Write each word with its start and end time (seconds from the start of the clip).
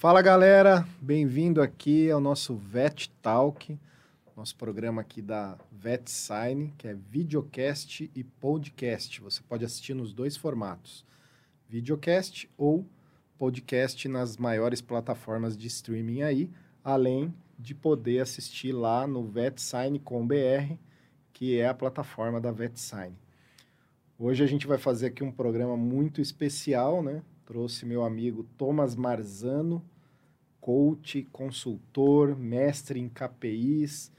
Fala 0.00 0.22
galera, 0.22 0.88
bem-vindo 0.98 1.60
aqui 1.60 2.10
ao 2.10 2.22
nosso 2.22 2.56
Vet 2.56 3.10
Talk, 3.20 3.78
nosso 4.34 4.56
programa 4.56 5.02
aqui 5.02 5.20
da 5.20 5.58
Vet 5.70 6.10
Sign, 6.10 6.72
que 6.78 6.88
é 6.88 6.94
videocast 6.94 8.10
e 8.14 8.24
podcast. 8.24 9.20
Você 9.20 9.42
pode 9.46 9.62
assistir 9.62 9.92
nos 9.92 10.14
dois 10.14 10.38
formatos, 10.38 11.04
videocast 11.68 12.48
ou 12.56 12.86
podcast 13.38 14.08
nas 14.08 14.38
maiores 14.38 14.80
plataformas 14.80 15.54
de 15.54 15.66
streaming 15.66 16.22
aí, 16.22 16.50
além 16.82 17.34
de 17.58 17.74
poder 17.74 18.20
assistir 18.20 18.72
lá 18.72 19.06
no 19.06 19.22
VetSign.com.br, 19.22 20.76
que 21.30 21.60
é 21.60 21.68
a 21.68 21.74
plataforma 21.74 22.40
da 22.40 22.50
VetSign. 22.50 23.14
Hoje 24.18 24.42
a 24.42 24.46
gente 24.46 24.66
vai 24.66 24.78
fazer 24.78 25.08
aqui 25.08 25.22
um 25.22 25.30
programa 25.30 25.76
muito 25.76 26.22
especial, 26.22 27.02
né? 27.02 27.20
Trouxe 27.50 27.84
meu 27.84 28.04
amigo 28.04 28.44
Thomas 28.56 28.94
Marzano, 28.94 29.84
coach, 30.60 31.24
consultor, 31.32 32.36
mestre 32.36 33.00
em 33.00 33.08
KPIs. 33.08 34.12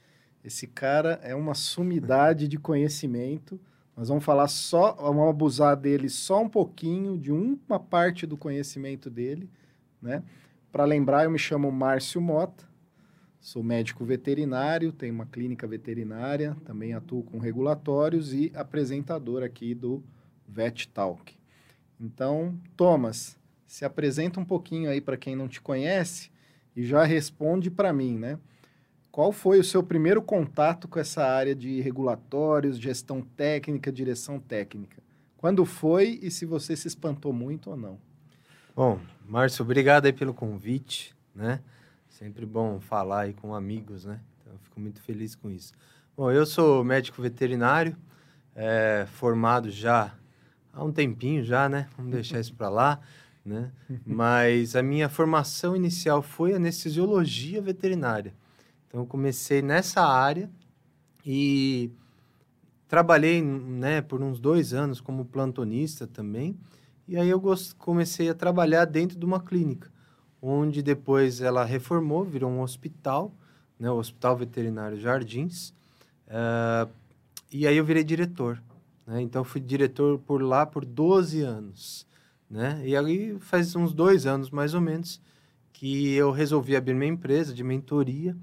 Esse 0.44 0.68
cara 0.68 1.18
é 1.24 1.34
uma 1.34 1.54
sumidade 1.54 2.46
de 2.46 2.58
conhecimento. 2.58 3.58
Nós 3.96 4.10
vamos 4.10 4.26
falar 4.26 4.50
só, 4.50 4.96
vamos 4.96 5.30
abusar 5.30 5.78
dele 5.78 6.10
só 6.10 6.42
um 6.42 6.50
pouquinho, 6.50 7.18
de 7.18 7.32
uma 7.32 7.80
parte 7.80 8.28
do 8.28 8.36
conhecimento 8.36 9.10
dele, 9.10 9.50
né? 10.02 10.22
Para 10.70 10.84
lembrar, 10.84 11.24
eu 11.24 11.32
me 11.32 11.40
chamo 11.40 11.72
Márcio 11.72 12.20
Mota, 12.20 12.66
sou 13.40 13.64
médico 13.64 14.04
veterinário, 14.04 14.92
tenho 14.92 15.14
uma 15.14 15.26
clínica 15.26 15.66
veterinária, 15.66 16.58
também 16.66 16.94
atuo 16.94 17.24
com 17.24 17.40
regulatórios 17.40 18.34
e 18.34 18.52
apresentador 18.54 19.42
aqui 19.42 19.74
do 19.74 20.04
Vet 20.46 20.90
Talk. 20.90 21.40
Então, 22.02 22.58
Thomas, 22.76 23.38
se 23.68 23.86
apresenta 23.86 24.40
um 24.40 24.46
pouquinho 24.46 24.90
aí 24.90 25.00
para 25.00 25.16
quem 25.16 25.36
não 25.36 25.48
te 25.48 25.62
conhece 25.62 26.32
e 26.76 26.84
já 26.84 27.04
responde 27.04 27.70
para 27.70 27.94
mim, 27.94 28.18
né? 28.18 28.40
Qual 29.12 29.32
foi 29.32 29.60
o 29.60 29.64
seu 29.64 29.84
primeiro 29.84 30.22
contato 30.22 30.88
com 30.88 30.98
essa 30.98 31.24
área 31.24 31.54
de 31.54 31.80
regulatórios, 31.80 32.80
gestão 32.80 33.22
técnica, 33.22 33.92
direção 33.92 34.40
técnica? 34.40 34.98
Quando 35.38 35.64
foi 35.64 36.20
e 36.24 36.32
se 36.32 36.46
você 36.46 36.76
se 36.76 36.88
espantou 36.88 37.32
muito 37.32 37.70
ou 37.70 37.78
não? 37.78 38.00
Bom, 38.76 39.00
Márcio, 39.28 39.64
obrigado 39.64 40.06
aí 40.06 40.14
pelo 40.14 40.34
convite, 40.34 41.16
né? 41.36 41.62
Sempre 42.10 42.46
bom 42.46 42.80
falar 42.80 43.22
aí 43.22 43.34
com 43.34 43.54
amigos, 43.54 44.06
né? 44.06 44.20
Então, 44.40 44.58
fico 44.64 44.80
muito 44.80 45.02
feliz 45.02 45.36
com 45.36 45.50
isso. 45.50 45.74
Bom, 46.16 46.32
eu 46.32 46.46
sou 46.46 46.84
médico 46.84 47.22
veterinário, 47.22 47.96
é, 48.56 49.06
formado 49.12 49.70
já 49.70 50.14
há 50.74 50.84
um 50.84 50.92
tempinho 50.92 51.44
já, 51.44 51.68
né? 51.68 51.88
Vamos 51.98 52.12
deixar 52.12 52.40
isso 52.40 52.54
para 52.54 52.70
lá, 52.70 53.00
né? 53.46 53.72
Mas 54.06 54.76
a 54.76 54.84
minha 54.84 55.10
formação 55.10 55.76
inicial 55.76 56.22
foi 56.22 56.54
anestesiologia 56.54 57.62
veterinária. 57.62 58.34
Então 58.88 59.02
eu 59.02 59.06
comecei 59.06 59.62
nessa 59.62 60.02
área 60.02 60.50
e 61.26 61.92
trabalhei, 62.88 63.42
né, 63.42 64.02
por 64.02 64.22
uns 64.22 64.40
dois 64.40 64.74
anos 64.74 65.00
como 65.00 65.24
plantonista 65.24 66.06
também. 66.06 66.58
E 67.08 67.18
aí 67.18 67.30
eu 67.30 67.42
comecei 67.78 68.30
a 68.30 68.34
trabalhar 68.34 68.86
dentro 68.86 69.18
de 69.18 69.26
uma 69.26 69.40
clínica, 69.40 69.90
onde 70.42 70.82
depois 70.82 71.42
ela 71.42 71.64
reformou, 71.64 72.26
virou 72.26 72.52
um 72.52 72.62
hospital, 72.62 73.34
né, 73.80 73.90
o 73.90 73.96
Hospital 73.96 74.38
Veterinário 74.38 75.00
Jardins. 75.00 75.70
Uh, 76.28 76.90
e 77.52 77.66
aí 77.66 77.76
eu 77.76 77.86
virei 77.86 78.04
diretor. 78.04 78.62
Né? 79.12 79.22
Então, 79.22 79.44
fui 79.44 79.60
diretor 79.60 80.20
por 80.20 80.42
lá 80.42 80.66
por 80.66 80.86
12 80.86 81.42
anos. 81.42 82.08
Né? 82.50 82.82
E 82.86 82.96
aí 82.96 83.38
faz 83.40 83.76
uns 83.76 83.94
dois 83.94 84.26
anos, 84.26 84.50
mais 84.50 84.74
ou 84.74 84.80
menos, 84.80 85.22
que 85.74 86.14
eu 86.14 86.32
resolvi 86.32 86.78
abrir 86.78 86.94
minha 86.94 87.12
empresa 87.12 87.54
de 87.54 87.62
mentoria 87.62 88.38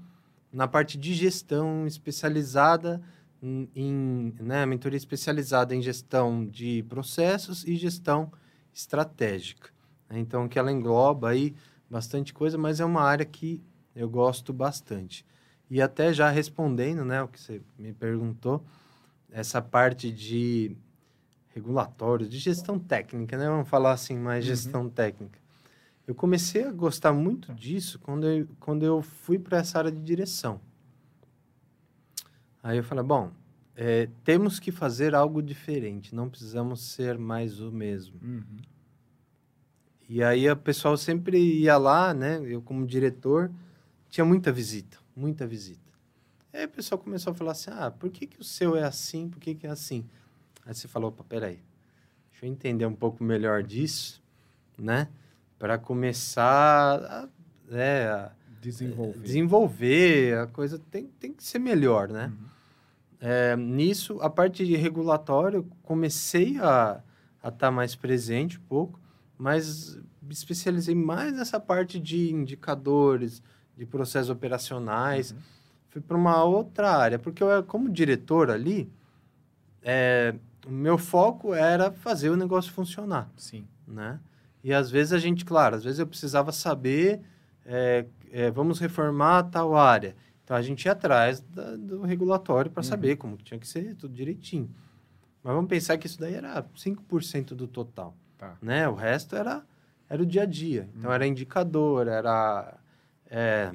na 0.53 0.67
parte 0.67 0.95
de 0.95 1.13
gestão 1.15 1.87
especializada 1.87 3.01
em, 3.41 3.67
em 3.75 4.33
né, 4.39 4.63
mentoria 4.65 4.97
especializada 4.97 5.73
em 5.73 5.81
gestão 5.81 6.45
de 6.45 6.83
processos 6.83 7.63
e 7.63 7.75
gestão 7.75 8.31
estratégica. 8.71 9.69
Né? 10.07 10.19
Então, 10.19 10.47
que 10.47 10.59
ela 10.59 10.71
engloba 10.71 11.29
aí 11.29 11.55
bastante 11.89 12.31
coisa, 12.31 12.59
mas 12.59 12.79
é 12.79 12.85
uma 12.85 13.01
área 13.01 13.25
que 13.25 13.63
eu 13.95 14.07
gosto 14.07 14.53
bastante. 14.53 15.25
E 15.67 15.81
até 15.81 16.13
já 16.13 16.29
respondendo, 16.29 17.03
né, 17.03 17.23
o 17.23 17.27
que 17.27 17.39
você 17.39 17.59
me 17.77 17.91
perguntou, 17.91 18.63
essa 19.31 19.61
parte 19.61 20.11
de 20.11 20.75
regulatórios, 21.49 22.29
de 22.29 22.37
gestão 22.37 22.79
técnica, 22.79 23.37
né? 23.37 23.47
Vamos 23.47 23.69
falar 23.69 23.93
assim, 23.93 24.17
mais 24.17 24.43
uhum. 24.43 24.49
gestão 24.49 24.89
técnica. 24.89 25.39
Eu 26.07 26.15
comecei 26.15 26.63
a 26.63 26.71
gostar 26.71 27.13
muito 27.13 27.53
disso 27.53 27.99
quando 27.99 28.27
eu, 28.27 28.47
quando 28.59 28.83
eu 28.83 29.01
fui 29.01 29.37
para 29.37 29.59
essa 29.59 29.77
área 29.77 29.91
de 29.91 30.01
direção. 30.01 30.59
Aí 32.63 32.77
eu 32.77 32.83
falei, 32.83 33.03
bom, 33.03 33.31
é, 33.75 34.09
temos 34.23 34.59
que 34.59 34.71
fazer 34.71 35.15
algo 35.15 35.41
diferente, 35.41 36.13
não 36.13 36.29
precisamos 36.29 36.81
ser 36.81 37.17
mais 37.17 37.59
o 37.59 37.71
mesmo. 37.71 38.19
Uhum. 38.21 38.57
E 40.09 40.23
aí 40.23 40.49
o 40.49 40.57
pessoal 40.57 40.97
sempre 40.97 41.37
ia 41.37 41.77
lá, 41.77 42.13
né? 42.13 42.41
Eu 42.43 42.61
como 42.61 42.85
diretor, 42.85 43.51
tinha 44.09 44.25
muita 44.25 44.51
visita, 44.51 44.97
muita 45.15 45.45
visita. 45.45 45.88
Aí 46.51 46.65
o 46.65 46.69
pessoal 46.69 46.97
começou 46.97 47.31
a 47.31 47.33
falar 47.33 47.51
assim: 47.51 47.69
ah, 47.71 47.91
por 47.91 48.09
que, 48.09 48.25
que 48.25 48.39
o 48.39 48.43
seu 48.43 48.75
é 48.75 48.83
assim, 48.83 49.29
por 49.29 49.39
que, 49.39 49.53
que 49.53 49.67
é 49.67 49.69
assim? 49.69 50.05
Aí 50.65 50.73
você 50.73 50.87
falou: 50.87 51.09
opa, 51.09 51.23
peraí, 51.23 51.59
deixa 52.31 52.45
eu 52.45 52.49
entender 52.49 52.85
um 52.85 52.95
pouco 52.95 53.23
melhor 53.23 53.63
disso, 53.63 54.21
né? 54.77 55.07
Para 55.57 55.77
começar 55.77 56.99
a, 57.03 57.29
é, 57.71 58.07
a 58.07 58.31
desenvolver. 58.59 59.19
desenvolver, 59.19 60.37
a 60.39 60.47
coisa 60.47 60.79
tem, 60.79 61.07
tem 61.19 61.33
que 61.33 61.43
ser 61.43 61.59
melhor, 61.59 62.09
né? 62.09 62.27
Uhum. 62.27 62.47
É, 63.21 63.55
nisso, 63.55 64.19
a 64.21 64.29
parte 64.29 64.65
de 64.65 64.75
regulatório, 64.75 65.69
comecei 65.83 66.57
a 66.59 67.03
estar 67.37 67.51
tá 67.51 67.71
mais 67.71 67.93
presente 67.93 68.57
um 68.57 68.63
pouco, 68.63 68.99
mas 69.37 69.97
me 70.21 70.33
especializei 70.33 70.95
mais 70.95 71.33
nessa 71.33 71.59
parte 71.59 71.99
de 71.99 72.31
indicadores, 72.31 73.43
de 73.77 73.85
processos 73.85 74.29
operacionais. 74.29 75.31
Uhum 75.31 75.58
fui 75.89 76.01
para 76.01 76.17
uma 76.17 76.43
outra 76.43 76.95
área, 76.95 77.19
porque 77.19 77.43
eu, 77.43 77.63
como 77.63 77.89
diretor 77.89 78.49
ali, 78.49 78.89
é, 79.81 80.35
o 80.65 80.71
meu 80.71 80.97
foco 80.97 81.53
era 81.53 81.91
fazer 81.91 82.29
o 82.29 82.37
negócio 82.37 82.71
funcionar. 82.71 83.29
Sim. 83.35 83.67
Né? 83.87 84.19
E 84.63 84.73
às 84.73 84.89
vezes 84.89 85.13
a 85.13 85.17
gente, 85.17 85.43
claro, 85.43 85.75
às 85.75 85.83
vezes 85.83 85.99
eu 85.99 86.07
precisava 86.07 86.51
saber, 86.51 87.21
é, 87.65 88.05
é, 88.31 88.51
vamos 88.51 88.79
reformar 88.79 89.43
tal 89.43 89.75
área. 89.75 90.15
Então 90.43 90.55
a 90.55 90.61
gente 90.61 90.85
ia 90.85 90.91
atrás 90.91 91.39
da, 91.41 91.75
do 91.75 92.01
regulatório 92.01 92.71
para 92.71 92.81
uhum. 92.81 92.89
saber 92.89 93.15
como 93.15 93.37
tinha 93.37 93.59
que 93.59 93.67
ser 93.67 93.95
tudo 93.95 94.13
direitinho. 94.13 94.69
Mas 95.43 95.53
vamos 95.53 95.69
pensar 95.69 95.97
que 95.97 96.07
isso 96.07 96.19
daí 96.19 96.33
era 96.33 96.63
5% 96.75 97.49
do 97.49 97.67
total. 97.67 98.15
Tá. 98.37 98.57
Né? 98.61 98.87
O 98.87 98.93
resto 98.93 99.35
era, 99.35 99.63
era 100.09 100.21
o 100.21 100.25
dia 100.25 100.43
a 100.43 100.45
dia. 100.45 100.89
Então 100.95 101.09
uhum. 101.09 101.15
era 101.15 101.25
indicador, 101.25 102.07
era 102.07 102.75
é, 103.29 103.71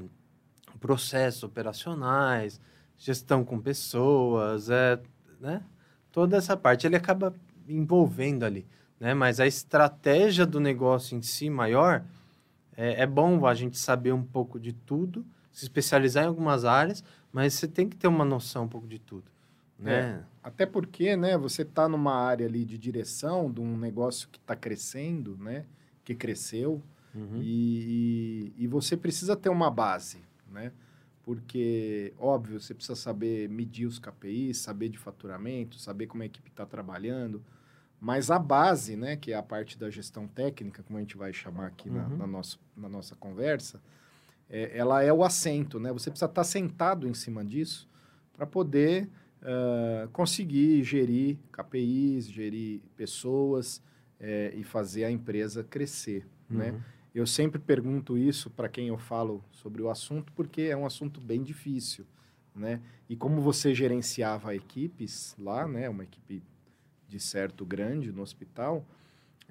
processos 0.85 1.43
operacionais, 1.43 2.61
gestão 2.99 3.43
com 3.43 3.59
pessoas, 3.59 4.69
é, 4.69 5.01
né? 5.41 5.63
Toda 6.13 6.37
essa 6.37 6.59
parte 6.59 6.87
ele 6.87 6.95
acaba 6.95 7.35
envolvendo 7.67 8.45
ali, 8.45 8.67
né? 9.01 9.15
Mas 9.15 9.41
a 9.41 9.47
estratégia 9.47 10.45
do 10.45 10.61
negócio 10.61 11.17
em 11.17 11.23
si 11.23 11.49
maior 11.49 12.05
é, 12.77 13.01
é 13.01 13.07
bom 13.07 13.47
a 13.47 13.55
gente 13.55 13.79
saber 13.79 14.13
um 14.13 14.23
pouco 14.23 14.61
de 14.61 14.75
tudo, 14.75 15.25
se 15.51 15.65
especializar 15.65 16.25
em 16.25 16.27
algumas 16.27 16.67
áreas, 16.67 17.03
mas 17.33 17.55
você 17.55 17.67
tem 17.67 17.89
que 17.89 17.97
ter 17.97 18.07
uma 18.07 18.25
noção 18.25 18.65
um 18.65 18.69
pouco 18.69 18.87
de 18.87 18.99
tudo, 18.99 19.25
né? 19.79 19.95
É, 19.95 20.21
até 20.43 20.67
porque, 20.67 21.17
né? 21.17 21.39
Você 21.39 21.63
está 21.63 21.89
numa 21.89 22.15
área 22.15 22.47
ali 22.47 22.63
de 22.63 22.77
direção 22.77 23.51
de 23.51 23.63
um 23.63 23.75
negócio 23.79 24.29
que 24.29 24.37
está 24.37 24.55
crescendo, 24.55 25.35
né? 25.39 25.65
Que 26.05 26.15
cresceu. 26.15 26.83
Uhum. 27.15 27.41
E, 27.41 28.53
e, 28.59 28.67
você 28.67 28.99
precisa 28.99 29.35
ter 29.35 29.49
uma 29.49 29.71
base, 29.71 30.19
né? 30.55 30.73
Porque, 31.23 32.13
óbvio, 32.19 32.61
você 32.61 32.75
precisa 32.75 32.97
saber 32.97 33.49
medir 33.49 33.87
os 33.87 33.99
KPIs, 33.99 34.59
saber 34.59 34.89
de 34.91 34.99
faturamento, 34.99 35.79
saber 35.79 36.07
como 36.07 36.23
a 36.23 36.27
equipe 36.27 36.51
está 36.51 36.65
trabalhando. 36.65 37.43
Mas 38.01 38.31
a 38.31 38.39
base, 38.39 38.97
né, 38.97 39.17
que 39.17 39.33
é 39.33 39.37
a 39.37 39.43
parte 39.43 39.79
da 39.79 39.89
gestão 39.89 40.29
técnica, 40.29 40.83
como 40.83 40.99
a 40.99 41.01
gente 41.01 41.17
vai 41.17 41.33
chamar 41.33 41.67
aqui 41.67 41.89
uhum. 41.89 41.97
na, 41.97 42.09
na, 42.09 42.27
nossa, 42.27 42.59
na 42.77 42.89
nossa 42.89 43.17
conversa, 43.17 43.81
é, 44.51 44.77
ela 44.77 45.03
é 45.03 45.13
o 45.13 45.25
assento, 45.25 45.81
né? 45.81 45.91
Você 45.93 46.11
precisa 46.11 46.27
estar 46.27 46.43
tá 46.43 46.45
sentado 46.45 47.09
em 47.09 47.15
cima 47.15 47.43
disso 47.43 47.89
para 48.35 48.47
poder 48.47 49.09
uh, 49.41 50.09
conseguir 50.11 50.83
gerir 50.83 51.39
KPIs, 51.51 52.29
gerir 52.29 52.83
pessoas 52.97 53.83
é, 54.21 54.53
e 54.55 54.63
fazer 54.63 55.05
a 55.05 55.11
empresa 55.11 55.65
crescer, 55.65 56.27
né? 56.49 56.67
uhum. 56.67 56.73
né? 56.73 56.85
Eu 57.15 57.27
sempre 57.27 57.61
pergunto 57.61 58.19
isso 58.19 58.51
para 58.51 58.69
quem 58.69 58.89
eu 58.89 58.99
falo 58.99 59.43
sobre 59.53 59.81
o 59.81 59.89
assunto, 59.89 60.33
porque 60.33 60.63
é 60.63 60.77
um 60.77 60.85
assunto 60.85 61.21
bem 61.21 61.43
difícil, 61.43 62.05
né? 62.55 62.81
E 63.09 63.15
como 63.15 63.41
você 63.41 63.73
gerenciava 63.75 64.55
equipes 64.55 65.35
lá, 65.39 65.69
né? 65.69 65.89
Uma 65.89 66.03
equipe 66.05 66.43
de 67.09 67.21
certo 67.21 67.65
grande 67.65 68.11
no 68.11 68.23
hospital, 68.23 68.85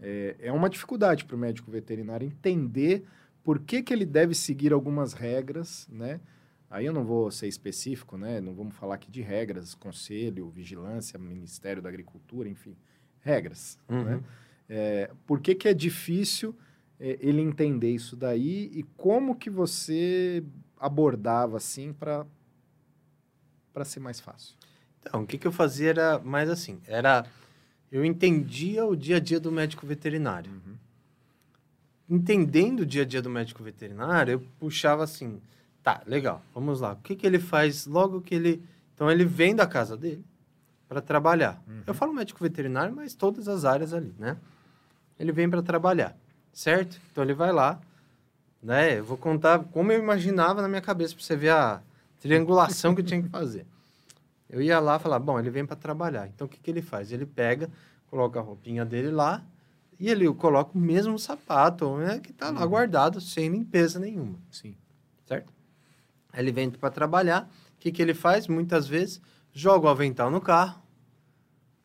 é, 0.02 0.36
é 0.40 0.52
uma 0.52 0.70
dificuldade 0.70 1.24
para 1.24 1.36
o 1.36 1.40
médico 1.40 1.72
veterinário 1.72 2.26
entender 2.28 3.06
por 3.44 3.60
que, 3.60 3.82
que 3.82 3.94
ele 3.94 4.06
deve 4.06 4.34
seguir 4.36 4.74
algumas 4.74 5.14
regras, 5.14 5.88
né? 5.90 6.20
Aí 6.70 6.86
eu 6.86 6.92
não 6.94 7.06
vou 7.06 7.30
ser 7.32 7.48
específico, 7.48 8.18
né? 8.18 8.42
Não 8.42 8.54
vamos 8.54 8.76
falar 8.76 8.96
aqui 8.96 9.10
de 9.10 9.22
regras, 9.22 9.74
conselho, 9.76 10.50
vigilância, 10.50 11.18
Ministério 11.20 11.82
da 11.82 11.88
Agricultura, 11.88 12.50
enfim, 12.50 12.76
regras, 13.22 13.78
Uhum. 13.88 14.04
né? 14.04 14.24
É, 14.68 15.12
por 15.26 15.40
que, 15.40 15.54
que 15.56 15.68
é 15.68 15.74
difícil 15.74 16.56
ele 17.04 17.42
entender 17.42 17.92
isso 17.92 18.16
daí 18.16 18.72
e 18.74 18.84
como 18.96 19.36
que 19.36 19.50
você 19.50 20.44
abordava 20.80 21.58
assim 21.58 21.92
para 21.92 22.26
para 23.74 23.84
ser 23.84 24.00
mais 24.00 24.20
fácil? 24.20 24.56
Então, 25.00 25.24
o 25.24 25.28
que, 25.28 25.38
que 25.38 25.48
eu 25.48 25.52
fazia 25.52 25.90
era 25.90 26.20
mais 26.20 26.50
assim, 26.50 26.80
era... 26.88 27.26
Eu 27.92 28.04
entendia 28.04 28.86
o 28.86 28.96
dia 28.96 29.18
a 29.18 29.20
dia 29.20 29.40
do 29.40 29.52
médico 29.52 29.86
veterinário. 29.86 30.52
Entendendo 32.10 32.82
o 32.82 32.86
dia 32.86 33.04
a 33.04 33.06
dia 33.06 33.22
do 33.22 33.30
médico 33.30 33.64
veterinário, 33.64 34.34
eu 34.34 34.40
puxava 34.60 35.04
assim, 35.04 35.42
tá, 35.84 36.02
legal, 36.08 36.44
vamos 36.54 36.82
lá. 36.82 36.94
O 36.94 36.98
que, 36.98 37.16
que 37.16 37.28
ele 37.28 37.40
faz 37.40 37.86
logo 37.86 38.22
que 38.22 38.34
ele... 38.34 38.64
Então, 38.94 39.12
ele 39.12 39.26
vem 39.26 39.56
da 39.56 39.68
casa 39.68 39.98
dele 39.98 40.24
para 40.88 41.02
trabalhar. 41.02 41.62
Eu 41.86 41.94
falo 41.94 42.14
médico 42.14 42.40
veterinário, 42.42 42.96
mas 42.96 43.14
todas 43.14 43.48
as 43.48 43.66
áreas 43.66 43.94
ali, 43.94 44.14
né? 44.18 44.38
Ele 45.20 45.32
vem 45.32 45.50
para 45.50 45.62
trabalhar, 45.62 46.18
certo? 46.54 47.00
Então, 47.12 47.24
ele 47.24 47.34
vai 47.34 47.52
lá, 47.52 47.82
né? 48.62 49.00
Eu 49.00 49.04
vou 49.04 49.18
contar 49.18 49.60
como 49.60 49.92
eu 49.92 50.00
imaginava 50.00 50.62
na 50.62 50.68
minha 50.68 50.82
cabeça 50.82 51.16
para 51.16 51.24
você 51.24 51.36
ver 51.36 51.50
a 51.50 51.82
triangulação 52.20 52.96
que 52.96 53.02
eu 53.02 53.06
tinha 53.06 53.22
que 53.22 53.28
fazer. 53.28 53.66
Eu 54.50 54.62
ia 54.62 54.80
lá 54.80 55.00
falar, 55.00 55.20
bom, 55.20 55.40
ele 55.40 55.50
vem 55.50 55.66
para 55.66 55.76
trabalhar. 55.76 56.28
Então, 56.28 56.46
o 56.46 56.50
que, 56.50 56.60
que 56.60 56.70
ele 56.70 56.82
faz? 56.82 57.12
Ele 57.12 57.26
pega, 57.26 57.70
coloca 58.08 58.40
a 58.40 58.42
roupinha 58.44 58.86
dele 58.86 59.10
lá 59.10 59.44
e 60.00 60.10
ele 60.10 60.32
coloca 60.34 60.78
o 60.78 60.82
mesmo 60.82 61.18
sapato, 61.18 61.98
né, 61.98 62.20
que 62.20 62.32
tá 62.32 62.52
lá 62.52 62.66
guardado, 62.66 63.20
sem 63.20 63.50
limpeza 63.50 64.00
nenhuma, 64.00 64.38
Sim. 64.52 64.76
certo? 65.26 65.52
Aí 66.32 66.44
ele 66.44 66.52
vem 66.52 66.70
para 66.70 66.90
trabalhar. 66.90 67.50
O 67.76 67.80
que, 67.80 67.92
que 67.92 68.02
ele 68.02 68.14
faz? 68.14 68.48
Muitas 68.48 68.88
vezes, 68.88 69.22
joga 69.52 69.88
o 69.88 69.90
avental 69.90 70.32
no 70.32 70.42
carro, 70.42 70.82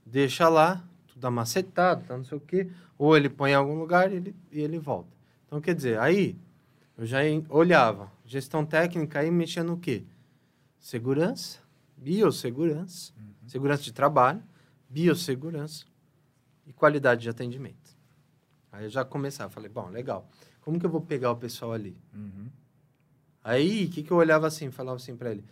deixa 0.05 0.49
lá, 0.49 0.85
tudo 1.19 1.27
amacetado, 1.27 2.05
tá, 2.05 2.17
não 2.17 2.25
sei 2.25 2.39
o 2.39 2.41
quê. 2.41 2.71
Ou 2.97 3.17
ele 3.17 3.29
põe 3.29 3.51
em 3.51 3.55
algum 3.55 3.79
lugar 3.79 4.11
e 4.13 4.17
ele, 4.17 4.37
e 4.53 4.61
ele 4.61 4.79
volta. 4.79 5.11
Então, 5.47 5.61
quer 5.61 5.75
dizer, 5.75 5.99
aí 5.99 6.37
eu 6.97 7.05
já 7.05 7.19
olhava. 7.49 8.11
Gestão 8.25 8.65
técnica 8.65 9.21
aí 9.21 9.31
mexia 9.31 9.65
no 9.65 9.77
quê? 9.77 10.05
Segurança, 10.79 11.59
biossegurança, 11.97 13.13
segurança 13.47 13.83
de 13.83 13.93
trabalho, 13.93 14.43
biossegurança 14.89 15.85
e 16.67 16.73
qualidade 16.73 17.23
de 17.23 17.29
atendimento. 17.29 17.97
Aí 18.71 18.85
eu 18.85 18.91
já 18.91 19.05
começava, 19.05 19.51
falei, 19.51 19.69
bom, 19.69 19.89
legal. 19.89 20.29
Como 20.61 20.79
que 20.79 20.87
eu 20.87 20.91
vou 20.91 21.01
pegar 21.01 21.33
o 21.33 21.37
pessoal 21.37 21.73
ali? 21.73 21.97
Uhum. 22.15 22.49
Aí, 23.43 23.87
o 23.87 23.91
que, 23.91 24.03
que 24.03 24.11
eu 24.11 24.17
olhava 24.19 24.47
assim, 24.47 24.71
falava 24.71 24.97
assim 24.97 25.17
para 25.17 25.31
ele? 25.31 25.45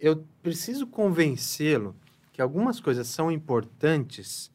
Eu 0.00 0.24
preciso 0.42 0.86
convencê-lo 0.86 1.94
que 2.32 2.40
algumas 2.40 2.80
coisas 2.80 3.06
são 3.06 3.30
importantes 3.30 4.51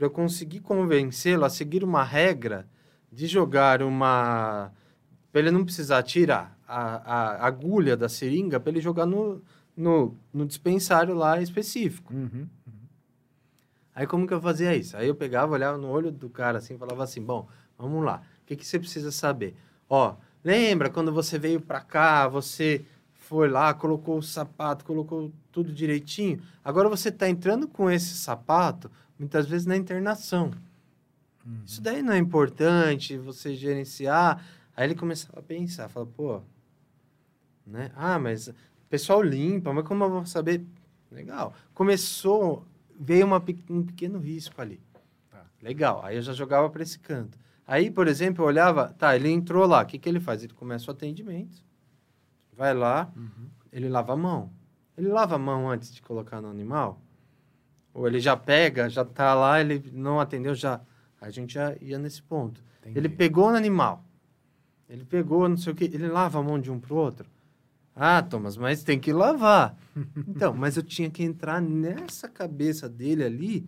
para 0.00 0.06
eu 0.06 0.10
conseguir 0.10 0.60
convencê-lo 0.60 1.44
a 1.44 1.50
seguir 1.50 1.84
uma 1.84 2.02
regra 2.02 2.66
de 3.12 3.26
jogar 3.26 3.82
uma. 3.82 4.72
para 5.30 5.42
ele 5.42 5.50
não 5.50 5.62
precisar 5.62 6.02
tirar 6.04 6.58
a, 6.66 7.42
a 7.42 7.46
agulha 7.46 7.98
da 7.98 8.08
seringa, 8.08 8.58
para 8.58 8.70
ele 8.70 8.80
jogar 8.80 9.04
no, 9.04 9.42
no, 9.76 10.16
no 10.32 10.46
dispensário 10.46 11.14
lá 11.14 11.42
específico. 11.42 12.14
Uhum. 12.14 12.48
Aí 13.94 14.06
como 14.06 14.26
que 14.26 14.32
eu 14.32 14.40
fazia 14.40 14.74
isso? 14.74 14.96
Aí 14.96 15.06
eu 15.06 15.14
pegava, 15.14 15.52
olhava 15.52 15.76
no 15.76 15.88
olho 15.90 16.10
do 16.10 16.30
cara 16.30 16.56
assim, 16.56 16.78
falava 16.78 17.04
assim, 17.04 17.20
bom, 17.20 17.46
vamos 17.76 18.02
lá. 18.02 18.22
O 18.42 18.46
que, 18.46 18.56
que 18.56 18.66
você 18.66 18.78
precisa 18.78 19.12
saber? 19.12 19.54
Ó, 19.86 20.14
lembra 20.42 20.88
quando 20.88 21.12
você 21.12 21.38
veio 21.38 21.60
pra 21.60 21.82
cá, 21.82 22.26
você 22.26 22.86
foi 23.12 23.50
lá, 23.50 23.74
colocou 23.74 24.16
o 24.16 24.22
sapato, 24.22 24.82
colocou 24.82 25.30
tudo 25.52 25.74
direitinho? 25.74 26.40
Agora 26.64 26.88
você 26.88 27.12
tá 27.12 27.28
entrando 27.28 27.68
com 27.68 27.90
esse 27.90 28.14
sapato, 28.14 28.90
muitas 29.20 29.46
vezes 29.46 29.66
na 29.66 29.76
internação. 29.76 30.50
Isso 31.64 31.80
daí 31.82 32.02
não 32.02 32.14
é 32.14 32.18
importante, 32.18 33.18
você 33.18 33.54
gerenciar. 33.54 34.42
Aí 34.74 34.86
ele 34.86 34.94
começava 34.94 35.40
a 35.40 35.42
pensar, 35.42 35.88
fala, 35.88 36.06
pô, 36.06 36.40
né? 37.66 37.92
Ah, 37.94 38.18
mas 38.18 38.48
o 38.48 38.54
pessoal 38.88 39.22
limpa, 39.22 39.72
mas 39.72 39.86
como 39.86 40.04
eu 40.04 40.10
vou 40.10 40.26
saber? 40.26 40.64
Legal. 41.10 41.54
Começou, 41.74 42.64
veio 42.98 43.26
uma, 43.26 43.42
um 43.68 43.82
pequeno 43.82 44.18
risco 44.18 44.60
ali. 44.60 44.80
Tá. 45.30 45.44
Legal. 45.62 46.04
Aí 46.04 46.16
eu 46.16 46.22
já 46.22 46.32
jogava 46.32 46.70
para 46.70 46.82
esse 46.82 46.98
canto. 46.98 47.38
Aí, 47.66 47.90
por 47.90 48.08
exemplo, 48.08 48.44
eu 48.44 48.48
olhava, 48.48 48.88
tá, 48.98 49.14
ele 49.14 49.30
entrou 49.30 49.66
lá, 49.66 49.82
o 49.82 49.86
que, 49.86 49.98
que 49.98 50.08
ele 50.08 50.18
faz? 50.18 50.42
Ele 50.42 50.54
começa 50.54 50.90
o 50.90 50.94
atendimento, 50.94 51.62
vai 52.56 52.74
lá, 52.74 53.12
ele 53.70 53.88
lava 53.88 54.14
a 54.14 54.16
mão. 54.16 54.50
Ele 54.96 55.08
lava 55.08 55.36
a 55.36 55.38
mão 55.38 55.70
antes 55.70 55.94
de 55.94 56.02
colocar 56.02 56.40
no 56.40 56.48
animal? 56.48 57.00
Ou 57.92 58.06
ele 58.06 58.20
já 58.20 58.36
pega, 58.36 58.88
já 58.88 59.04
tá 59.04 59.34
lá, 59.34 59.60
ele 59.60 59.90
não 59.92 60.20
atendeu, 60.20 60.54
já. 60.54 60.80
A 61.20 61.30
gente 61.30 61.54
já 61.54 61.74
ia 61.80 61.98
nesse 61.98 62.22
ponto. 62.22 62.62
Entendi. 62.80 62.98
Ele 62.98 63.08
pegou 63.08 63.50
no 63.50 63.56
animal. 63.56 64.04
Ele 64.88 65.04
pegou, 65.04 65.48
não 65.48 65.56
sei 65.56 65.72
o 65.72 65.76
que, 65.76 65.84
ele 65.84 66.08
lava 66.08 66.38
a 66.38 66.42
mão 66.42 66.58
de 66.60 66.70
um 66.70 66.78
pro 66.80 66.96
outro. 66.96 67.28
Ah, 67.94 68.22
Thomas, 68.22 68.56
mas 68.56 68.82
tem 68.82 68.98
que 68.98 69.12
lavar. 69.12 69.76
então, 70.26 70.54
mas 70.54 70.76
eu 70.76 70.82
tinha 70.82 71.10
que 71.10 71.22
entrar 71.22 71.60
nessa 71.60 72.28
cabeça 72.28 72.88
dele 72.88 73.22
ali 73.24 73.66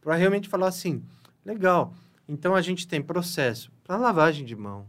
para 0.00 0.14
realmente 0.14 0.48
falar 0.48 0.68
assim: 0.68 1.02
legal. 1.44 1.92
Então 2.28 2.54
a 2.54 2.60
gente 2.62 2.86
tem 2.86 3.02
processo 3.02 3.72
para 3.82 3.96
lavagem 3.96 4.44
de 4.46 4.54
mão, 4.54 4.86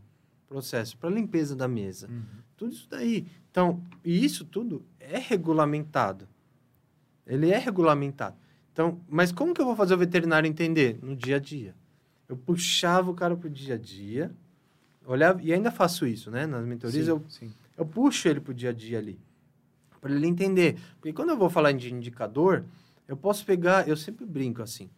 processo 0.48 0.96
para 0.98 1.10
limpeza 1.10 1.56
da 1.56 1.68
mesa, 1.68 2.08
Uhum. 2.08 2.22
tudo 2.56 2.74
isso 2.74 2.88
daí. 2.90 3.26
Então, 3.50 3.82
e 4.04 4.24
isso 4.24 4.46
tudo 4.46 4.86
é 5.00 5.18
regulamentado. 5.18 6.28
Ele 7.26 7.50
é 7.50 7.58
regulamentado. 7.58 8.36
Então, 8.74 9.00
mas 9.08 9.31
como 9.31 9.54
que 9.54 9.62
eu 9.62 9.66
vou 9.66 9.75
fazer 9.75 9.94
o 9.94 9.98
veterinário 9.98 10.48
entender? 10.48 10.98
No 11.02 11.16
dia 11.16 11.36
a 11.36 11.40
dia. 11.40 11.75
Eu 12.28 12.36
puxava 12.36 13.12
o 13.12 13.14
cara 13.14 13.36
pro 13.38 13.48
dia 13.48 13.75
a 13.75 13.78
dia, 13.78 14.31
olhava, 15.06 15.40
e 15.44 15.54
ainda 15.54 15.70
faço 15.70 16.08
isso, 16.08 16.31
né? 16.31 16.48
Nas 16.48 16.66
mentorias, 16.66 17.06
Sim, 17.06 17.12
eu, 17.12 17.24
sim. 17.30 17.54
eu 17.78 17.86
puxo 17.86 18.28
ele 18.28 18.40
pro 18.40 18.54
dia 18.54 18.72
a 18.72 18.74
dia 18.74 18.98
ali. 18.98 19.20
Para 20.02 20.12
ele 20.12 20.25
entender. 20.25 20.80
Porque 20.96 21.14
quando 21.14 21.30
eu 21.30 21.38
vou 21.38 21.52
falar 21.52 21.72
de 21.72 21.94
indicador, 21.94 22.66
eu 23.08 23.16
posso 23.16 23.46
pegar, 23.46 23.88
eu 23.88 23.96
sempre 23.96 24.25
brinco 24.25 24.64
assim. 24.64 24.90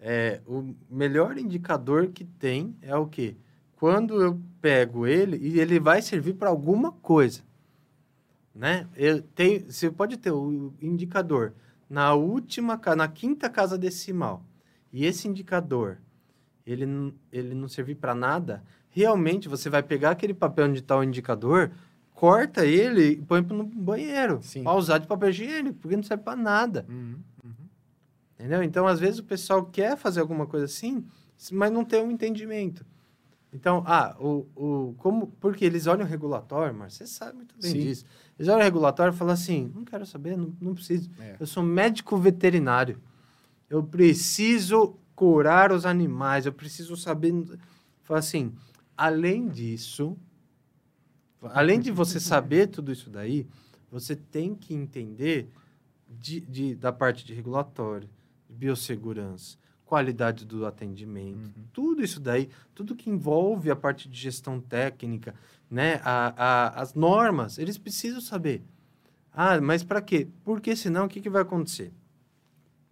É, 0.00 0.40
o 0.46 0.74
melhor 0.90 1.36
indicador 1.36 2.08
que 2.08 2.24
tem 2.24 2.74
é 2.80 2.96
o 2.96 3.06
quê? 3.06 3.36
Quando 3.76 4.22
eu 4.22 4.40
pego 4.60 5.06
ele 5.06 5.36
e 5.36 5.60
ele 5.60 5.78
vai 5.78 6.00
servir 6.00 6.34
para 6.34 6.48
alguma 6.48 6.92
coisa. 6.92 7.42
Né? 8.54 8.88
Eu 8.96 9.20
tenho, 9.20 9.70
você 9.70 9.90
pode 9.90 10.16
ter 10.16 10.30
o 10.30 10.72
indicador 10.80 11.52
na 11.88 12.14
última, 12.14 12.80
na 12.96 13.08
quinta 13.08 13.48
casa 13.48 13.78
decimal. 13.78 14.44
E 14.92 15.04
esse 15.04 15.28
indicador, 15.28 15.98
ele, 16.66 17.14
ele 17.32 17.54
não 17.54 17.68
servir 17.68 17.96
para 17.96 18.14
nada, 18.14 18.62
realmente 18.90 19.48
você 19.48 19.70
vai 19.70 19.82
pegar 19.82 20.10
aquele 20.10 20.34
papel 20.34 20.66
onde 20.66 20.80
está 20.80 20.96
o 20.96 21.04
indicador, 21.04 21.70
corta 22.14 22.66
ele 22.66 23.12
e 23.12 23.22
põe 23.22 23.40
no 23.42 23.64
banheiro. 23.64 24.40
Sim. 24.42 24.62
Pra 24.62 24.74
usar 24.74 24.98
de 24.98 25.06
papel 25.06 25.30
higiênico, 25.30 25.78
porque 25.78 25.96
não 25.96 26.02
serve 26.02 26.24
para 26.24 26.36
nada. 26.36 26.84
Uhum. 26.88 27.16
Uhum. 27.44 27.52
Entendeu? 28.34 28.62
Então, 28.62 28.86
às 28.86 28.98
vezes, 28.98 29.20
o 29.20 29.24
pessoal 29.24 29.64
quer 29.64 29.96
fazer 29.96 30.20
alguma 30.20 30.46
coisa 30.46 30.66
assim, 30.66 31.04
mas 31.52 31.70
não 31.70 31.84
tem 31.84 32.02
um 32.02 32.10
entendimento. 32.10 32.84
Então, 33.52 33.82
ah, 33.86 34.14
o, 34.20 34.46
o, 34.54 34.94
como, 34.98 35.28
porque 35.40 35.64
eles 35.64 35.86
olham 35.86 36.04
o 36.04 36.08
regulatório, 36.08 36.76
mas 36.76 36.94
você 36.94 37.06
sabe 37.06 37.36
muito 37.36 37.54
bem 37.60 37.70
Sim. 37.70 37.80
disso. 37.80 38.04
O 38.38 38.56
regulatório 38.56 39.12
e 39.12 39.16
falam 39.16 39.34
assim, 39.34 39.72
não 39.74 39.84
quero 39.84 40.06
saber, 40.06 40.36
não, 40.36 40.54
não 40.60 40.74
preciso. 40.74 41.10
É. 41.18 41.36
Eu 41.40 41.46
sou 41.46 41.62
médico 41.62 42.16
veterinário. 42.16 43.00
Eu 43.68 43.82
preciso 43.82 44.96
curar 45.14 45.72
os 45.72 45.84
animais, 45.84 46.46
eu 46.46 46.52
preciso 46.52 46.96
saber... 46.96 47.34
Fala 48.04 48.20
assim, 48.20 48.52
além 48.96 49.48
disso, 49.48 50.16
além 51.42 51.78
de 51.80 51.90
você 51.90 52.18
saber 52.20 52.68
tudo 52.68 52.92
isso 52.92 53.10
daí, 53.10 53.46
você 53.90 54.16
tem 54.16 54.54
que 54.54 54.74
entender 54.74 55.48
de, 56.08 56.40
de- 56.40 56.74
da 56.74 56.92
parte 56.92 57.24
de 57.24 57.34
regulatório, 57.34 58.08
de 58.48 58.54
biossegurança, 58.54 59.56
qualidade 59.84 60.44
do 60.44 60.64
atendimento, 60.66 61.38
Uhum. 61.56 61.64
tudo 61.72 62.02
isso 62.02 62.20
daí, 62.20 62.48
tudo 62.74 62.94
que 62.96 63.10
envolve 63.10 63.70
a 63.70 63.76
parte 63.76 64.08
de 64.08 64.18
gestão 64.18 64.60
técnica, 64.60 65.34
né, 65.70 66.00
a, 66.04 66.34
a- 66.36 66.80
as 66.80 66.94
normas, 66.94 67.58
eles 67.58 67.76
precisam 67.78 68.20
saber. 68.20 68.62
Ah, 69.32 69.60
mas 69.60 69.82
para 69.84 70.00
quê? 70.02 70.26
Porque 70.44 70.74
senão 70.74 71.06
o 71.06 71.08
que, 71.08 71.20
que 71.20 71.30
vai 71.30 71.42
acontecer? 71.42 71.92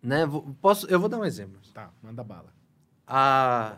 Né? 0.02 0.25
Vou- 0.26 0.54
Posso, 0.61 0.87
eu 0.87 1.00
vou 1.00 1.09
dar 1.09 1.18
um 1.18 1.25
exemplo. 1.25 1.59
Tá, 1.75 1.90
manda 2.02 2.23
bala. 2.23 2.52
A 3.06 3.76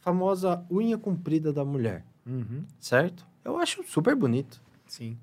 famosa 0.00 0.64
unha 0.70 0.98
comprida 0.98 1.52
da 1.52 1.64
mulher, 1.64 2.04
Uhum. 2.26 2.64
certo? 2.78 3.26
Eu 3.44 3.58
acho 3.58 3.82
super 3.84 4.14
bonito. 4.14 4.60
Sim. 4.86 5.18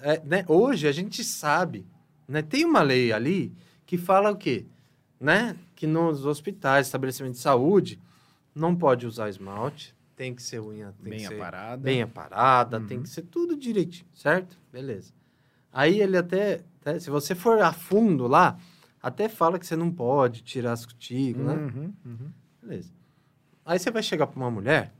É, 0.00 0.20
né, 0.24 0.44
Hoje 0.48 0.88
a 0.88 0.92
gente 0.92 1.22
sabe, 1.22 1.86
né? 2.26 2.40
Tem 2.42 2.64
uma 2.64 2.82
lei 2.82 3.12
ali 3.12 3.52
que 3.86 3.98
fala 3.98 4.30
o 4.30 4.36
quê? 4.36 4.64
Né? 5.20 5.56
Que 5.76 5.86
nos 5.86 6.24
hospitais, 6.24 6.86
estabelecimentos 6.86 7.38
de 7.38 7.42
saúde, 7.42 8.00
não 8.54 8.74
pode 8.74 9.06
usar 9.06 9.28
esmalte, 9.28 9.94
tem 10.16 10.34
que 10.34 10.42
ser 10.42 10.60
unha 10.60 10.92
tem 11.02 11.10
bem 11.10 11.18
que 11.20 11.26
ser 11.28 11.34
aparada. 11.34 11.82
bem 11.82 12.02
aparada, 12.02 12.78
Uhum. 12.78 12.86
tem 12.86 13.02
que 13.02 13.08
ser 13.08 13.22
tudo 13.22 13.56
direitinho, 13.56 14.06
certo? 14.14 14.58
Beleza. 14.72 15.12
Aí 15.72 16.00
ele 16.00 16.16
até, 16.16 16.62
até- 16.80 16.98
se 17.00 17.10
você 17.10 17.34
for 17.34 17.60
a 17.60 17.72
fundo 17.72 18.26
lá, 18.26 18.56
até 19.02 19.28
fala 19.28 19.58
que 19.58 19.66
você 19.66 19.74
não 19.76 19.90
pode 19.90 20.42
tirar 20.42 20.72
as 20.72 20.86
cutículas, 20.86 21.46
né? 21.46 21.54
Uhum, 21.74 21.94
uhum. 22.06 22.30
Beleza. 22.62 22.92
Aí 23.64 23.78
você 23.78 23.90
vai 23.90 24.02
chegar 24.02 24.26
para 24.26 24.36
uma 24.36 24.50
mulher, 24.50 24.92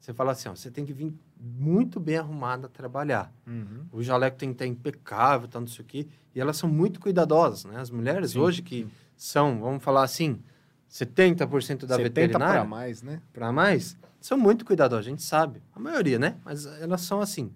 você 0.00 0.12
fala 0.14 0.32
assim, 0.32 0.48
ó, 0.48 0.54
você 0.56 0.70
tem 0.70 0.84
que 0.86 0.92
vir 0.92 1.12
muito 1.38 2.00
bem 2.00 2.16
arrumada 2.16 2.66
a 2.66 2.70
trabalhar. 2.70 3.32
Uhum. 3.46 3.86
O 3.92 4.02
jaleco 4.02 4.36
tem 4.38 4.48
que 4.48 4.54
estar 4.54 4.66
impecável, 4.66 5.46
tá, 5.48 5.60
não 5.60 5.66
sei 5.66 5.84
o 5.84 5.86
quê. 5.88 6.06
E 6.34 6.40
elas 6.40 6.56
são 6.56 6.68
muito 6.68 6.98
cuidadosas, 7.00 7.64
né? 7.64 7.78
As 7.78 7.90
mulheres 7.90 8.32
Sim, 8.32 8.38
hoje 8.40 8.62
que 8.62 8.88
são, 9.16 9.60
vamos 9.60 9.82
falar 9.82 10.02
assim, 10.04 10.40
70% 10.88 11.86
da 11.86 11.96
70 11.96 12.02
veterinária 12.02 12.60
para 12.60 12.64
mais, 12.64 13.02
né? 13.02 13.20
para 13.32 13.52
mais, 13.52 13.96
são 14.26 14.38
muito 14.38 14.64
cuidadosas, 14.64 15.06
a 15.06 15.08
gente 15.10 15.22
sabe. 15.22 15.62
A 15.74 15.80
maioria, 15.80 16.18
né? 16.18 16.36
Mas 16.44 16.66
elas 16.80 17.00
são 17.02 17.20
assim. 17.20 17.50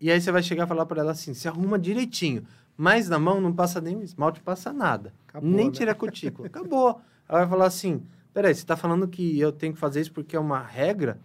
E 0.00 0.10
aí 0.10 0.20
você 0.20 0.32
vai 0.32 0.42
chegar 0.42 0.64
e 0.64 0.68
falar 0.68 0.86
para 0.86 1.00
ela 1.00 1.12
assim, 1.12 1.34
se 1.34 1.46
arruma 1.48 1.78
direitinho. 1.78 2.46
Mas 2.76 3.08
na 3.08 3.18
mão 3.18 3.40
não 3.40 3.52
passa 3.52 3.80
nem 3.80 3.96
o 3.96 4.02
esmalte, 4.02 4.40
passa 4.40 4.72
nada. 4.72 5.12
Acabou, 5.28 5.50
nem 5.50 5.66
né? 5.66 5.72
tira 5.72 5.92
a 5.92 5.94
cutícula. 5.94 6.46
Acabou. 6.48 7.00
Ela 7.28 7.40
vai 7.40 7.48
falar 7.48 7.66
assim, 7.66 8.02
peraí, 8.32 8.54
você 8.54 8.62
está 8.62 8.76
falando 8.76 9.06
que 9.06 9.38
eu 9.38 9.52
tenho 9.52 9.74
que 9.74 9.78
fazer 9.78 10.00
isso 10.00 10.12
porque 10.12 10.34
é 10.34 10.40
uma 10.40 10.60
regra? 10.62 11.18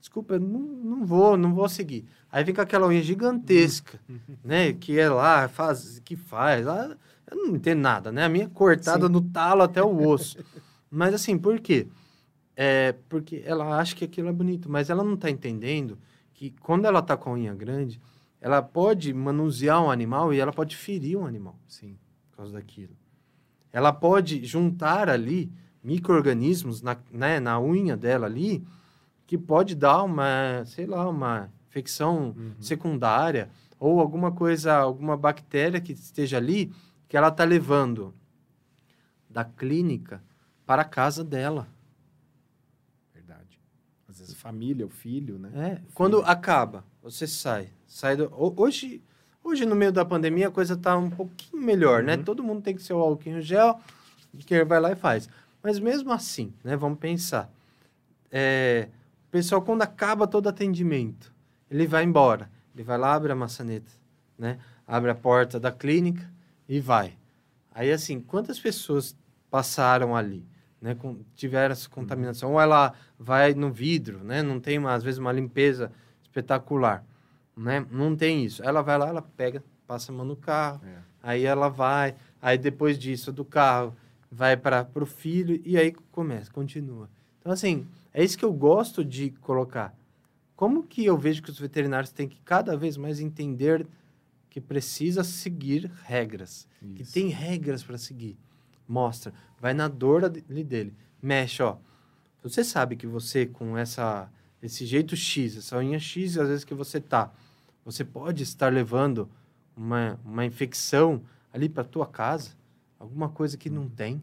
Desculpa, 0.00 0.34
eu 0.34 0.40
não, 0.40 0.60
não 0.60 1.04
vou, 1.04 1.36
não 1.36 1.52
vou 1.54 1.68
seguir. 1.68 2.06
Aí 2.32 2.42
vem 2.42 2.54
com 2.54 2.62
aquela 2.62 2.86
unha 2.86 3.02
gigantesca, 3.02 4.00
Uhum. 4.08 4.18
né? 4.42 4.72
Que 4.72 4.98
é 4.98 5.10
lá, 5.10 5.46
faz, 5.46 6.00
que 6.02 6.16
faz. 6.16 6.64
Lá, 6.64 6.96
eu 7.30 7.36
não 7.36 7.56
entendo 7.56 7.80
nada, 7.80 8.10
né? 8.10 8.24
A 8.24 8.28
minha 8.28 8.46
é 8.46 8.48
cortada 8.48 9.06
Sim. 9.06 9.12
no 9.12 9.20
talo 9.20 9.60
até 9.62 9.82
o 9.82 10.08
osso. 10.08 10.38
Mas 10.90 11.12
assim, 11.12 11.36
por 11.36 11.60
quê? 11.60 11.86
É 12.56 12.92
porque 13.08 13.42
ela 13.44 13.78
acha 13.78 13.94
que 13.94 14.04
aquilo 14.04 14.28
é 14.28 14.32
bonito, 14.32 14.70
mas 14.70 14.90
ela 14.90 15.02
não 15.02 15.14
está 15.14 15.30
entendendo 15.30 15.98
que 16.34 16.50
quando 16.60 16.84
ela 16.84 16.98
está 17.00 17.16
com 17.16 17.30
a 17.30 17.34
unha 17.34 17.54
grande, 17.54 18.00
ela 18.40 18.60
pode 18.62 19.12
manusear 19.14 19.82
um 19.82 19.90
animal 19.90 20.32
e 20.32 20.40
ela 20.40 20.52
pode 20.52 20.76
ferir 20.76 21.16
um 21.16 21.26
animal 21.26 21.58
Sim. 21.68 21.96
por 22.30 22.38
causa 22.38 22.52
daquilo. 22.54 22.96
Ela 23.72 23.92
pode 23.92 24.44
juntar 24.44 25.08
ali 25.08 25.50
micro-organismos 25.82 26.82
na, 26.82 26.96
né, 27.10 27.40
na 27.40 27.60
unha 27.60 27.96
dela 27.96 28.26
ali, 28.26 28.64
que 29.26 29.38
pode 29.38 29.74
dar 29.74 30.02
uma, 30.02 30.64
sei 30.66 30.86
lá, 30.86 31.08
uma 31.08 31.50
infecção 31.68 32.34
Uhum. 32.36 32.52
secundária 32.58 33.48
ou 33.78 34.00
alguma 34.00 34.32
coisa, 34.32 34.74
alguma 34.74 35.16
bactéria 35.16 35.80
que 35.80 35.92
esteja 35.92 36.36
ali 36.36 36.72
que 37.08 37.16
ela 37.16 37.28
está 37.28 37.44
levando 37.44 38.12
da 39.28 39.44
clínica 39.44 40.22
para 40.66 40.82
a 40.82 40.84
casa 40.84 41.22
dela. 41.24 41.68
Vezes 44.20 44.34
família, 44.34 44.84
o 44.86 44.88
filho, 44.90 45.38
né? 45.38 45.50
É, 45.54 45.80
quando 45.94 46.20
acaba, 46.22 46.84
você 47.02 47.26
sai. 47.26 47.68
sai 47.86 48.16
do, 48.16 48.24
ho- 48.26 48.54
hoje, 48.56 49.02
hoje, 49.42 49.64
no 49.64 49.74
meio 49.74 49.90
da 49.92 50.04
pandemia, 50.04 50.48
a 50.48 50.50
coisa 50.50 50.76
tá 50.76 50.96
um 50.96 51.10
pouquinho 51.10 51.62
melhor, 51.62 52.02
né? 52.02 52.16
Uhum. 52.16 52.24
Todo 52.24 52.42
mundo 52.42 52.62
tem 52.62 52.74
que 52.74 52.82
ser 52.82 52.92
o 52.92 52.98
álcool 52.98 53.28
em 53.30 53.40
gel, 53.40 53.80
que 54.38 54.64
vai 54.64 54.78
lá 54.80 54.92
e 54.92 54.96
faz. 54.96 55.28
Mas 55.62 55.78
mesmo 55.78 56.12
assim, 56.12 56.52
né? 56.62 56.76
Vamos 56.76 56.98
pensar. 56.98 57.50
É, 58.30 58.88
o 59.28 59.30
pessoal, 59.30 59.62
quando 59.62 59.82
acaba 59.82 60.26
todo 60.26 60.48
atendimento, 60.48 61.32
ele 61.70 61.86
vai 61.86 62.04
embora. 62.04 62.50
Ele 62.74 62.84
vai 62.84 62.98
lá, 62.98 63.14
abre 63.14 63.32
a 63.32 63.34
maçaneta, 63.36 63.90
né? 64.38 64.58
Abre 64.86 65.10
a 65.10 65.14
porta 65.14 65.58
da 65.58 65.70
clínica 65.72 66.30
e 66.68 66.80
vai. 66.80 67.14
Aí, 67.74 67.90
assim, 67.90 68.20
quantas 68.20 68.58
pessoas 68.58 69.16
passaram 69.50 70.14
ali, 70.14 70.44
né? 70.80 70.94
Com, 70.94 71.18
tiveram 71.34 71.72
essa 71.72 71.88
contaminação? 71.88 72.52
Ou 72.52 72.60
ela 72.60 72.94
vai 73.18 73.54
no 73.54 73.70
vidro, 73.70 74.22
né? 74.24 74.42
Não 74.42 74.58
tem, 74.60 74.78
uma, 74.78 74.94
às 74.94 75.02
vezes, 75.02 75.18
uma 75.18 75.32
limpeza 75.32 75.90
espetacular, 76.22 77.04
né? 77.56 77.84
Não 77.90 78.14
tem 78.16 78.44
isso. 78.44 78.62
Ela 78.62 78.82
vai 78.82 78.96
lá, 78.98 79.08
ela 79.08 79.22
pega, 79.22 79.62
passa 79.86 80.12
a 80.12 80.14
mão 80.14 80.24
no 80.24 80.36
carro, 80.36 80.80
É. 80.86 80.98
aí 81.22 81.44
ela 81.44 81.68
vai, 81.68 82.14
aí 82.40 82.56
depois 82.56 82.98
disso, 82.98 83.32
do 83.32 83.44
carro, 83.44 83.94
vai 84.30 84.56
para 84.56 84.86
o 84.94 85.06
filho 85.06 85.60
e 85.64 85.76
aí 85.76 85.92
começa, 86.12 86.50
continua. 86.50 87.08
Então, 87.40 87.52
assim, 87.52 87.86
é 88.14 88.22
isso 88.22 88.38
que 88.38 88.44
eu 88.44 88.52
gosto 88.52 89.04
de 89.04 89.30
colocar. 89.40 89.94
Como 90.54 90.82
que 90.84 91.04
eu 91.04 91.16
vejo 91.16 91.42
que 91.42 91.50
os 91.50 91.58
veterinários 91.58 92.12
têm 92.12 92.28
que 92.28 92.38
cada 92.44 92.76
vez 92.76 92.96
mais 92.96 93.18
entender 93.18 93.86
que 94.50 94.60
precisa 94.60 95.24
seguir 95.24 95.90
regras, 96.04 96.66
que 96.94 97.02
Isso. 97.02 97.12
tem 97.14 97.28
regras 97.28 97.82
para 97.82 97.96
seguir. 97.96 98.36
Mostra, 98.90 99.32
vai 99.60 99.72
na 99.72 99.86
dor 99.86 100.24
ali 100.24 100.64
dele, 100.64 100.94
mexe, 101.22 101.62
ó. 101.62 101.76
Você 102.42 102.64
sabe 102.64 102.96
que 102.96 103.06
você 103.06 103.46
com 103.46 103.76
essa 103.78 104.28
esse 104.62 104.84
jeito 104.84 105.16
X, 105.16 105.56
essa 105.56 105.78
unha 105.78 105.98
X, 105.98 106.36
às 106.36 106.48
vezes 106.48 106.64
que 106.64 106.74
você 106.74 107.00
tá, 107.00 107.32
você 107.84 108.04
pode 108.04 108.42
estar 108.42 108.70
levando 108.70 109.26
uma, 109.74 110.18
uma 110.24 110.44
infecção 110.44 111.22
ali 111.52 111.66
para 111.68 111.82
tua 111.84 112.06
casa, 112.06 112.50
alguma 112.98 113.28
coisa 113.30 113.56
que 113.56 113.70
não 113.70 113.88
tem. 113.88 114.22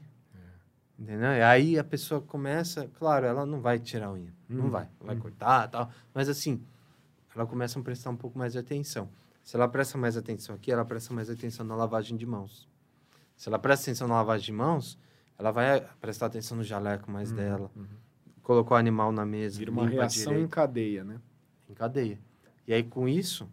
Entendeu? 1.00 1.30
E 1.32 1.42
aí 1.42 1.78
a 1.80 1.84
pessoa 1.84 2.20
começa, 2.22 2.88
claro, 3.00 3.26
ela 3.26 3.46
não 3.46 3.62
vai 3.62 3.80
tirar 3.80 4.08
a 4.08 4.14
unha, 4.14 4.34
não 4.50 4.66
Uhum. 4.66 4.70
vai, 4.72 4.88
vai 5.00 5.16
Uhum. 5.16 5.22
cortar, 5.22 5.68
tal, 5.70 5.92
mas 6.14 6.28
assim, 6.28 6.62
ela 7.36 7.46
começa 7.46 7.80
a 7.80 7.84
prestar 7.84 8.10
um 8.10 8.16
pouco 8.16 8.38
mais 8.38 8.54
de 8.54 8.60
atenção. 8.60 9.08
Se 9.44 9.56
ela 9.56 9.68
presta 9.68 9.98
mais 9.98 10.18
atenção 10.18 10.56
aqui, 10.56 10.72
ela 10.72 10.84
presta 10.84 11.14
mais 11.14 11.30
atenção 11.30 11.66
na 11.66 11.76
lavagem 11.76 12.18
de 12.18 12.26
mãos. 12.26 12.68
Se 13.38 13.48
ela 13.48 13.58
presta 13.60 13.86
atenção 13.86 14.08
na 14.08 14.16
lavagem 14.16 14.48
de 14.48 14.52
mãos, 14.52 14.98
ela 15.38 15.52
vai 15.52 15.80
prestar 16.02 16.26
atenção 16.26 16.58
no 16.58 16.64
jaleco 16.64 17.10
mais 17.10 17.30
Uhum, 17.30 17.36
dela. 17.38 17.72
uhum. 17.76 17.86
Colocou 18.44 18.76
o 18.76 18.80
animal 18.80 19.12
na 19.12 19.26
mesa, 19.26 19.60
Vira 19.60 19.72
uma 19.72 19.88
reação 19.88 20.38
em 20.38 20.48
cadeia, 20.48 21.04
né? 21.04 21.20
em 21.70 21.74
cadeia. 21.74 22.20
E 22.68 22.74
aí, 22.74 22.82
com 22.84 23.08
isso, 23.08 23.48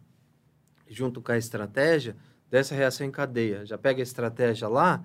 junto 0.88 1.21
com 1.21 1.33
a 1.33 1.37
estratégia, 1.37 2.17
dessa 2.50 2.75
reação 2.75 3.07
em 3.07 3.11
cadeia, 3.11 3.67
já 3.67 3.76
pega 3.76 4.00
a 4.00 4.03
estratégia 4.03 4.69
lá, 4.69 5.05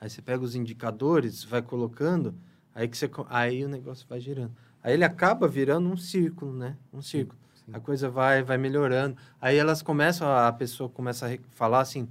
aí 0.00 0.10
você 0.10 0.20
pega 0.20 0.42
os 0.44 0.54
indicadores, 0.54 1.44
vai 1.44 1.62
colocando, 1.62 2.34
aí, 2.74 2.86
que 2.88 2.96
você, 2.98 3.10
aí 3.28 3.64
o 3.64 3.68
negócio 3.68 4.06
vai 4.08 4.20
girando. 4.20 4.52
Aí 4.82 4.92
ele 4.94 5.04
acaba 5.04 5.48
virando 5.48 5.88
um 5.88 5.96
círculo, 5.96 6.52
né? 6.52 6.76
Um 6.92 7.00
círculo. 7.02 7.38
sim. 7.54 7.72
A 7.72 7.80
coisa 7.80 8.08
vai, 8.10 8.42
vai 8.42 8.58
melhorando. 8.58 9.16
Aí 9.40 9.56
elas 9.56 9.82
começam, 9.82 10.28
a 10.28 10.52
pessoa 10.52 10.88
começa 10.88 11.26
a 11.32 11.38
falar 11.50 11.80
assim, 11.80 12.08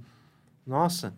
nossa, 0.66 1.14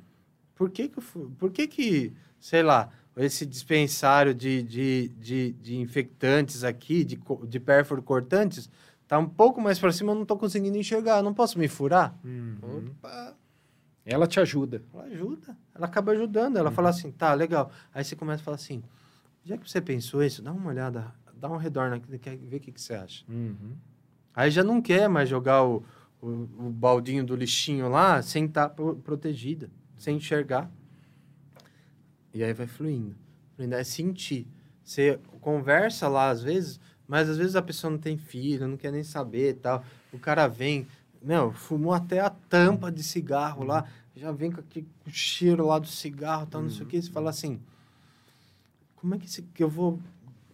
por 0.61 0.69
que 0.69 0.89
que, 0.91 1.01
por 1.39 1.51
que 1.51 1.67
que, 1.67 2.13
sei 2.39 2.63
lá, 2.63 2.91
esse 3.17 3.47
dispensário 3.47 4.35
de, 4.35 4.63
de, 4.63 5.09
de, 5.19 5.53
de 5.53 5.77
infectantes 5.79 6.65
aqui, 6.65 7.03
de, 7.03 7.19
de 7.49 7.59
pérfuro 7.59 8.03
cortantes, 8.03 8.69
tá 9.09 9.19
um 9.19 9.27
pouco 9.27 9.59
mais 9.59 9.79
para 9.79 9.91
cima, 9.91 10.13
eu 10.13 10.17
não 10.17 10.27
tô 10.27 10.37
conseguindo 10.37 10.77
enxergar, 10.77 11.23
não 11.23 11.33
posso 11.33 11.59
me 11.59 11.67
furar? 11.67 12.15
Uhum. 12.23 12.91
Opa, 12.91 13.35
Ela 14.05 14.27
te 14.27 14.39
ajuda. 14.39 14.83
ela 14.93 15.05
ajuda. 15.05 15.57
Ela 15.75 15.87
acaba 15.87 16.13
ajudando. 16.13 16.59
Ela 16.59 16.71
fala 16.71 16.91
assim, 16.91 17.11
tá, 17.11 17.33
legal. 17.33 17.73
Aí 17.95 18.05
você 18.05 18.15
começa 18.15 18.43
a 18.43 18.45
falar 18.45 18.57
assim, 18.57 18.83
já 19.43 19.57
que 19.57 19.67
você 19.67 19.81
pensou 19.81 20.23
isso, 20.23 20.43
dá 20.43 20.53
uma 20.53 20.69
olhada, 20.69 21.11
dá 21.33 21.49
um 21.49 21.57
redor 21.57 21.89
naquilo, 21.89 22.19
quer 22.19 22.37
ver 22.37 22.59
o 22.59 22.61
que, 22.61 22.71
que 22.71 22.81
você 22.83 22.93
acha. 22.93 23.25
Uhum. 23.27 23.77
Aí 24.35 24.51
já 24.51 24.63
não 24.63 24.83
quer 24.83 25.09
mais 25.09 25.27
jogar 25.27 25.65
o, 25.65 25.83
o, 26.21 26.27
o 26.29 26.71
baldinho 26.71 27.25
do 27.25 27.35
lixinho 27.35 27.89
lá 27.89 28.21
sem 28.21 28.45
estar 28.45 28.69
protegida, 28.69 29.71
sem 30.01 30.17
enxergar. 30.17 30.71
E 32.33 32.43
aí 32.43 32.53
vai 32.53 32.67
fluindo. 32.67 33.15
fluindo. 33.55 33.75
É 33.75 33.85
sentir. 33.85 34.47
Você 34.83 35.21
conversa 35.41 36.09
lá 36.09 36.31
às 36.31 36.43
vezes, 36.43 36.81
mas 37.07 37.29
às 37.29 37.37
vezes 37.37 37.55
a 37.55 37.63
pessoa 37.63 37.91
não 37.91 37.99
tem 37.99 38.17
filho, 38.17 38.67
não 38.67 38.77
quer 38.77 38.91
nem 38.93 39.05
saber 39.05 39.57
tal. 39.57 39.85
O 40.13 40.19
cara 40.19 40.47
vem, 40.49 40.87
meu, 41.23 41.53
fumou 41.53 41.93
até 41.93 42.21
a 42.21 42.31
tampa 42.31 42.91
de 42.91 43.03
cigarro 43.03 43.63
lá, 43.65 43.87
já 44.17 44.33
vem 44.33 44.51
com 44.51 44.61
aquele 44.61 44.89
cheiro 45.09 45.67
lá 45.67 45.79
do 45.79 45.87
cigarro, 45.87 46.47
tal, 46.47 46.63
não 46.63 46.71
sei 46.71 46.83
o 46.83 46.87
que. 46.87 47.01
Você 47.01 47.11
fala 47.11 47.31
assim, 47.31 47.61
como 48.97 49.15
é 49.15 49.19
que, 49.19 49.27
esse- 49.27 49.43
que 49.43 49.63
eu 49.63 49.69
vou, 49.69 50.01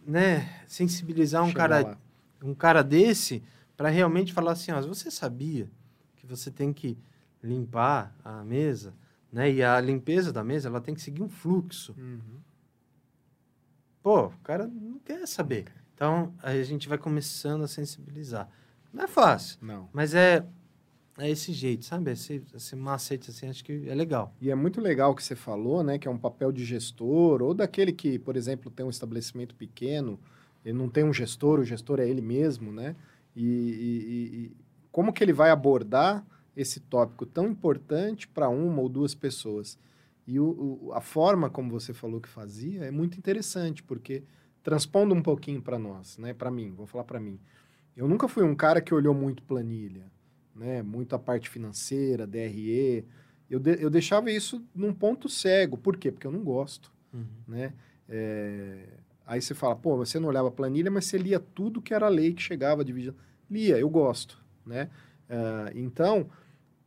né, 0.05 0.61
sensibilizar 0.67 1.43
um 1.43 1.47
Chega 1.47 1.57
cara 1.59 1.79
lá. 1.81 1.97
um 2.43 2.53
cara 2.53 2.83
desse 2.83 3.41
para 3.75 3.89
realmente 3.89 4.33
falar 4.33 4.51
assim, 4.51 4.71
ó, 4.71 4.81
você 4.81 5.09
sabia 5.09 5.69
que 6.17 6.25
você 6.27 6.49
tem 6.51 6.73
que 6.73 6.97
limpar 7.43 8.13
a 8.23 8.43
mesa, 8.43 8.93
né? 9.31 9.51
E 9.51 9.63
a 9.63 9.79
limpeza 9.81 10.31
da 10.31 10.43
mesa, 10.43 10.67
ela 10.69 10.81
tem 10.81 10.93
que 10.95 11.01
seguir 11.01 11.21
um 11.23 11.29
fluxo. 11.29 11.93
Uhum. 11.97 12.39
Pô, 14.01 14.27
o 14.27 14.39
cara 14.43 14.67
não 14.67 14.99
quer 14.99 15.27
saber. 15.27 15.65
Então, 15.93 16.33
a 16.41 16.53
gente 16.63 16.87
vai 16.87 16.97
começando 16.97 17.63
a 17.63 17.67
sensibilizar. 17.67 18.47
Não 18.93 19.03
é 19.03 19.07
fácil, 19.07 19.57
Não. 19.61 19.89
mas 19.91 20.13
é 20.13 20.45
é 21.19 21.27
esse 21.31 21.51
jeito, 21.51 21.83
sabe? 21.83 22.11
Esse, 22.11 22.43
esse 22.53 22.75
macete 22.75 23.31
assim, 23.31 23.49
acho 23.49 23.65
que 23.65 23.89
é 23.89 23.95
legal. 23.95 24.35
E 24.39 24.51
é 24.51 24.55
muito 24.55 24.79
legal 24.79 25.11
o 25.11 25.15
que 25.15 25.23
você 25.23 25.35
falou, 25.35 25.81
né? 25.81 25.97
Que 25.97 26.07
é 26.07 26.11
um 26.11 26.17
papel 26.17 26.51
de 26.51 26.63
gestor, 26.63 27.41
ou 27.41 27.55
daquele 27.55 27.91
que, 27.91 28.19
por 28.19 28.37
exemplo, 28.37 28.69
tem 28.69 28.85
um 28.85 28.89
estabelecimento 28.91 29.55
pequeno, 29.55 30.19
ele 30.63 30.77
não 30.77 30.87
tem 30.87 31.03
um 31.03 31.11
gestor, 31.11 31.59
o 31.59 31.63
gestor 31.65 31.99
é 31.99 32.07
ele 32.07 32.21
mesmo, 32.21 32.71
né? 32.71 32.95
E- 33.35 33.43
e- 33.43 34.35
e 34.45 34.57
como 34.91 35.11
que 35.11 35.23
ele 35.23 35.33
vai 35.33 35.49
abordar 35.49 36.23
esse 36.57 36.79
tópico 36.79 37.25
tão 37.25 37.47
importante 37.47 38.27
para 38.27 38.49
uma 38.49 38.81
ou 38.81 38.89
duas 38.89 39.13
pessoas? 39.13 39.77
E 40.25 40.39
o- 40.39 40.87
o- 40.87 40.93
a 40.93 40.99
forma 40.99 41.49
como 41.49 41.69
você 41.71 41.93
falou 41.93 42.19
que 42.19 42.27
fazia 42.27 42.83
é 42.83 42.91
muito 42.91 43.17
interessante, 43.17 43.83
porque 43.83 44.23
transpondo 44.63 45.13
um 45.13 45.21
pouquinho 45.21 45.61
para 45.61 45.77
nós, 45.77 46.17
né? 46.17 46.33
Para 46.33 46.49
mim, 46.51 46.73
vou 46.75 46.87
falar 46.87 47.03
para 47.03 47.19
mim. 47.19 47.39
Eu 47.95 48.07
nunca 48.07 48.27
fui 48.27 48.43
um 48.43 48.55
cara 48.55 48.81
que 48.81 48.93
olhou 48.93 49.13
muito 49.13 49.41
planilha, 49.43 50.11
né? 50.55 50.81
Muito 50.81 51.15
a 51.15 51.19
parte 51.19 51.47
financeira, 51.47 52.27
DRE. 52.27 53.05
Eu, 53.49 53.59
de, 53.59 53.81
eu 53.81 53.89
deixava 53.89 54.31
isso 54.31 54.61
num 54.75 54.93
ponto 54.93 55.29
cego. 55.29 55.77
Por 55.77 55.95
quê? 55.95 56.11
Porque 56.11 56.27
eu 56.27 56.31
não 56.31 56.43
gosto, 56.43 56.91
uhum. 57.13 57.25
né? 57.47 57.73
É, 58.09 58.87
aí 59.25 59.41
você 59.41 59.53
fala, 59.53 59.75
pô, 59.75 59.95
você 59.95 60.19
não 60.19 60.27
olhava 60.27 60.51
planilha, 60.51 60.89
mas 60.89 61.05
você 61.05 61.17
lia 61.17 61.39
tudo 61.39 61.81
que 61.81 61.93
era 61.93 62.09
lei 62.09 62.33
que 62.33 62.41
chegava 62.41 62.83
de 62.83 62.91
vigilância. 62.91 63.21
Lia, 63.49 63.77
eu 63.77 63.89
gosto, 63.89 64.43
né? 64.65 64.89
Uh, 65.29 65.77
então, 65.77 66.29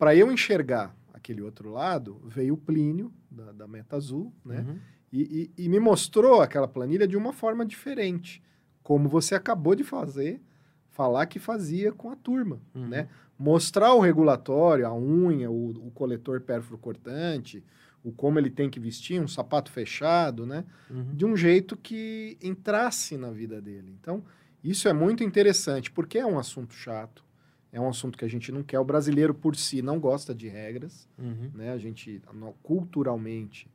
para 0.00 0.16
eu 0.16 0.32
enxergar 0.32 0.96
aquele 1.12 1.42
outro 1.42 1.70
lado, 1.70 2.22
veio 2.24 2.54
o 2.54 2.56
Plínio, 2.56 3.12
da, 3.30 3.52
da 3.52 3.68
Meta 3.68 3.96
Azul, 3.96 4.32
né? 4.42 4.64
Uhum. 4.66 4.78
E, 5.12 5.50
e, 5.58 5.64
e, 5.64 5.68
me 5.68 5.78
mostrou 5.78 6.40
aquela 6.40 6.66
planilha 6.66 7.06
de 7.06 7.18
uma 7.18 7.34
forma 7.34 7.66
diferente, 7.66 8.42
como 8.82 9.10
você 9.10 9.34
acabou 9.34 9.74
de 9.74 9.84
fazer, 9.84 10.40
falar 10.88 11.26
que 11.26 11.38
fazia 11.38 11.92
com 11.92 12.10
a 12.10 12.16
turma, 12.16 12.62
uhum. 12.74 12.88
né? 12.88 13.10
Mostrar 13.38 13.92
o 13.92 14.00
regulatório, 14.00 14.86
a 14.86 14.94
unha, 14.94 15.50
o, 15.50 15.88
o 15.88 15.90
coletor 15.90 16.40
pérfuro 16.40 16.78
cortante, 16.78 17.62
o 18.02 18.10
como 18.10 18.38
ele 18.38 18.48
tem 18.48 18.70
que 18.70 18.80
vestir, 18.80 19.20
um 19.20 19.28
sapato 19.28 19.70
fechado, 19.70 20.46
né? 20.46 20.64
Uhum. 20.88 21.14
De 21.14 21.26
um 21.26 21.36
jeito 21.36 21.76
que 21.76 22.38
entrasse 22.40 23.18
na 23.18 23.30
vida 23.30 23.60
dele. 23.60 23.94
Então, 24.00 24.24
isso 24.64 24.88
é 24.88 24.94
muito 24.94 25.22
interessante, 25.22 25.90
porque 25.90 26.18
é 26.18 26.24
um 26.24 26.38
assunto 26.38 26.72
chato, 26.72 27.22
é 27.72 27.80
um 27.80 27.88
assunto 27.88 28.18
que 28.18 28.24
a 28.24 28.28
gente 28.28 28.50
não 28.50 28.62
quer. 28.62 28.78
O 28.78 28.84
brasileiro, 28.84 29.32
por 29.32 29.54
si, 29.54 29.80
não 29.82 29.98
gosta 30.00 30.34
de 30.34 30.48
regras, 30.48 31.08
uhum. 31.18 31.50
né? 31.54 31.72
A 31.72 31.78
gente, 31.78 32.20
culturalmente, 32.62 33.68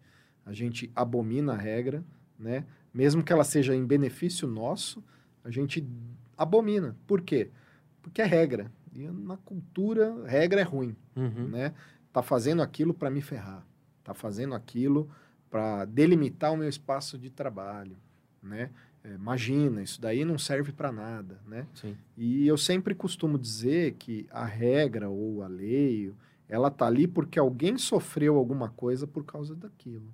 a 0.46 0.54
gente 0.54 0.92
abomina 0.96 1.54
a 1.54 1.58
regra, 1.58 2.04
né? 2.38 2.66
Mesmo 2.94 3.24
que 3.24 3.32
ela 3.32 3.44
seja 3.44 3.76
em 3.76 3.86
benefício 3.86 4.48
nosso, 4.48 5.04
a 5.44 5.50
gente 5.50 5.86
abomina. 6.38 6.96
Por 7.08 7.22
quê? 7.22 7.50
Porque 8.02 8.22
é 8.22 8.26
regra. 8.26 8.72
E 8.94 9.08
na 9.08 9.38
cultura, 9.38 10.26
regra 10.26 10.62
é 10.62 10.64
ruim, 10.64 10.96
uhum. 11.16 11.48
né? 11.48 11.74
Tá 12.12 12.22
fazendo 12.22 12.62
aquilo 12.62 12.94
para 12.94 13.10
me 13.10 13.22
ferrar. 13.22 13.66
Tá 14.04 14.14
fazendo 14.14 14.56
aquilo 14.56 15.10
para 15.50 15.86
delimitar 15.86 16.54
o 16.54 16.58
meu 16.58 16.70
espaço 16.70 17.18
de 17.18 17.30
trabalho, 17.30 17.98
né? 18.42 18.70
É, 19.06 19.14
imagina, 19.14 19.84
isso 19.84 20.02
daí 20.02 20.26
não 20.26 20.38
serve 20.38 20.72
para 20.72 20.92
nada, 20.92 21.40
né? 21.46 21.68
Sim. 21.76 21.96
E 22.18 22.48
eu 22.48 22.58
sempre 22.58 22.96
costumo 22.96 23.38
dizer 23.38 23.94
que 24.00 24.28
a 24.32 24.44
regra 24.44 25.08
ou 25.10 25.44
a 25.44 25.48
lei, 25.48 26.12
ela 26.50 26.72
tá 26.72 26.88
ali 26.88 27.08
porque 27.08 27.38
alguém 27.38 27.78
sofreu 27.78 28.36
alguma 28.36 28.70
coisa 28.70 29.06
por 29.06 29.24
causa 29.24 29.56
daquilo. 29.56 30.12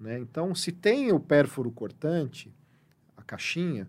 Né? 0.00 0.18
Então, 0.18 0.54
se 0.54 0.72
tem 0.72 1.12
o 1.12 1.20
pérfuro 1.20 1.70
cortante, 1.70 2.50
a 3.16 3.22
caixinha, 3.22 3.86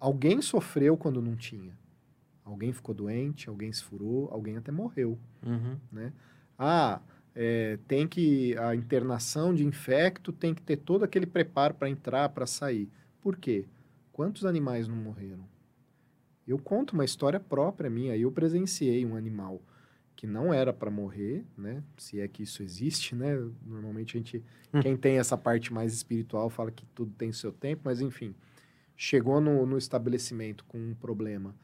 alguém 0.00 0.40
sofreu 0.40 0.96
quando 0.96 1.20
não 1.20 1.36
tinha. 1.36 1.76
Alguém 2.44 2.72
ficou 2.72 2.94
doente, 2.94 3.48
alguém 3.48 3.72
se 3.72 3.82
furou, 3.82 4.28
alguém 4.30 4.56
até 4.56 4.72
morreu. 4.72 5.18
Uhum. 5.42 5.76
Né? 5.92 6.12
Ah, 6.58 7.00
é, 7.34 7.78
tem 7.88 8.06
que. 8.06 8.56
A 8.58 8.74
internação 8.74 9.54
de 9.54 9.64
infecto 9.64 10.32
tem 10.32 10.54
que 10.54 10.62
ter 10.62 10.76
todo 10.76 11.04
aquele 11.04 11.26
preparo 11.26 11.74
para 11.74 11.88
entrar, 11.88 12.28
para 12.30 12.46
sair. 12.46 12.88
Por 13.24 13.38
quê? 13.38 13.64
Quantos 14.12 14.44
animais 14.44 14.86
não 14.86 14.94
morreram? 14.94 15.48
Eu 16.46 16.58
conto 16.58 16.92
uma 16.92 17.06
história 17.06 17.40
própria 17.40 17.88
minha. 17.88 18.14
Eu 18.14 18.30
presenciei 18.30 19.06
um 19.06 19.16
animal 19.16 19.62
que 20.14 20.26
não 20.26 20.52
era 20.52 20.74
para 20.74 20.90
morrer, 20.90 21.42
né? 21.56 21.82
Se 21.96 22.20
é 22.20 22.28
que 22.28 22.42
isso 22.42 22.62
existe, 22.62 23.14
né? 23.14 23.34
Normalmente 23.66 24.14
a 24.14 24.20
gente, 24.20 24.44
hum. 24.74 24.80
quem 24.80 24.94
tem 24.94 25.18
essa 25.18 25.38
parte 25.38 25.72
mais 25.72 25.94
espiritual 25.94 26.50
fala 26.50 26.70
que 26.70 26.84
tudo 26.94 27.12
tem 27.12 27.32
seu 27.32 27.50
tempo, 27.50 27.80
mas 27.86 28.02
enfim, 28.02 28.34
chegou 28.94 29.40
no, 29.40 29.64
no 29.64 29.78
estabelecimento 29.78 30.62
com 30.66 30.76
um 30.76 30.94
problema, 30.94 31.54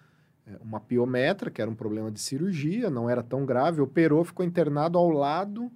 é, 0.47 0.57
uma 0.63 0.81
piometra, 0.81 1.51
que 1.51 1.61
era 1.61 1.71
um 1.71 1.75
problema 1.75 2.11
de 2.11 2.21
cirurgia, 2.21 2.89
não 2.89 3.09
era 3.09 3.23
tão 3.23 3.45
grave, 3.45 3.83
operou, 3.83 4.25
ficou 4.25 4.47
internado 4.47 4.97
ao 4.97 5.11
lado 5.11 5.71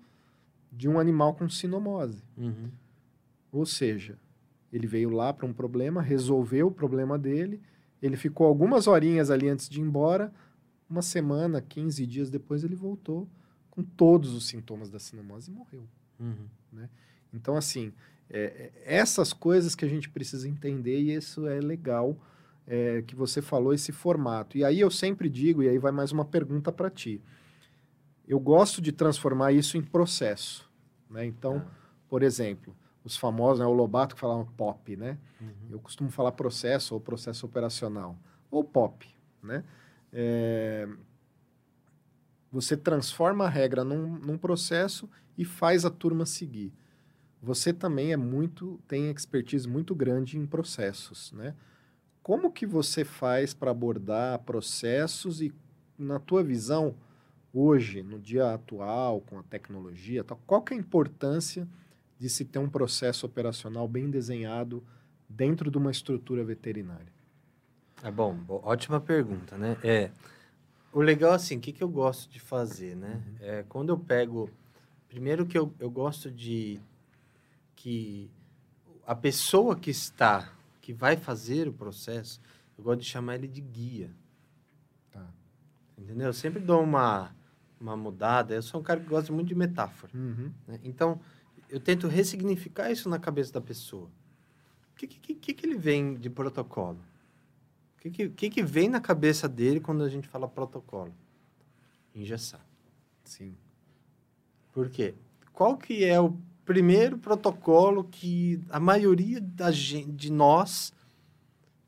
de 0.73 0.89
um 0.89 0.99
animal 0.99 1.35
com 1.35 1.47
sinomose. 1.47 2.25
Uhum. 2.39 2.71
Ou 3.53 3.67
seja, 3.67 4.19
ele 4.77 4.89
veio 4.89 5.09
lá 5.09 5.33
para 5.33 5.47
um 5.47 5.53
problema, 5.53 6.03
resolveu 6.03 6.67
o 6.67 6.71
problema 6.71 7.17
dele, 7.17 7.63
ele 8.03 8.17
ficou 8.17 8.45
algumas 8.45 8.89
horinhas 8.89 9.31
ali 9.31 9.49
antes 9.49 9.69
de 9.69 9.79
ir 9.79 9.85
embora, 9.85 10.33
uma 10.91 11.01
semana, 11.01 11.63
15 11.63 12.05
dias 12.05 12.29
depois, 12.29 12.65
ele 12.65 12.75
voltou 12.75 13.29
com 13.71 13.85
todos 13.85 14.35
os 14.35 14.49
sintomas 14.49 14.91
da 14.91 14.99
sinomose 14.99 15.49
e 15.51 15.55
morreu. 15.55 15.85
Uhum. 16.19 16.49
Né? 16.73 16.91
Então, 17.33 17.57
assim, 17.57 17.93
é, 18.29 18.73
é, 18.85 18.97
essas 18.97 19.33
coisas 19.33 19.77
que 19.77 19.85
a 19.85 19.89
gente 19.89 20.09
precisa 20.09 20.49
entender 20.49 20.99
e 21.01 21.15
isso 21.15 21.47
é 21.47 21.61
legal 21.61 22.17
é, 22.67 23.03
que 23.03 23.15
você 23.15 23.41
falou, 23.41 23.73
esse 23.73 23.93
formato. 23.93 24.59
E 24.59 24.65
aí 24.65 24.81
eu 24.81 24.91
sempre 24.91 25.29
digo, 25.29 25.63
e 25.63 25.69
aí 25.69 25.79
vai 25.79 25.93
mais 25.93 26.11
uma 26.11 26.25
pergunta 26.25 26.73
para 26.73 26.91
ti. 26.91 27.21
Eu 28.27 28.41
gosto 28.41 28.83
de 28.83 28.91
transformar 28.91 29.53
isso 29.53 29.77
em 29.77 29.83
processo. 29.83 30.69
Né? 31.09 31.27
Então, 31.27 31.65
ah. 31.65 31.71
por 32.09 32.25
exemplo, 32.25 32.75
os 33.05 33.17
famosos, 33.17 33.61
né, 33.61 33.67
o 33.67 33.73
Lobato 33.73 34.15
que 34.15 34.21
falavam 34.21 34.47
POP, 34.47 34.97
né? 34.97 35.19
Uhum. 35.41 35.49
Eu 35.71 35.79
costumo 35.79 36.11
falar 36.11 36.33
processo 36.33 36.95
ou 36.95 37.01
processo 37.01 37.45
operacional, 37.45 38.17
ou 38.51 38.65
POP, 38.65 39.07
né? 39.43 39.63
É, 40.11 40.89
você 42.51 42.77
transforma 42.77 43.45
a 43.45 43.49
regra 43.49 43.85
num, 43.85 44.19
num, 44.19 44.39
processo 44.39 45.11
e 45.37 45.45
faz 45.45 45.85
a 45.85 45.91
turma 45.91 46.25
seguir. 46.25 46.73
Você 47.43 47.73
também 47.73 48.13
é 48.13 48.17
muito 48.17 48.81
tem 48.89 49.11
expertise 49.11 49.69
muito 49.69 49.95
grande 49.95 50.39
em 50.39 50.47
processos, 50.47 51.33
né? 51.33 51.55
Como 52.23 52.51
que 52.51 52.65
você 52.65 53.05
faz 53.05 53.53
para 53.53 53.71
abordar 53.71 54.39
processos 54.41 55.43
e 55.43 55.53
na 55.99 56.19
tua 56.19 56.43
visão 56.43 56.95
hoje, 57.53 58.03
no 58.03 58.19
dia 58.19 58.55
atual, 58.55 59.21
com 59.21 59.39
a 59.39 59.43
tecnologia, 59.43 60.25
tal, 60.25 60.41
qual 60.47 60.63
que 60.63 60.73
é 60.73 60.77
a 60.77 60.81
importância 60.81 61.69
de 62.19 62.29
se 62.29 62.45
ter 62.45 62.59
um 62.59 62.69
processo 62.69 63.27
operacional 63.27 63.87
bem 63.89 64.11
desenhado 64.11 64.83
dentro 65.29 65.71
de 65.71 65.79
uma 65.79 65.91
estrutura 65.91 66.45
veterinária? 66.45 67.13
É 68.03 68.11
bom, 68.11 68.39
ótima 68.49 69.01
pergunta, 69.01 69.57
né? 69.57 69.77
É, 69.83 70.11
o 70.93 71.01
legal, 71.01 71.33
assim, 71.33 71.57
o 71.57 71.61
que, 71.61 71.73
que 71.73 71.83
eu 71.83 71.89
gosto 71.89 72.31
de 72.31 72.39
fazer, 72.39 72.95
né? 72.95 73.23
Uhum. 73.27 73.37
É, 73.41 73.63
quando 73.69 73.89
eu 73.91 73.99
pego... 73.99 74.51
Primeiro 75.09 75.47
que 75.47 75.57
eu, 75.57 75.73
eu 75.79 75.89
gosto 75.89 76.31
de 76.31 76.81
que 77.77 78.29
a 79.07 79.15
pessoa 79.15 79.77
que 79.77 79.91
está, 79.91 80.53
que 80.81 80.93
vai 80.93 81.17
fazer 81.17 81.69
o 81.69 81.73
processo, 81.73 82.41
eu 82.77 82.83
gosto 82.83 83.01
de 83.01 83.07
chamar 83.07 83.37
ele 83.37 83.47
de 83.47 83.61
guia. 83.61 84.11
Tá. 85.13 85.25
Entendeu? 85.97 86.27
Eu 86.27 86.33
sempre 86.33 86.61
dou 86.61 86.83
uma, 86.83 87.35
uma 87.81 87.97
mudada. 87.97 88.55
Eu 88.55 88.63
sou 88.63 88.81
um 88.81 88.83
cara 88.83 88.99
que 88.99 89.07
gosta 89.07 89.33
muito 89.33 89.49
de 89.49 89.55
metáfora. 89.55 90.11
Uhum. 90.15 90.51
Né? 90.67 90.81
Então, 90.83 91.21
eu 91.69 91.81
tento 91.81 92.09
ressignificar 92.09 92.91
isso 92.91 93.09
na 93.09 93.19
cabeça 93.19 93.53
da 93.53 93.61
pessoa. 93.61 94.09
O 94.93 94.97
que, 94.97 95.07
que, 95.07 95.35
que, 95.35 95.55
que 95.55 95.67
ele 95.67 95.77
vem 95.77 96.15
de 96.15 96.31
protocolo? 96.31 96.99
O 97.97 98.11
que, 98.11 98.29
que, 98.29 98.51
que 98.51 98.63
vem 98.63 98.89
na 98.89 99.01
cabeça 99.01 99.49
dele 99.49 99.81
quando 99.81 100.05
a 100.05 100.09
gente 100.09 100.29
fala 100.29 100.47
protocolo? 100.47 101.13
Engessar. 102.15 102.65
Sim. 103.25 103.57
Por 104.73 104.91
quê? 104.91 105.15
Qual 105.53 105.77
que 105.77 106.05
é 106.05 106.21
o 106.21 106.37
primeiro 106.65 107.19
protocolo 107.19 108.05
que 108.05 108.61
a 108.71 108.79
maioria 108.79 109.41
da 109.41 109.71
gente, 109.71 110.13
de 110.13 110.31
nós 110.31 110.93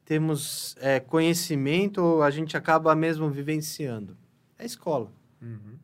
temos 0.05 0.77
é, 0.79 1.01
conhecimento 1.01 2.03
ou 2.03 2.23
a 2.23 2.31
gente 2.31 2.57
acaba 2.57 2.95
mesmo 2.95 3.31
vivenciando? 3.31 4.17
É 4.59 4.63
a 4.63 4.67
escola. 4.67 5.13
Uhum. 5.43 5.77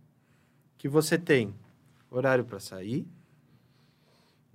Que 0.78 0.88
você 0.88 1.18
tem 1.18 1.54
horário 2.10 2.44
para 2.44 2.60
sair, 2.60 3.06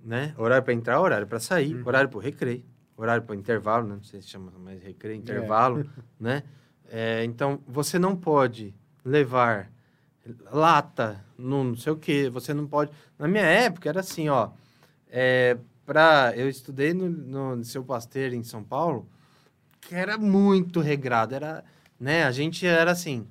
né? 0.02 0.34
Horário 0.36 0.64
para 0.64 0.74
entrar, 0.74 1.00
horário 1.00 1.26
para 1.26 1.40
sair, 1.40 1.74
uhum. 1.74 1.82
horário 1.86 2.08
para 2.08 2.20
recreio 2.20 2.64
horário 2.98 3.22
para 3.22 3.36
intervalo, 3.36 3.86
né? 3.86 3.94
não 3.94 4.02
sei 4.02 4.20
se 4.20 4.28
chama 4.28 4.50
mais 4.58 4.82
recreio, 4.82 5.14
é. 5.14 5.18
intervalo, 5.18 5.80
é. 5.80 5.84
né? 6.18 6.42
É, 6.90 7.24
então, 7.24 7.60
você 7.66 7.98
não 7.98 8.16
pode 8.16 8.74
levar 9.04 9.70
lata, 10.50 11.24
no 11.38 11.62
não 11.62 11.76
sei 11.76 11.92
o 11.92 11.96
que, 11.96 12.28
você 12.28 12.52
não 12.52 12.66
pode... 12.66 12.90
Na 13.18 13.28
minha 13.28 13.44
época, 13.44 13.88
era 13.88 14.00
assim, 14.00 14.28
ó, 14.28 14.50
é, 15.08 15.56
pra, 15.86 16.32
eu 16.34 16.48
estudei 16.48 16.92
no, 16.92 17.08
no 17.56 17.64
Seu 17.64 17.84
Pasteiro, 17.84 18.34
em 18.34 18.42
São 18.42 18.64
Paulo, 18.64 19.08
que 19.80 19.94
era 19.94 20.18
muito 20.18 20.80
regrado, 20.80 21.34
era, 21.34 21.64
né, 22.00 22.24
a 22.24 22.32
gente 22.32 22.66
era 22.66 22.90
assim, 22.90 23.26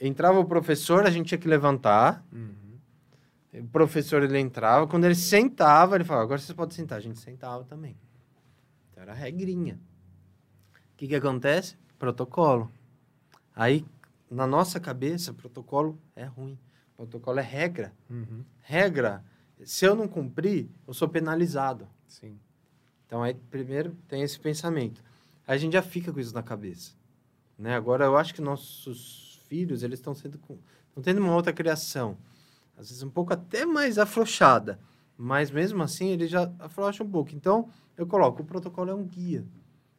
entrava 0.00 0.40
o 0.40 0.44
professor, 0.44 1.06
a 1.06 1.10
gente 1.10 1.28
tinha 1.28 1.38
que 1.38 1.48
levantar, 1.48 2.24
uhum. 2.32 2.69
O 3.52 3.66
professor, 3.66 4.22
ele 4.22 4.38
entrava, 4.38 4.86
quando 4.86 5.04
ele 5.04 5.14
sentava, 5.14 5.96
ele 5.96 6.04
falava, 6.04 6.24
agora 6.24 6.40
você 6.40 6.54
pode 6.54 6.74
sentar, 6.74 6.98
a 6.98 7.00
gente 7.00 7.18
sentava 7.18 7.64
também. 7.64 7.96
Era 8.94 9.12
regrinha. 9.12 9.80
O 10.74 10.96
que, 10.96 11.08
que 11.08 11.14
acontece? 11.14 11.76
Protocolo. 11.98 12.70
Aí, 13.56 13.84
na 14.30 14.46
nossa 14.46 14.78
cabeça, 14.78 15.32
protocolo 15.32 15.98
é 16.14 16.24
ruim. 16.24 16.58
Protocolo 16.96 17.40
é 17.40 17.42
regra. 17.42 17.92
Uhum. 18.08 18.44
Regra, 18.60 19.24
se 19.64 19.84
eu 19.84 19.96
não 19.96 20.06
cumprir, 20.06 20.68
eu 20.86 20.94
sou 20.94 21.08
penalizado. 21.08 21.88
Sim. 22.06 22.38
Então, 23.06 23.22
aí, 23.22 23.34
primeiro 23.34 23.96
tem 24.06 24.22
esse 24.22 24.38
pensamento. 24.38 25.02
Aí 25.46 25.56
a 25.56 25.58
gente 25.58 25.72
já 25.72 25.82
fica 25.82 26.12
com 26.12 26.20
isso 26.20 26.34
na 26.34 26.42
cabeça. 26.42 26.92
Né? 27.58 27.74
Agora, 27.74 28.04
eu 28.04 28.16
acho 28.16 28.34
que 28.34 28.40
nossos 28.40 29.42
filhos, 29.48 29.82
eles 29.82 29.98
estão 29.98 30.14
sendo... 30.14 30.38
Estão 30.88 31.02
tendo 31.02 31.20
uma 31.20 31.34
outra 31.34 31.52
criação. 31.52 32.16
Às 32.80 32.88
vezes 32.88 33.02
um 33.02 33.10
pouco 33.10 33.34
até 33.34 33.66
mais 33.66 33.98
afrouxada. 33.98 34.80
Mas, 35.16 35.50
mesmo 35.50 35.82
assim, 35.82 36.08
ele 36.08 36.26
já 36.26 36.50
afrouxa 36.58 37.04
um 37.04 37.10
pouco. 37.10 37.34
Então, 37.34 37.68
eu 37.94 38.06
coloco, 38.06 38.40
o 38.40 38.44
protocolo 38.44 38.90
é 38.90 38.94
um 38.94 39.04
guia. 39.04 39.44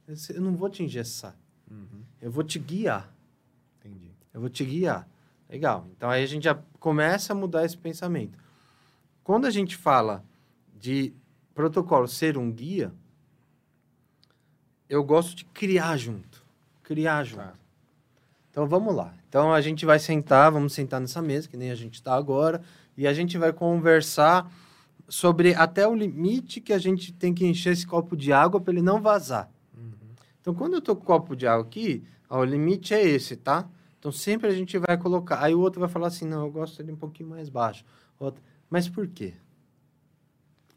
Eu 0.08 0.42
não 0.42 0.56
vou 0.56 0.68
te 0.68 0.82
engessar. 0.82 1.38
Uhum. 1.70 2.02
Eu 2.20 2.32
vou 2.32 2.44
te 2.44 2.58
guiar. 2.58 3.14
Entendi. 3.80 4.10
Eu 4.34 4.42
vou 4.42 4.50
te 4.50 4.66
guiar. 4.66 5.08
Legal. 5.48 5.88
Então, 5.96 6.10
aí 6.10 6.24
a 6.24 6.26
gente 6.26 6.44
já 6.46 6.56
começa 6.80 7.34
a 7.34 7.36
mudar 7.36 7.64
esse 7.64 7.78
pensamento. 7.78 8.36
Quando 9.24 9.46
a 9.46 9.52
gente 9.52 9.78
fala 9.78 10.26
de 10.76 11.14
protocolo 11.54 12.08
ser 12.08 12.36
um 12.36 12.52
guia, 12.52 12.92
eu 14.90 15.04
gosto 15.04 15.36
de 15.36 15.46
criar 15.46 15.98
junto. 15.98 16.44
Criar 16.82 17.24
junto. 17.24 17.44
Tá. 17.44 17.54
Então 18.52 18.68
vamos 18.68 18.94
lá. 18.94 19.14
Então 19.28 19.54
a 19.54 19.62
gente 19.62 19.86
vai 19.86 19.98
sentar, 19.98 20.52
vamos 20.52 20.74
sentar 20.74 21.00
nessa 21.00 21.22
mesa, 21.22 21.48
que 21.48 21.56
nem 21.56 21.72
a 21.72 21.76
gente 21.76 21.96
está 21.96 22.14
agora, 22.14 22.62
e 22.98 23.08
a 23.08 23.14
gente 23.14 23.38
vai 23.38 23.54
conversar 23.54 24.52
sobre 25.08 25.56
até 25.56 25.88
o 25.88 25.96
limite 25.96 26.62
que 26.62 26.74
a 26.74 26.78
gente 26.78 27.14
tem 27.14 27.34
que 27.34 27.46
encher 27.46 27.74
esse 27.74 27.88
copo 27.88 28.16
de 28.16 28.32
água 28.32 28.60
para 28.60 28.74
ele 28.74 28.82
não 28.82 29.02
vazar. 29.02 29.50
Uhum. 29.76 29.94
Então 30.40 30.54
quando 30.54 30.74
eu 30.74 30.82
tô 30.82 30.96
com 30.96 31.04
o 31.04 31.06
copo 31.06 31.36
de 31.36 31.48
água 31.48 31.66
aqui, 31.66 32.04
ó, 32.30 32.42
o 32.42 32.46
limite 32.46 32.94
é 32.94 33.02
esse, 33.02 33.38
tá? 33.38 33.68
Então 33.98 34.12
sempre 34.12 34.48
a 34.48 34.54
gente 34.54 34.78
vai 34.78 34.98
colocar. 34.98 35.42
Aí 35.42 35.56
o 35.56 35.60
outro 35.62 35.80
vai 35.80 35.90
falar 35.90 36.08
assim: 36.08 36.26
não, 36.26 36.46
eu 36.46 36.52
gosto 36.52 36.78
dele 36.78 36.92
um 36.92 36.98
pouquinho 36.98 37.30
mais 37.30 37.48
baixo. 37.48 37.86
Outro, 38.20 38.44
mas 38.70 38.90
por 38.90 39.08
quê? 39.08 39.34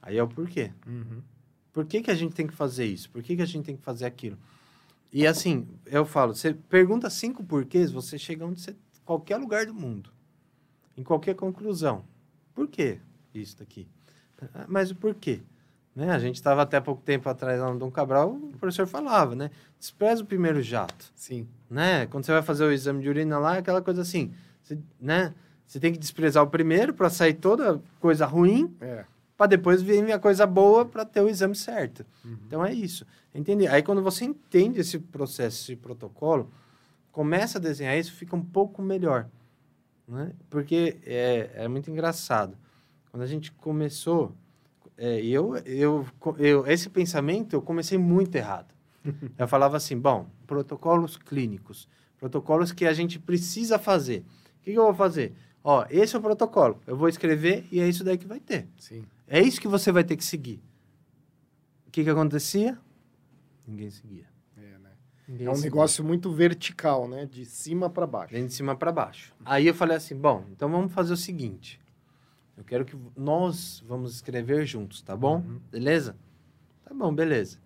Aí 0.01 0.17
é 0.17 0.23
o 0.23 0.29
porquê. 0.29 0.71
Uhum. 0.87 1.23
Por 1.73 1.87
que, 1.87 2.03
que 2.03 2.11
a 2.11 2.15
gente 2.15 2.35
tem 2.35 2.47
que 2.47 2.55
fazer 2.55 2.85
isso? 2.85 3.11
Por 3.11 3.21
que, 3.21 3.35
que 3.35 3.43
a 3.43 3.47
gente 3.47 3.65
tem 3.65 3.77
que 3.77 3.83
fazer 3.83 4.07
aquilo? 4.07 4.39
E 5.15 5.29
assim, 5.29 5.69
eu 5.87 6.05
falo, 6.05 6.35
você 6.35 6.53
pergunta 6.53 7.09
cinco 7.09 7.45
porquês, 7.45 7.93
você 7.93 8.19
chega 8.19 8.45
onde 8.45 8.61
você. 8.61 8.75
qualquer 9.05 9.37
lugar 9.37 9.65
do 9.65 9.73
mundo. 9.73 10.11
Em 10.97 11.05
qualquer 11.05 11.37
conclusão. 11.37 12.05
Por 12.53 12.67
que 12.67 12.99
isso 13.33 13.57
daqui? 13.57 13.87
Ah, 14.53 14.65
mas 14.67 14.91
o 14.91 14.97
porquê? 14.97 15.41
Né? 15.95 16.11
A 16.11 16.19
gente 16.19 16.35
estava 16.35 16.63
até 16.63 16.81
pouco 16.81 17.01
tempo 17.01 17.29
atrás 17.29 17.61
lá 17.61 17.73
no 17.73 17.79
Dom 17.79 17.93
Cabral, 17.93 18.33
o 18.33 18.59
professor 18.59 18.89
falava, 18.89 19.37
né? 19.37 19.53
Despreza 19.79 20.25
o 20.25 20.27
primeiro 20.27 20.61
jato. 20.61 21.13
Sim. 21.15 21.47
Né? 21.71 22.07
Quando 22.07 22.27
você 22.27 22.33
vai 22.33 22.43
fazer 22.43 22.65
o 22.65 22.73
exame 22.73 23.01
de 23.01 23.09
urina 23.09 23.39
lá, 23.39 23.55
é 23.55 23.59
aquela 23.61 23.81
coisa 23.81 24.03
assim, 24.03 24.35
você, 24.65 24.77
né? 25.01 25.33
Você 25.65 25.79
tem 25.79 25.93
que 25.93 25.99
desprezar 25.99 26.43
o 26.43 26.49
primeiro 26.49 26.93
para 26.93 27.09
sair 27.09 27.35
toda 27.35 27.81
coisa 28.01 28.27
ruim. 28.27 28.77
É 28.81 29.05
para 29.37 29.47
depois 29.47 29.83
vir 29.83 30.11
a 30.13 30.19
coisa 30.19 30.47
boa 30.47 30.85
para 30.85 31.05
ter 31.05 31.21
o 31.21 31.29
exame 31.29 31.55
certo. 31.55 32.05
Uhum. 32.25 32.39
Então 32.47 32.65
é 32.65 32.73
isso. 32.73 33.07
Entender. 33.35 33.69
Aí 33.69 33.83
quando 33.83 34.03
você 34.03 34.25
entende 34.25 34.81
esse 34.81 34.99
processo, 34.99 35.63
esse 35.63 35.77
protocolo, 35.77 36.51
começa 37.11 37.59
a 37.59 37.61
desenhar 37.61 37.99
isso, 37.99 38.13
fica 38.13 38.37
um 38.37 38.45
pouco 38.45 38.81
melhor. 38.81 39.29
Né? 40.07 40.33
Porque 40.49 40.99
é, 41.05 41.51
é 41.55 41.69
muito 41.69 41.91
engraçado. 41.91 42.57
Quando 43.11 43.23
a 43.23 43.27
gente 43.27 43.51
começou, 43.53 44.33
é, 44.97 45.21
eu, 45.25 45.57
eu, 45.59 46.07
eu, 46.39 46.67
esse 46.67 46.89
pensamento 46.89 47.55
eu 47.55 47.63
comecei 47.63 47.99
muito 47.99 48.35
errado. 48.37 48.73
eu 49.37 49.49
falava 49.49 49.77
assim, 49.77 49.99
bom, 49.99 50.27
protocolos 50.47 51.17
clínicos, 51.17 51.89
protocolos 52.19 52.73
que 52.73 52.87
a 52.87 52.93
gente 52.93 53.19
precisa 53.19 53.79
fazer. 53.79 54.25
O 54.61 54.65
que, 54.65 54.73
que 54.73 54.79
eu 54.79 54.85
vou 54.85 54.95
fazer? 54.95 55.35
Ó, 55.63 55.85
esse 55.91 56.15
é 56.15 56.19
o 56.19 56.23
protocolo. 56.23 56.81
Eu 56.87 56.97
vou 56.97 57.09
escrever 57.09 57.67
e 57.73 57.81
é 57.81 57.89
isso 57.89 58.05
daí 58.05 58.19
que 58.19 58.27
vai 58.27 58.41
ter. 58.41 58.69
Sim. 58.79 59.05
É 59.27 59.41
isso 59.41 59.61
que 59.61 59.69
você 59.69 59.91
vai 59.91 60.05
ter 60.05 60.17
que 60.17 60.25
seguir. 60.25 60.63
O 61.87 61.91
que, 61.91 62.05
que 62.05 62.11
acontecia? 62.11 62.79
Ninguém 63.67 63.91
seguia. 63.91 64.27
É, 64.57 64.79
né? 64.79 64.91
Ninguém 65.27 65.47
é 65.47 65.51
um 65.51 65.55
seguia. 65.55 65.71
negócio 65.71 66.05
muito 66.05 66.31
vertical, 66.33 67.09
né? 67.09 67.27
De 67.27 67.45
cima 67.45 67.89
para 67.89 68.07
baixo. 68.07 68.33
Vem 68.33 68.47
de 68.47 68.53
cima 68.53 68.77
para 68.77 68.93
baixo. 68.93 69.33
Aí 69.45 69.67
eu 69.67 69.75
falei 69.75 69.97
assim, 69.97 70.17
bom, 70.17 70.45
então 70.53 70.69
vamos 70.69 70.93
fazer 70.93 71.13
o 71.13 71.17
seguinte. 71.17 71.81
Eu 72.57 72.65
quero 72.65 72.85
que 72.85 72.97
nós 73.17 73.83
vamos 73.87 74.15
escrever 74.15 74.65
juntos, 74.67 75.03
tá 75.03 75.17
bom? 75.17 75.39
Uhum. 75.39 75.61
Beleza? 75.71 76.17
Tá 76.85 76.95
bom, 76.95 77.13
beleza. 77.13 77.59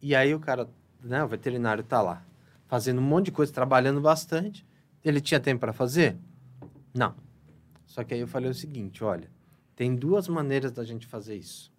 E 0.00 0.14
aí 0.14 0.34
o 0.34 0.40
cara, 0.40 0.68
né, 1.02 1.22
o 1.22 1.28
veterinário 1.28 1.84
tá 1.84 2.02
lá, 2.02 2.24
fazendo 2.66 3.00
um 3.00 3.04
monte 3.04 3.26
de 3.26 3.32
coisa, 3.32 3.52
trabalhando 3.52 4.00
bastante. 4.00 4.66
Ele 5.04 5.20
tinha 5.20 5.38
tempo 5.38 5.60
para 5.60 5.72
fazer? 5.72 6.16
Não. 6.94 7.14
Só 7.86 8.02
que 8.02 8.14
aí 8.14 8.20
eu 8.20 8.26
falei 8.26 8.50
o 8.50 8.54
seguinte, 8.54 9.04
olha, 9.04 9.30
tem 9.74 9.94
duas 9.94 10.28
maneiras 10.28 10.72
da 10.72 10.84
gente 10.84 11.06
fazer 11.06 11.36
isso. 11.36 11.72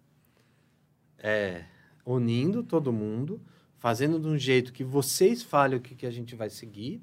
É 1.18 1.64
unindo 2.04 2.62
todo 2.62 2.92
mundo, 2.92 3.40
fazendo 3.78 4.20
de 4.20 4.26
um 4.26 4.36
jeito 4.36 4.72
que 4.72 4.84
vocês 4.84 5.42
falem 5.42 5.78
o 5.78 5.80
que, 5.80 5.94
que 5.94 6.06
a 6.06 6.10
gente 6.10 6.34
vai 6.34 6.50
seguir, 6.50 7.00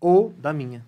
ou 0.00 0.32
da 0.32 0.52
minha. 0.52 0.86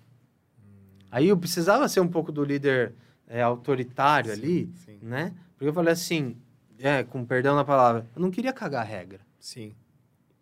Hum. 0.57 1.05
Aí 1.11 1.27
eu 1.27 1.37
precisava 1.37 1.87
ser 1.87 1.99
um 1.99 2.07
pouco 2.07 2.31
do 2.31 2.43
líder 2.43 2.93
é, 3.27 3.41
autoritário 3.41 4.33
sim, 4.33 4.41
ali, 4.41 4.73
sim. 4.85 4.99
né? 5.01 5.33
Porque 5.55 5.69
eu 5.69 5.73
falei 5.73 5.93
assim, 5.93 6.35
é, 6.79 7.03
com 7.03 7.23
perdão 7.23 7.55
na 7.55 7.63
palavra, 7.63 8.07
eu 8.15 8.21
não 8.21 8.31
queria 8.31 8.51
cagar 8.51 8.81
a 8.81 8.85
regra. 8.85 9.19
Sim. 9.39 9.73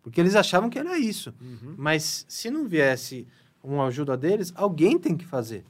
Porque 0.02 0.20
eles 0.20 0.34
achavam 0.34 0.68
que 0.68 0.78
era 0.78 0.98
isso. 0.98 1.34
Uhum. 1.40 1.74
Mas 1.76 2.24
se 2.28 2.50
não 2.50 2.66
viesse 2.66 3.26
uma 3.62 3.86
ajuda 3.86 4.16
deles, 4.16 4.52
alguém 4.56 4.98
tem 4.98 5.16
que 5.16 5.24
fazer. 5.24 5.64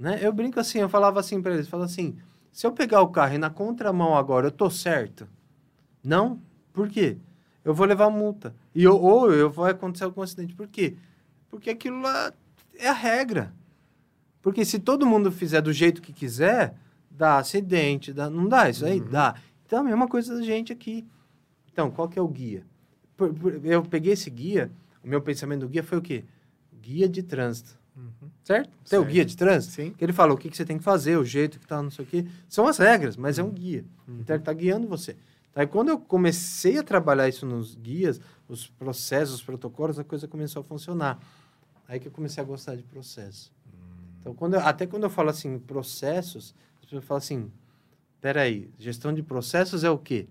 Né? 0.00 0.18
Eu 0.22 0.32
brinco 0.32 0.58
assim, 0.58 0.78
eu 0.78 0.88
falava 0.88 1.20
assim 1.20 1.42
para 1.42 1.52
eles, 1.52 1.68
falo 1.68 1.82
assim, 1.82 2.16
se 2.50 2.66
eu 2.66 2.72
pegar 2.72 3.02
o 3.02 3.08
carro 3.08 3.34
e 3.34 3.38
na 3.38 3.50
contramão 3.50 4.16
agora, 4.16 4.46
eu 4.46 4.50
tô 4.50 4.70
certo? 4.70 5.28
Não. 6.02 6.40
Por 6.72 6.88
quê? 6.88 7.18
Eu 7.62 7.74
vou 7.74 7.86
levar 7.86 8.08
multa. 8.08 8.54
E 8.74 8.82
eu, 8.82 8.96
ou 8.96 9.30
eu 9.30 9.50
vou 9.50 9.66
acontecer 9.66 10.04
algum 10.04 10.22
acidente. 10.22 10.54
Por 10.54 10.66
quê? 10.66 10.96
Porque 11.50 11.68
aquilo 11.68 12.00
lá 12.00 12.32
é 12.78 12.88
a 12.88 12.94
regra. 12.94 13.52
Porque 14.40 14.64
se 14.64 14.78
todo 14.78 15.06
mundo 15.06 15.30
fizer 15.30 15.60
do 15.60 15.72
jeito 15.72 16.00
que 16.00 16.14
quiser, 16.14 16.74
dá 17.10 17.36
acidente, 17.36 18.10
dá, 18.10 18.30
não 18.30 18.48
dá 18.48 18.70
isso 18.70 18.86
aí? 18.86 19.00
Uhum. 19.00 19.10
Dá. 19.10 19.34
Então, 19.66 19.80
a 19.80 19.84
mesma 19.84 20.08
coisa 20.08 20.34
da 20.34 20.42
gente 20.42 20.72
aqui. 20.72 21.06
Então, 21.70 21.90
qual 21.90 22.08
que 22.08 22.18
é 22.18 22.22
o 22.22 22.28
guia? 22.28 22.64
Eu 23.62 23.82
peguei 23.82 24.14
esse 24.14 24.30
guia, 24.30 24.70
o 25.04 25.08
meu 25.08 25.20
pensamento 25.20 25.60
do 25.60 25.68
guia 25.68 25.82
foi 25.82 25.98
o 25.98 26.02
quê? 26.02 26.24
Guia 26.80 27.06
de 27.06 27.22
trânsito. 27.22 27.78
Uhum. 28.00 28.30
Certo? 28.42 28.70
Tem 28.88 28.98
o 28.98 29.04
guia 29.04 29.24
de 29.24 29.36
trânsito? 29.36 29.74
Sim. 29.74 29.90
Que 29.92 30.04
ele 30.04 30.12
fala 30.12 30.32
o 30.32 30.36
que, 30.36 30.48
que 30.48 30.56
você 30.56 30.64
tem 30.64 30.78
que 30.78 30.84
fazer, 30.84 31.16
o 31.16 31.24
jeito 31.24 31.58
que 31.58 31.66
tá, 31.66 31.82
não 31.82 31.90
sei 31.90 32.04
o 32.04 32.08
quê. 32.08 32.26
São 32.48 32.66
as 32.66 32.78
regras, 32.78 33.16
mas 33.16 33.38
uhum. 33.38 33.44
é 33.44 33.48
um 33.48 33.52
guia. 33.52 33.84
Uhum. 34.08 34.18
Então, 34.20 34.36
ele 34.36 34.42
tá 34.42 34.52
guiando 34.52 34.88
você. 34.88 35.16
Aí, 35.54 35.66
quando 35.66 35.88
eu 35.88 35.98
comecei 35.98 36.78
a 36.78 36.82
trabalhar 36.82 37.28
isso 37.28 37.44
nos 37.44 37.74
guias, 37.74 38.20
os 38.48 38.68
processos, 38.68 39.34
os 39.34 39.42
protocolos, 39.42 39.98
a 39.98 40.04
coisa 40.04 40.26
começou 40.26 40.60
a 40.60 40.64
funcionar. 40.64 41.18
Aí 41.86 41.98
que 41.98 42.08
eu 42.08 42.12
comecei 42.12 42.42
a 42.42 42.46
gostar 42.46 42.76
de 42.76 42.82
processo. 42.82 43.52
Hum. 43.66 43.70
Então, 44.20 44.34
quando 44.34 44.54
eu, 44.54 44.60
até 44.60 44.86
quando 44.86 45.02
eu 45.02 45.10
falo 45.10 45.28
assim, 45.28 45.58
processos, 45.58 46.54
as 46.78 46.84
pessoas 46.84 47.04
falam 47.04 47.18
assim, 47.18 47.52
peraí, 48.20 48.70
gestão 48.78 49.12
de 49.12 49.22
processos 49.22 49.82
é 49.82 49.90
o 49.90 49.98
quê? 49.98 50.28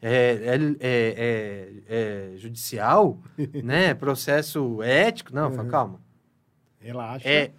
É, 0.00 0.10
é, 0.10 0.56
é, 0.80 1.82
é, 1.88 2.32
é 2.32 2.36
judicial, 2.36 3.18
né? 3.62 3.92
Processo 3.92 4.82
ético? 4.82 5.34
Não, 5.34 5.50
uhum. 5.50 5.56
fala, 5.56 5.68
calma. 5.68 6.09
Relaxa. 6.80 7.28
É, 7.28 7.52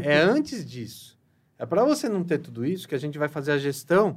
é 0.00 0.18
antes 0.18 0.64
disso. 0.64 1.18
É 1.58 1.66
para 1.66 1.84
você 1.84 2.08
não 2.08 2.22
ter 2.22 2.38
tudo 2.38 2.64
isso 2.64 2.88
que 2.88 2.94
a 2.94 2.98
gente 2.98 3.18
vai 3.18 3.28
fazer 3.28 3.52
a 3.52 3.58
gestão 3.58 4.16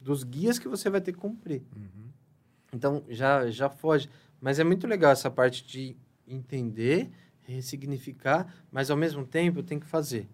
dos 0.00 0.22
guias 0.22 0.58
que 0.58 0.68
você 0.68 0.88
vai 0.88 1.00
ter 1.00 1.12
que 1.12 1.18
cumprir. 1.18 1.62
Uhum. 1.76 2.08
Então, 2.72 3.04
já, 3.08 3.50
já 3.50 3.68
foge. 3.68 4.08
Mas 4.40 4.58
é 4.58 4.64
muito 4.64 4.86
legal 4.86 5.10
essa 5.10 5.30
parte 5.30 5.66
de 5.66 5.96
entender, 6.26 7.10
ressignificar, 7.42 8.46
mas 8.70 8.90
ao 8.90 8.96
mesmo 8.96 9.26
tempo 9.26 9.62
tem 9.62 9.80
que 9.80 9.86
fazer. 9.86 10.28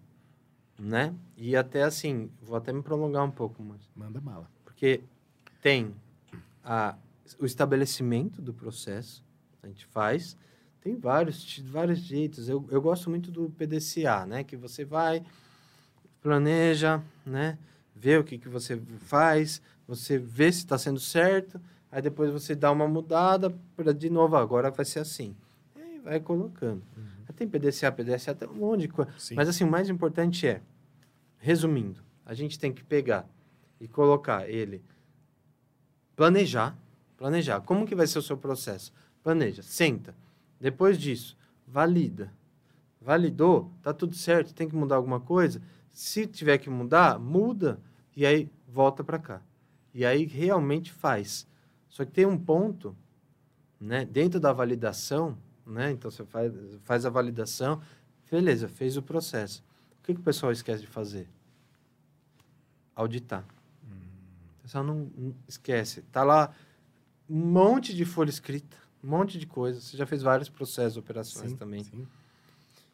Né? 0.77 1.15
E 1.35 1.55
até 1.55 1.83
assim, 1.83 2.29
vou 2.41 2.57
até 2.57 2.71
me 2.71 2.83
prolongar 2.83 3.23
um 3.23 3.31
pouco 3.31 3.63
mais. 3.63 3.89
Manda 3.95 4.21
mala. 4.21 4.51
Porque 4.63 5.01
tem 5.61 5.95
a, 6.63 6.95
o 7.39 7.45
estabelecimento 7.45 8.41
do 8.41 8.53
processo, 8.53 9.23
a 9.63 9.67
gente 9.67 9.85
faz, 9.85 10.37
tem 10.85 10.95
vários, 10.95 11.57
vários 11.61 11.97
jeitos. 11.97 12.47
Eu, 12.47 12.63
eu 12.69 12.79
gosto 12.79 13.09
muito 13.09 13.31
do 13.31 13.49
PDCA, 13.49 14.23
né? 14.27 14.43
Que 14.43 14.55
você 14.55 14.85
vai, 14.85 15.25
planeja, 16.21 17.01
né? 17.25 17.57
Vê 17.95 18.19
o 18.19 18.23
que, 18.23 18.37
que 18.37 18.47
você 18.47 18.79
faz, 18.99 19.63
você 19.87 20.19
vê 20.19 20.51
se 20.51 20.59
está 20.59 20.77
sendo 20.77 20.99
certo, 20.99 21.59
aí 21.91 22.03
depois 22.03 22.31
você 22.31 22.53
dá 22.53 22.71
uma 22.71 22.87
mudada 22.87 23.49
para 23.75 23.91
de 23.95 24.11
novo, 24.11 24.35
agora 24.35 24.69
vai 24.69 24.85
ser 24.85 24.99
assim. 24.99 25.35
E 25.75 25.81
aí 25.81 25.97
vai 25.97 26.19
colocando. 26.19 26.83
Uhum. 26.95 27.33
Tem 27.35 27.47
PDCA, 27.47 27.91
PDCA, 27.91 28.35
tem 28.35 28.47
um 28.47 28.53
monte 28.53 28.81
de 28.81 28.89
coisa. 28.89 29.11
Mas 29.35 29.49
assim, 29.49 29.63
o 29.63 29.71
mais 29.71 29.89
importante 29.89 30.45
é, 30.45 30.61
resumindo, 31.39 31.99
a 32.23 32.35
gente 32.35 32.59
tem 32.59 32.71
que 32.71 32.83
pegar 32.83 33.27
e 33.81 33.87
colocar 33.87 34.47
ele, 34.47 34.83
planejar, 36.15 36.77
planejar. 37.17 37.59
Como 37.61 37.87
que 37.87 37.95
vai 37.95 38.05
ser 38.05 38.19
o 38.19 38.21
seu 38.21 38.37
processo? 38.37 38.93
Planeja, 39.23 39.63
senta 39.63 40.13
depois 40.65 40.97
disso, 40.97 41.37
valida. 41.67 42.33
Validou, 42.99 43.71
tá 43.83 43.93
tudo 43.93 44.15
certo, 44.15 44.51
tem 44.51 44.67
que 44.67 44.75
mudar 44.75 44.95
alguma 44.95 45.19
coisa. 45.19 45.61
Se 45.91 46.25
tiver 46.25 46.57
que 46.57 46.71
mudar, 46.71 47.19
muda 47.19 47.79
e 48.15 48.25
aí 48.25 48.49
volta 48.67 49.03
para 49.03 49.19
cá. 49.19 49.43
E 49.93 50.03
aí 50.03 50.25
realmente 50.25 50.91
faz. 50.91 51.47
Só 51.87 52.03
que 52.03 52.11
tem 52.11 52.25
um 52.25 52.35
ponto, 52.35 52.97
né? 53.79 54.05
Dentro 54.05 54.39
da 54.39 54.51
validação, 54.51 55.37
né? 55.63 55.91
Então 55.91 56.09
você 56.09 56.25
faz, 56.25 56.51
faz 56.81 57.05
a 57.05 57.11
validação, 57.11 57.79
beleza, 58.31 58.67
fez 58.67 58.97
o 58.97 59.03
processo. 59.03 59.63
O 59.99 60.03
que, 60.03 60.15
que 60.15 60.19
o 60.19 60.23
pessoal 60.23 60.51
esquece 60.51 60.81
de 60.81 60.87
fazer? 60.87 61.29
Auditar. 62.95 63.45
O 64.57 64.63
pessoal 64.63 64.83
não, 64.83 65.11
não 65.15 65.35
esquece. 65.47 66.01
Tá 66.11 66.23
lá 66.23 66.51
um 67.29 67.37
monte 67.37 67.93
de 67.93 68.03
folha 68.03 68.31
escrita, 68.31 68.77
um 69.05 69.09
monte 69.09 69.37
de 69.37 69.45
coisa. 69.45 69.79
Você 69.79 69.95
já 69.95 70.05
fez 70.05 70.21
vários 70.23 70.49
processos, 70.49 70.97
operações 70.97 71.51
Sim, 71.51 71.55
também. 71.57 71.83
sim. 71.83 72.07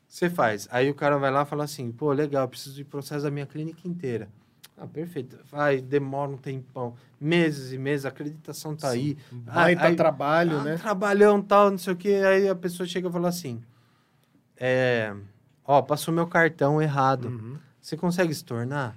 Você 0.07 0.29
faz. 0.29 0.67
Aí 0.71 0.89
o 0.89 0.93
cara 0.93 1.17
vai 1.17 1.31
lá 1.31 1.43
e 1.43 1.45
fala 1.45 1.63
assim, 1.63 1.89
pô, 1.91 2.11
legal, 2.11 2.47
preciso 2.47 2.75
de 2.75 2.83
processo 2.83 3.23
da 3.23 3.31
minha 3.31 3.45
clínica 3.45 3.87
inteira. 3.87 4.27
Ah, 4.77 4.85
perfeito. 4.87 5.37
Vai, 5.49 5.79
demora 5.79 6.31
um 6.31 6.37
tempão. 6.37 6.95
Meses 7.19 7.71
e 7.71 7.77
meses, 7.77 8.05
a 8.05 8.09
acreditação 8.09 8.75
tá 8.75 8.89
aí. 8.89 9.17
Baita 9.31 9.85
aí- 9.85 9.95
trabalho, 9.95 10.57
Ah, 10.59 10.63
né? 10.63 10.77
Trabalhão, 10.77 11.41
tal, 11.41 11.71
não 11.71 11.77
sei 11.77 11.93
o 11.93 11.95
quê. 11.95 12.21
Aí 12.25 12.49
a 12.49 12.55
pessoa 12.55 12.85
chega 12.87 13.07
e 13.07 13.11
fala 13.11 13.29
assim, 13.29 13.61
é, 14.57 15.15
ó, 15.63 15.81
passou 15.81 16.13
meu 16.13 16.27
cartão 16.27 16.81
errado. 16.81 17.25
Uhum. 17.29 17.57
Você 17.79 17.95
consegue 17.95 18.31
estornar? 18.31 18.95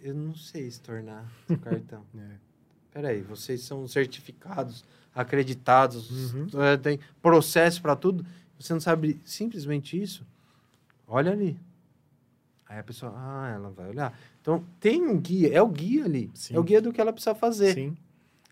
Eu 0.00 0.14
não 0.14 0.34
sei 0.34 0.66
estornar 0.66 1.24
o 1.48 1.56
cartão. 1.58 2.02
É. 2.18 2.26
Peraí, 2.92 3.20
vocês 3.22 3.62
são 3.62 3.86
certificados, 3.86 4.84
acreditados, 5.14 6.32
Uhum. 6.34 6.46
eh, 6.62 6.76
tem 6.76 7.00
processo 7.22 7.80
para 7.82 7.96
tudo. 7.96 8.24
Você 8.58 8.72
não 8.72 8.80
sabe 8.80 9.20
simplesmente 9.24 10.00
isso? 10.00 10.26
Olha 11.06 11.32
ali. 11.32 11.58
Aí 12.68 12.78
a 12.78 12.84
pessoa, 12.84 13.12
ah, 13.16 13.50
ela 13.54 13.70
vai 13.70 13.88
olhar. 13.88 14.16
Então, 14.40 14.64
tem 14.78 15.02
um 15.02 15.18
guia, 15.18 15.52
é 15.52 15.60
o 15.60 15.68
guia 15.68 16.04
ali. 16.04 16.30
Sim. 16.34 16.54
É 16.54 16.58
o 16.58 16.62
guia 16.62 16.80
do 16.80 16.92
que 16.92 17.00
ela 17.00 17.12
precisa 17.12 17.34
fazer. 17.34 17.74
Sim. 17.74 17.96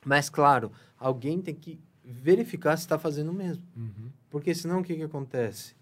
Mas, 0.05 0.29
claro, 0.29 0.73
alguém 0.99 1.41
tem 1.41 1.55
que 1.55 1.79
verificar 2.05 2.77
se 2.77 2.85
está 2.85 2.99
fazendo 2.99 3.33
mesmo. 3.33 3.63
Uhum. 3.77 4.11
Porque 4.31 4.55
senão 4.55 4.81
o 4.81 4.83
que, 4.83 4.97
que 4.97 5.03
acontece? 5.03 5.75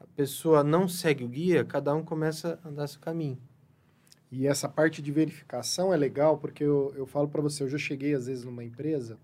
A 0.00 0.06
pessoa 0.16 0.64
não 0.64 0.88
segue 0.88 1.22
o 1.22 1.28
guia, 1.28 1.64
cada 1.64 1.94
um 1.94 2.02
começa 2.02 2.58
a 2.64 2.68
andar 2.68 2.86
seu 2.88 3.00
caminho. 3.00 3.38
E 4.32 4.46
essa 4.48 4.68
parte 4.68 5.00
de 5.00 5.12
verificação 5.12 5.94
é 5.94 5.96
legal, 5.96 6.38
porque 6.38 6.64
eu, 6.64 6.92
eu 6.96 7.06
falo 7.06 7.28
para 7.28 7.40
você, 7.40 7.62
eu 7.62 7.68
já 7.68 7.78
cheguei 7.78 8.14
às 8.14 8.26
vezes 8.26 8.44
numa 8.44 8.64
empresa 8.64 9.16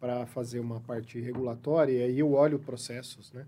para 0.00 0.26
fazer 0.26 0.60
uma 0.60 0.80
parte 0.80 1.20
regulatória, 1.20 1.92
e 1.92 2.02
aí 2.02 2.18
eu 2.20 2.32
olho 2.32 2.58
processos, 2.58 3.32
né? 3.32 3.46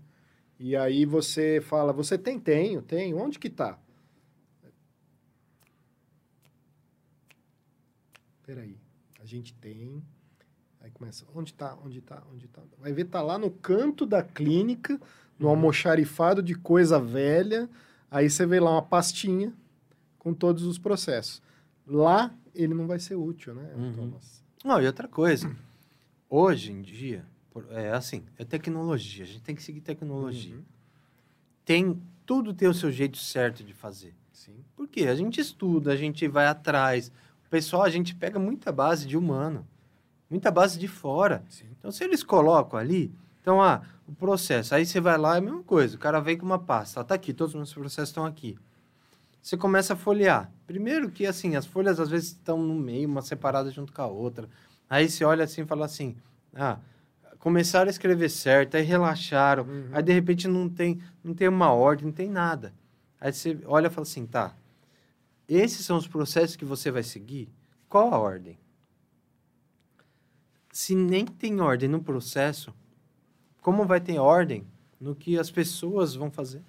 E 0.59 0.75
aí 0.75 1.05
você 1.05 1.59
fala, 1.61 1.91
você 1.93 2.17
tem? 2.17 2.39
Tenho, 2.39 2.81
tenho. 2.81 3.17
Onde 3.17 3.39
que 3.39 3.49
tá? 3.49 3.79
Peraí, 8.45 8.77
a 9.19 9.25
gente 9.25 9.53
tem... 9.55 10.03
Aí 10.81 10.89
começa, 10.91 11.25
onde 11.35 11.53
tá, 11.53 11.77
onde 11.85 12.01
tá, 12.01 12.23
onde 12.33 12.47
tá? 12.47 12.61
Vai 12.79 12.91
ver, 12.91 13.05
tá 13.05 13.21
lá 13.21 13.37
no 13.37 13.51
canto 13.51 14.03
da 14.05 14.23
clínica, 14.23 14.99
no 15.37 15.45
Uhum. 15.45 15.51
almoxarifado 15.51 16.41
de 16.41 16.55
coisa 16.55 16.99
velha, 16.99 17.69
aí 18.09 18.29
você 18.29 18.47
vê 18.47 18.59
lá 18.59 18.71
uma 18.71 18.81
pastinha 18.81 19.53
com 20.17 20.33
todos 20.33 20.63
os 20.63 20.79
processos. 20.79 21.39
Lá, 21.85 22.33
ele 22.55 22.73
não 22.73 22.87
vai 22.87 22.97
ser 22.99 23.15
útil, 23.15 23.53
né, 23.53 23.71
Uhum. 23.75 23.93
Thomas? 23.93 24.43
Não, 24.65 24.81
e 24.81 24.87
outra 24.87 25.07
coisa. 25.07 25.55
Hoje 26.33 26.71
em 26.71 26.81
dia, 26.81 27.25
é 27.71 27.89
assim, 27.89 28.23
é 28.39 28.45
tecnologia. 28.45 29.25
A 29.25 29.27
gente 29.27 29.41
tem 29.41 29.53
que 29.53 29.61
seguir 29.61 29.81
tecnologia. 29.81 30.55
Uhum. 30.55 30.63
Tem, 31.65 32.01
tudo 32.25 32.53
tem 32.53 32.69
o 32.69 32.73
seu 32.73 32.89
jeito 32.89 33.17
certo 33.17 33.65
de 33.65 33.73
fazer. 33.73 34.15
Sim. 34.31 34.63
Por 34.73 34.87
quê? 34.87 35.07
A 35.09 35.15
gente 35.15 35.41
estuda, 35.41 35.91
a 35.91 35.95
gente 35.97 36.25
vai 36.29 36.47
atrás. 36.47 37.11
O 37.45 37.49
pessoal, 37.49 37.83
a 37.83 37.89
gente 37.89 38.15
pega 38.15 38.39
muita 38.39 38.71
base 38.71 39.05
de 39.05 39.17
humano. 39.17 39.67
Muita 40.29 40.49
base 40.49 40.79
de 40.79 40.87
fora. 40.87 41.43
Sim. 41.49 41.65
Então, 41.77 41.91
se 41.91 42.01
eles 42.01 42.23
colocam 42.23 42.79
ali, 42.79 43.13
então, 43.41 43.61
ah, 43.61 43.81
o 44.07 44.13
processo, 44.13 44.73
aí 44.73 44.85
você 44.85 45.01
vai 45.01 45.17
lá, 45.17 45.35
é 45.35 45.39
a 45.39 45.41
mesma 45.41 45.63
coisa. 45.63 45.97
O 45.97 45.99
cara 45.99 46.21
vem 46.21 46.37
com 46.37 46.45
uma 46.45 46.59
pasta, 46.59 47.03
tá 47.03 47.13
aqui, 47.13 47.33
todos 47.33 47.53
os 47.53 47.57
meus 47.57 47.73
processos 47.73 48.07
estão 48.07 48.25
aqui. 48.25 48.57
Você 49.41 49.57
começa 49.57 49.95
a 49.95 49.97
folhear. 49.97 50.49
Primeiro 50.65 51.11
que, 51.11 51.25
assim, 51.25 51.57
as 51.57 51.65
folhas 51.65 51.99
às 51.99 52.09
vezes 52.09 52.29
estão 52.29 52.63
no 52.63 52.75
meio, 52.75 53.09
uma 53.09 53.21
separada 53.21 53.69
junto 53.69 53.91
com 53.91 54.01
a 54.01 54.07
outra. 54.07 54.47
Aí 54.91 55.07
você 55.09 55.23
olha 55.23 55.45
assim 55.45 55.61
e 55.61 55.65
fala 55.65 55.85
assim, 55.85 56.17
ah, 56.53 56.77
começaram 57.39 57.87
a 57.87 57.89
escrever 57.89 58.27
certo, 58.27 58.75
aí 58.75 58.83
relaxaram, 58.83 59.63
Uhum. 59.63 59.87
aí 59.93 60.03
de 60.03 60.11
repente 60.11 60.49
não 60.49 60.67
tem, 60.67 61.01
não 61.23 61.33
tem 61.33 61.47
uma 61.47 61.71
ordem, 61.71 62.07
não 62.07 62.11
tem 62.11 62.29
nada. 62.29 62.73
Aí 63.17 63.31
você 63.31 63.57
olha 63.67 63.87
e 63.87 63.89
fala 63.89 64.03
assim, 64.03 64.25
tá, 64.25 64.53
esses 65.47 65.85
são 65.85 65.95
os 65.95 66.09
processos 66.09 66.57
que 66.57 66.65
você 66.65 66.91
vai 66.91 67.03
seguir? 67.03 67.47
Qual 67.87 68.13
a 68.13 68.17
ordem? 68.19 68.59
Se 70.73 70.93
nem 70.93 71.25
tem 71.25 71.61
ordem 71.61 71.87
no 71.87 72.03
processo, 72.03 72.73
como 73.61 73.85
vai 73.85 74.01
ter 74.01 74.19
ordem 74.19 74.67
no 74.99 75.15
que 75.15 75.39
as 75.39 75.49
pessoas 75.49 76.15
vão 76.15 76.29
fazer? 76.29 76.61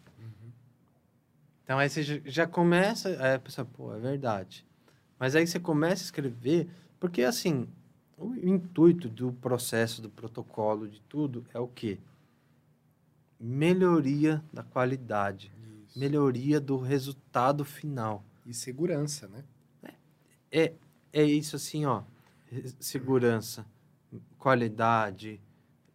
Então 1.65 1.77
aí 1.77 1.89
você 1.91 2.05
já- 2.05 2.21
já 2.25 2.47
começa, 2.47 3.09
aí 3.21 3.35
a 3.35 3.39
pessoa, 3.41 3.65
pô, 3.65 3.93
é 3.95 3.99
verdade. 3.99 4.65
Mas 5.19 5.35
aí 5.35 5.45
você 5.45 5.59
começa 5.59 6.03
a 6.03 6.07
escrever, 6.07 6.69
porque 7.01 7.23
assim, 7.23 7.69
o 8.25 8.35
intuito 8.37 9.09
do 9.09 9.33
processo, 9.33 10.01
do 10.01 10.09
protocolo, 10.09 10.89
de 10.89 11.01
tudo, 11.03 11.45
é 11.53 11.59
o 11.59 11.67
quê? 11.69 11.99
Melhoria 13.41 14.43
da 14.53 14.63
qualidade, 14.63 15.51
Isso. 15.89 15.99
melhoria 15.99 16.61
do 16.61 16.77
resultado 16.77 17.65
final. 17.65 18.23
E 18.47 18.55
segurança, 18.55 19.27
né? 19.29 19.45
É, 20.51 20.73
é 21.13 21.23
isso 21.25 21.57
assim, 21.57 21.85
ó. 21.87 22.03
Segurança, 22.79 23.67
qualidade, 24.39 25.41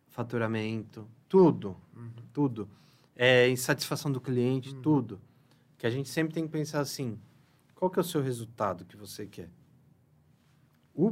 faturamento, 0.09 1.07
tudo, 1.29 1.77
Uhum. 1.95 2.09
tudo. 2.33 2.67
É, 3.15 3.47
insatisfação 3.49 4.11
do 4.11 4.19
cliente, 4.19 4.73
Uhum. 4.73 4.81
tudo. 4.81 5.21
Que 5.77 5.85
a 5.85 5.89
gente 5.89 6.09
sempre 6.09 6.33
tem 6.33 6.45
que 6.45 6.51
pensar 6.51 6.79
assim, 6.81 7.17
qual 7.75 7.89
que 7.91 7.99
é 7.99 8.01
o 8.01 8.05
seu 8.05 8.21
resultado 8.21 8.83
que 8.85 8.97
você 8.97 9.25
quer? 9.27 9.49
O, 10.97 11.09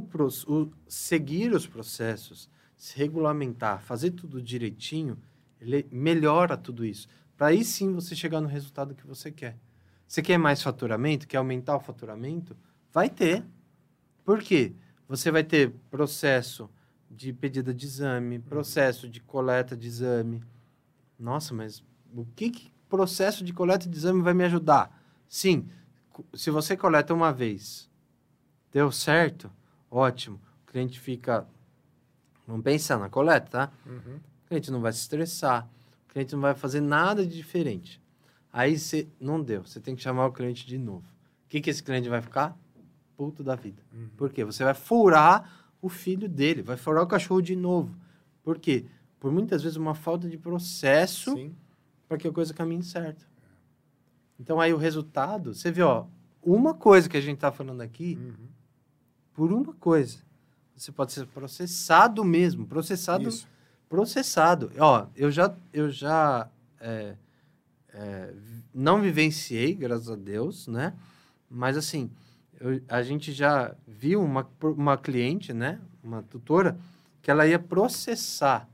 o 0.48 0.72
seguir 0.88 1.52
os 1.52 1.64
processos, 1.64 2.50
se 2.76 2.98
regulamentar, 2.98 3.80
fazer 3.80 4.10
tudo 4.10 4.42
direitinho, 4.42 5.16
ele 5.60 5.86
melhora 5.92 6.56
tudo 6.56 6.84
isso. 6.84 7.06
Para 7.36 7.48
aí 7.48 7.64
sim 7.64 7.92
você 7.92 8.16
chegar 8.16 8.40
no 8.40 8.48
resultado 8.48 8.96
que 8.96 9.06
você 9.06 9.30
quer. 9.30 9.56
Você 10.08 10.20
quer 10.22 10.38
mais 10.38 10.60
faturamento? 10.60 11.28
Quer 11.28 11.36
aumentar 11.36 11.76
o 11.76 11.80
faturamento? 11.80 12.56
Vai 12.92 13.08
ter. 13.08 13.44
Por 14.24 14.42
quê? 14.42 14.72
Você 15.08 15.30
vai 15.30 15.44
ter 15.44 15.70
processo 15.88 16.68
de 17.08 17.32
pedida 17.32 17.72
de 17.72 17.86
exame, 17.86 18.40
processo 18.40 19.08
de 19.08 19.20
coleta 19.20 19.76
de 19.76 19.86
exame. 19.86 20.42
Nossa, 21.16 21.54
mas 21.54 21.80
o 22.12 22.26
que, 22.34 22.50
que 22.50 22.72
processo 22.88 23.44
de 23.44 23.52
coleta 23.52 23.88
de 23.88 23.96
exame 23.96 24.20
vai 24.20 24.34
me 24.34 24.44
ajudar? 24.44 25.00
Sim, 25.28 25.68
se 26.34 26.50
você 26.50 26.76
coleta 26.76 27.14
uma 27.14 27.32
vez, 27.32 27.88
deu 28.72 28.90
certo, 28.90 29.50
ótimo. 29.90 30.40
O 30.62 30.70
cliente 30.70 30.98
fica. 31.00 31.46
Vamos 32.46 32.62
pensar 32.62 32.98
na 32.98 33.08
coleta, 33.08 33.50
tá? 33.50 33.72
Uhum. 33.84 34.16
O 34.44 34.48
cliente 34.48 34.70
não 34.70 34.80
vai 34.80 34.92
se 34.92 35.00
estressar, 35.00 35.68
o 36.08 36.12
cliente 36.12 36.32
não 36.34 36.40
vai 36.40 36.54
fazer 36.54 36.80
nada 36.80 37.26
de 37.26 37.36
diferente. 37.36 38.00
Aí 38.52 38.78
você 38.78 39.08
não 39.20 39.42
deu, 39.42 39.64
você 39.64 39.80
tem 39.80 39.96
que 39.96 40.02
chamar 40.02 40.26
o 40.26 40.32
cliente 40.32 40.66
de 40.66 40.78
novo. 40.78 41.04
O 41.44 41.48
que, 41.48 41.60
que 41.60 41.68
esse 41.68 41.82
cliente 41.82 42.08
vai 42.08 42.22
ficar? 42.22 42.56
Puto 43.16 43.42
da 43.42 43.54
vida. 43.56 43.82
Uhum. 43.92 44.08
Por 44.16 44.30
quê? 44.30 44.44
Você 44.44 44.62
vai 44.62 44.74
furar 44.74 45.68
o 45.82 45.88
filho 45.88 46.28
dele, 46.28 46.62
vai 46.62 46.76
furar 46.76 47.02
o 47.02 47.06
cachorro 47.06 47.42
de 47.42 47.56
novo. 47.56 47.94
Por 48.42 48.58
quê? 48.58 48.86
Por 49.18 49.32
muitas 49.32 49.62
vezes 49.62 49.76
uma 49.76 49.94
falta 49.94 50.28
de 50.28 50.38
processo 50.38 51.34
para 52.08 52.16
que 52.16 52.28
a 52.28 52.32
coisa 52.32 52.54
caminhe 52.54 52.82
certo. 52.82 53.26
Então 54.38 54.60
aí 54.60 54.72
o 54.72 54.76
resultado, 54.76 55.54
você 55.54 55.70
vê, 55.70 55.82
ó, 55.82 56.06
uma 56.42 56.74
coisa 56.74 57.08
que 57.08 57.16
a 57.16 57.20
gente 57.20 57.36
está 57.36 57.50
falando 57.50 57.80
aqui, 57.80 58.16
Uhum. 58.20 58.55
Por 59.36 59.52
uma 59.52 59.74
coisa, 59.74 60.18
você 60.74 60.90
pode 60.90 61.12
ser 61.12 61.26
processado 61.26 62.24
mesmo, 62.24 62.66
processado 62.66 63.28
Isso. 63.28 63.46
processado. 63.86 64.72
Ó, 64.78 65.06
eu 65.14 65.30
já, 65.30 65.54
eu 65.72 65.90
já 65.90 66.48
é, 66.80 67.14
é, 67.90 68.34
não 68.74 69.00
vivenciei, 69.02 69.74
graças 69.74 70.10
a 70.10 70.16
Deus, 70.16 70.66
né? 70.66 70.94
Mas 71.50 71.76
assim, 71.76 72.10
eu- 72.58 72.80
a 72.88 73.02
gente 73.02 73.30
já 73.30 73.74
viu 73.86 74.22
uma, 74.22 74.48
uma 74.62 74.96
cliente, 74.96 75.52
né? 75.52 75.78
Uma 76.02 76.22
tutora, 76.22 76.78
que 77.20 77.30
ela 77.30 77.46
ia 77.46 77.58
processar 77.58 78.66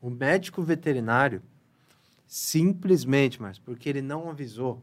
o 0.00 0.08
médico 0.08 0.62
veterinário 0.62 1.42
simplesmente, 2.26 3.40
mas 3.42 3.58
porque 3.58 3.88
ele 3.88 4.02
não 4.02 4.30
avisou 4.30 4.82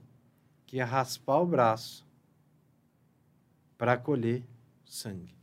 que 0.67 0.77
ia 0.77 0.85
raspar 0.85 1.39
o 1.39 1.45
braço 1.47 2.05
para 3.77 3.97
colher 3.97 4.43
sangue. 4.85 5.35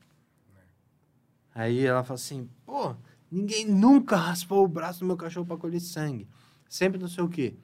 Aí 1.55 1.85
ela 1.85 2.03
fala 2.03 2.15
assim, 2.15 2.49
pô, 2.65 2.95
ninguém 3.31 3.67
nunca 3.67 4.17
raspou 4.17 4.65
o 4.65 4.69
braço 4.69 5.01
do 5.01 5.07
meu 5.07 5.17
cachorro 5.17 5.47
para 5.47 5.57
colher 5.57 5.81
sangue. 5.81 6.27
Sempre 6.69 6.99
não 6.99 7.09
sei 7.09 7.23
o 7.23 7.29
quê. 7.29 7.57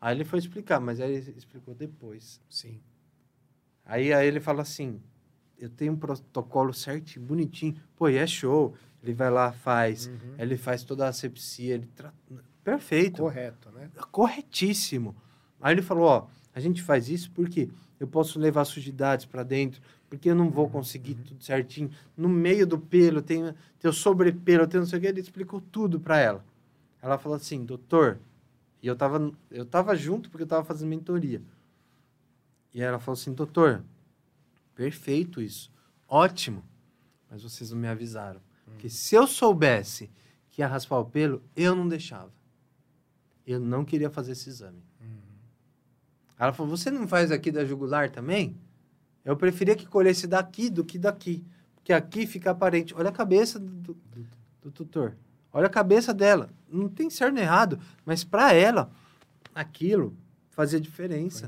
Aí 0.00 0.16
ele 0.16 0.24
foi 0.24 0.38
explicar, 0.38 0.80
mas 0.80 1.00
aí 1.00 1.14
ele 1.14 1.34
explicou 1.36 1.74
depois. 1.74 2.40
Sim. 2.48 2.80
Aí, 3.84 4.12
aí 4.12 4.26
ele 4.26 4.40
fala 4.40 4.62
assim, 4.62 5.00
eu 5.58 5.68
tenho 5.68 5.92
um 5.92 5.96
protocolo 5.96 6.72
certinho, 6.72 7.24
bonitinho. 7.24 7.76
Pô, 7.96 8.08
e 8.08 8.16
é 8.16 8.26
show. 8.26 8.74
Ele 9.02 9.14
vai 9.14 9.30
lá, 9.30 9.52
faz. 9.52 10.06
Uhum. 10.06 10.34
Ele 10.38 10.56
faz 10.56 10.84
toda 10.84 11.06
a 11.06 11.08
asepsia. 11.08 11.74
Ele 11.74 11.86
tra... 11.86 12.12
Perfeito. 12.62 13.22
Correto, 13.22 13.70
né? 13.72 13.90
Corretíssimo. 14.10 15.16
Aí 15.60 15.74
ele 15.74 15.82
falou, 15.82 16.04
ó, 16.04 16.26
a 16.54 16.60
gente 16.60 16.82
faz 16.82 17.08
isso 17.08 17.30
porque 17.32 17.68
eu 17.98 18.06
posso 18.08 18.38
levar 18.38 18.64
sujidades 18.64 19.24
para 19.26 19.42
dentro, 19.42 19.80
porque 20.08 20.30
eu 20.30 20.34
não 20.34 20.50
vou 20.50 20.68
conseguir 20.68 21.12
Uhum. 21.12 21.22
tudo 21.24 21.44
certinho. 21.44 21.90
No 22.16 22.28
meio 22.28 22.66
do 22.66 22.78
pelo, 22.78 23.22
tem, 23.22 23.54
tem 23.78 23.88
o 23.90 23.92
sobrepelo, 23.94 24.66
tem 24.66 24.80
não 24.80 24.86
sei 24.86 24.98
o 24.98 25.02
que. 25.02 25.06
Ele 25.08 25.20
explicou 25.20 25.60
tudo 25.60 26.00
para 26.00 26.18
ela. 26.18 26.44
Ela 27.02 27.16
falou 27.18 27.36
assim, 27.36 27.64
doutor, 27.64 28.18
e 28.82 28.86
eu 28.86 28.96
tava, 28.96 29.32
eu 29.50 29.64
tava 29.64 29.94
junto 29.94 30.28
porque 30.30 30.42
eu 30.42 30.46
tava 30.48 30.64
fazendo 30.64 30.88
mentoria. 30.88 31.40
E 32.74 32.80
ela 32.80 32.98
falou 32.98 33.18
assim, 33.18 33.32
doutor, 33.32 33.82
perfeito 34.74 35.40
isso, 35.40 35.70
ótimo, 36.08 36.64
mas 37.30 37.42
vocês 37.42 37.70
não 37.70 37.78
me 37.78 37.88
avisaram. 37.88 38.40
Porque 38.64 38.88
se 38.88 39.14
eu 39.14 39.26
soubesse 39.26 40.10
que 40.50 40.62
ia 40.62 40.66
raspar 40.68 40.98
o 40.98 41.04
pelo, 41.04 41.42
eu 41.54 41.74
não 41.74 41.86
deixava. 41.88 42.32
Eu 43.46 43.58
não 43.60 43.84
queria 43.84 44.08
fazer 44.10 44.32
esse 44.32 44.48
exame. 44.48 44.82
Ela 46.40 46.54
falou, 46.54 46.74
você 46.74 46.90
não 46.90 47.06
faz 47.06 47.30
aqui 47.30 47.52
da 47.52 47.66
jugular 47.66 48.10
também? 48.10 48.56
Eu 49.22 49.36
preferia 49.36 49.76
que 49.76 49.86
colhesse 49.86 50.26
daqui 50.26 50.70
do 50.70 50.82
que 50.82 50.98
daqui. 50.98 51.44
Porque 51.74 51.92
aqui 51.92 52.26
fica 52.26 52.50
aparente. 52.50 52.94
Olha 52.94 53.10
a 53.10 53.12
cabeça 53.12 53.58
do, 53.58 53.92
do, 53.92 54.26
do 54.62 54.70
tutor. 54.70 55.14
Olha 55.52 55.66
a 55.66 55.70
cabeça 55.70 56.14
dela. 56.14 56.48
Não 56.66 56.88
tem 56.88 57.10
certo 57.10 57.34
nem 57.34 57.44
errado, 57.44 57.78
mas 58.06 58.24
para 58.24 58.54
ela, 58.54 58.90
aquilo 59.54 60.16
fazia 60.48 60.80
diferença. 60.80 61.46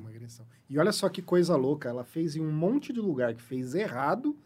E 0.68 0.78
olha 0.78 0.92
só 0.92 1.08
que 1.08 1.22
coisa 1.22 1.56
louca, 1.56 1.88
ela 1.88 2.04
fez 2.04 2.36
em 2.36 2.42
um 2.42 2.52
monte 2.52 2.92
de 2.92 3.00
lugar 3.00 3.34
que 3.34 3.42
fez 3.42 3.74
errado, 3.74 4.36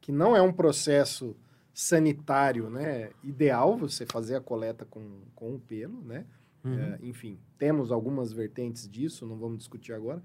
que 0.00 0.12
não 0.12 0.36
é 0.36 0.42
um 0.42 0.52
processo 0.52 1.36
sanitário, 1.74 2.70
né, 2.70 3.10
ideal 3.24 3.76
você 3.76 4.06
fazer 4.06 4.36
a 4.36 4.40
coleta 4.40 4.84
com, 4.84 5.20
com 5.34 5.56
o 5.56 5.58
pelo, 5.58 6.00
né? 6.02 6.24
Uhum. 6.66 6.78
É, 6.78 6.98
enfim, 7.02 7.38
temos 7.58 7.92
algumas 7.92 8.32
vertentes 8.32 8.88
disso, 8.88 9.26
não 9.26 9.36
vamos 9.36 9.58
discutir 9.58 9.92
agora. 9.92 10.22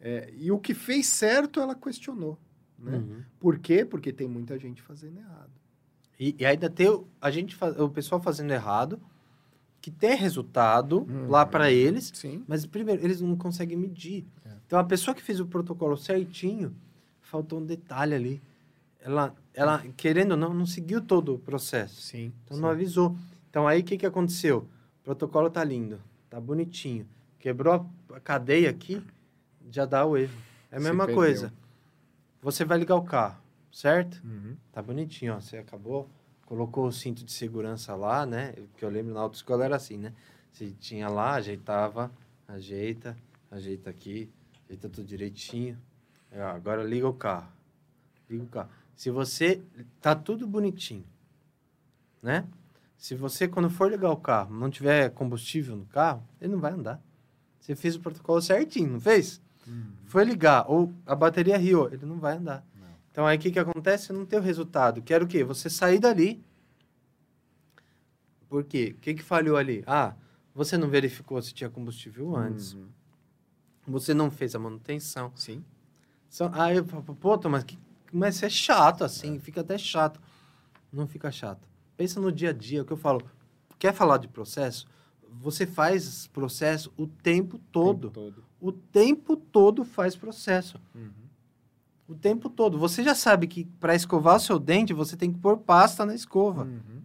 É, 0.00 0.32
e 0.36 0.50
o 0.52 0.58
que 0.58 0.74
fez 0.74 1.06
certo, 1.06 1.60
ela 1.60 1.74
questionou, 1.74 2.38
né? 2.78 2.98
Uhum. 2.98 3.22
Por 3.40 3.58
quê? 3.58 3.84
Porque 3.84 4.12
tem 4.12 4.28
muita 4.28 4.58
gente 4.58 4.82
fazendo 4.82 5.18
errado. 5.18 5.50
E, 6.20 6.34
e 6.38 6.44
ainda 6.44 6.68
tem 6.68 6.88
o, 6.88 7.06
a 7.20 7.30
gente, 7.30 7.56
o 7.78 7.88
pessoal 7.88 8.20
fazendo 8.20 8.52
errado, 8.52 9.00
que 9.80 9.90
tem 9.90 10.16
resultado 10.16 11.06
Uhum. 11.08 11.28
lá 11.28 11.44
para 11.44 11.70
eles, 11.70 12.10
Sim. 12.14 12.42
mas 12.46 12.64
primeiro, 12.66 13.02
eles 13.04 13.20
não 13.20 13.36
conseguem 13.36 13.76
medir. 13.76 14.24
É. 14.44 14.50
Então, 14.66 14.78
a 14.78 14.84
pessoa 14.84 15.14
que 15.14 15.22
fez 15.22 15.40
o 15.40 15.46
protocolo 15.46 15.96
certinho, 15.96 16.74
faltou 17.20 17.60
um 17.60 17.64
detalhe 17.66 18.14
ali. 18.14 18.42
Ela, 19.00 19.34
ela 19.52 19.84
querendo 19.96 20.30
ou 20.32 20.36
não, 20.38 20.54
não 20.54 20.64
seguiu 20.66 21.00
todo 21.02 21.34
o 21.34 21.38
processo. 21.38 22.00
Sim. 22.00 22.32
Então, 22.44 22.56
não 22.56 22.70
avisou. 22.70 23.16
Então, 23.50 23.68
aí, 23.68 23.80
o 23.80 23.84
que, 23.84 23.98
que 23.98 24.06
aconteceu? 24.06 24.66
O 25.04 25.12
protocolo 25.12 25.50
tá 25.50 25.62
lindo, 25.62 26.00
tá 26.30 26.40
bonitinho. 26.40 27.06
Quebrou 27.38 27.86
a- 28.14 28.20
cadeia 28.20 28.70
aqui, 28.70 29.04
já 29.70 29.84
dá 29.84 30.06
o 30.06 30.16
erro. 30.16 30.32
É 30.70 30.76
a 30.76 30.80
mesma 30.80 31.04
coisa. 31.14 31.52
Você 32.40 32.64
vai 32.64 32.78
ligar 32.78 32.96
o 32.96 33.02
carro, 33.04 33.38
certo? 33.70 34.22
Uhum. 34.24 34.56
Tá 34.72 34.80
bonitinho, 34.82 35.34
ó. 35.34 35.40
Você 35.40 35.58
acabou, 35.58 36.08
colocou 36.46 36.86
o 36.86 36.92
cinto 36.92 37.22
de 37.22 37.32
segurança 37.32 37.94
lá, 37.94 38.24
né? 38.24 38.54
Que 38.78 38.84
eu 38.84 38.88
lembro 38.88 39.12
na 39.12 39.20
autoescola 39.20 39.64
era 39.66 39.76
assim, 39.76 39.98
né? 39.98 40.14
Você 40.50 40.70
tinha 40.80 41.06
lá, 41.08 41.34
ajeitava, 41.34 42.10
ajeita, 42.48 43.14
ajeita 43.50 43.90
aqui, 43.90 44.30
ajeita 44.66 44.88
tudo 44.88 45.06
direitinho. 45.06 45.78
Ó, 46.32 46.40
agora 46.40 46.82
liga 46.82 47.06
o 47.06 47.12
carro. 47.14 47.52
Liga 48.30 48.42
o 48.42 48.46
carro. 48.48 48.70
Se 48.96 49.10
você. 49.10 49.60
Tá 50.00 50.14
tudo 50.14 50.46
bonitinho, 50.46 51.04
né? 52.22 52.46
Se 53.04 53.14
você, 53.14 53.46
quando 53.46 53.68
for 53.68 53.90
ligar 53.90 54.10
o 54.10 54.16
carro, 54.16 54.56
não 54.56 54.70
tiver 54.70 55.10
combustível 55.10 55.76
no 55.76 55.84
carro, 55.84 56.26
ele 56.40 56.52
não 56.52 56.58
vai 56.58 56.72
andar. 56.72 57.02
Você 57.60 57.76
fez 57.76 57.96
o 57.96 58.00
protocolo 58.00 58.40
certinho, 58.40 58.92
não 58.92 58.98
fez? 58.98 59.42
Uhum. 59.66 59.92
Foi 60.06 60.24
ligar, 60.24 60.64
ou 60.70 60.90
a 61.04 61.14
bateria 61.14 61.58
riu, 61.58 61.86
ele 61.92 62.06
não 62.06 62.18
vai 62.18 62.38
andar. 62.38 62.64
Não. 62.74 62.86
Então 63.10 63.26
aí 63.26 63.36
o 63.36 63.40
que, 63.42 63.50
que 63.50 63.58
acontece? 63.58 64.10
Não 64.10 64.24
tem 64.24 64.38
o 64.38 64.42
resultado. 64.42 65.02
Que 65.02 65.12
era 65.12 65.22
o 65.22 65.26
quê? 65.26 65.44
Você 65.44 65.68
sair 65.68 65.98
dali. 65.98 66.42
Por 68.48 68.64
quê? 68.64 68.94
O 68.96 69.00
que, 69.02 69.12
que 69.12 69.22
falhou 69.22 69.58
ali? 69.58 69.84
Ah, 69.86 70.14
você 70.54 70.78
não 70.78 70.88
verificou 70.88 71.42
se 71.42 71.52
tinha 71.52 71.68
combustível 71.68 72.34
antes. 72.34 72.72
Uhum. 72.72 72.88
Você 73.86 74.14
não 74.14 74.30
fez 74.30 74.54
a 74.54 74.58
manutenção. 74.58 75.30
Sim. 75.36 75.62
São, 76.26 76.50
aí 76.54 76.78
eu 76.78 76.86
falo, 76.86 77.02
pô, 77.02 77.36
Thomas, 77.36 77.64
que, 77.64 77.78
mas 78.10 78.42
é 78.42 78.48
chato 78.48 79.04
assim, 79.04 79.38
fica 79.38 79.60
até 79.60 79.76
chato. 79.76 80.18
Não 80.90 81.06
fica 81.06 81.30
chato. 81.30 81.73
Pensa 81.96 82.20
no 82.20 82.32
dia 82.32 82.50
a 82.50 82.52
dia, 82.52 82.82
o 82.82 82.84
que 82.84 82.92
eu 82.92 82.96
falo. 82.96 83.22
Quer 83.78 83.92
falar 83.92 84.18
de 84.18 84.28
processo? 84.28 84.86
Você 85.40 85.66
faz 85.66 86.26
processo 86.28 86.92
o 86.96 87.06
tempo 87.06 87.58
todo. 87.70 88.10
Tempo 88.10 88.14
todo. 88.14 88.44
O 88.60 88.72
tempo 88.72 89.36
todo 89.36 89.84
faz 89.84 90.16
processo. 90.16 90.80
Uhum. 90.94 91.10
O 92.08 92.14
tempo 92.14 92.48
todo. 92.48 92.78
Você 92.78 93.02
já 93.02 93.14
sabe 93.14 93.46
que 93.46 93.64
para 93.64 93.94
escovar 93.94 94.36
o 94.36 94.40
seu 94.40 94.58
dente, 94.58 94.92
você 94.92 95.16
tem 95.16 95.32
que 95.32 95.38
pôr 95.38 95.58
pasta 95.58 96.04
na 96.04 96.14
escova. 96.14 96.64
Uhum. 96.64 97.02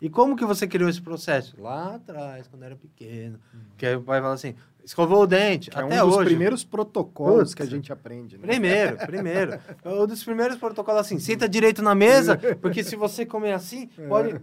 E 0.00 0.10
como 0.10 0.36
que 0.36 0.44
você 0.44 0.66
criou 0.66 0.90
esse 0.90 1.00
processo? 1.00 1.60
Lá 1.60 1.94
atrás, 1.94 2.46
quando 2.46 2.62
era 2.62 2.76
pequeno. 2.76 3.40
Que 3.76 3.86
aí 3.86 3.96
o 3.96 4.02
pai 4.02 4.20
fala 4.20 4.34
assim, 4.34 4.54
escovou 4.86 5.22
o 5.24 5.26
dente, 5.26 5.68
Que 5.68 5.78
é 5.78 5.82
até 5.82 6.02
um 6.02 6.06
dos 6.08 6.16
hoje. 6.16 6.30
primeiros 6.30 6.64
protocolos 6.64 7.38
Putz. 7.50 7.54
que 7.54 7.62
a 7.62 7.66
gente 7.66 7.92
aprende, 7.92 8.38
né? 8.38 8.46
Primeiro, 8.46 8.96
primeiro. 9.06 9.58
Um 9.84 10.06
dos 10.06 10.24
primeiros 10.24 10.56
protocolos 10.56 11.02
assim, 11.02 11.18
senta 11.18 11.46
direito 11.48 11.82
na 11.82 11.94
mesa, 11.94 12.38
porque 12.62 12.82
se 12.82 12.96
você 12.96 13.26
comer 13.26 13.52
assim, 13.52 13.88
pode... 14.08 14.40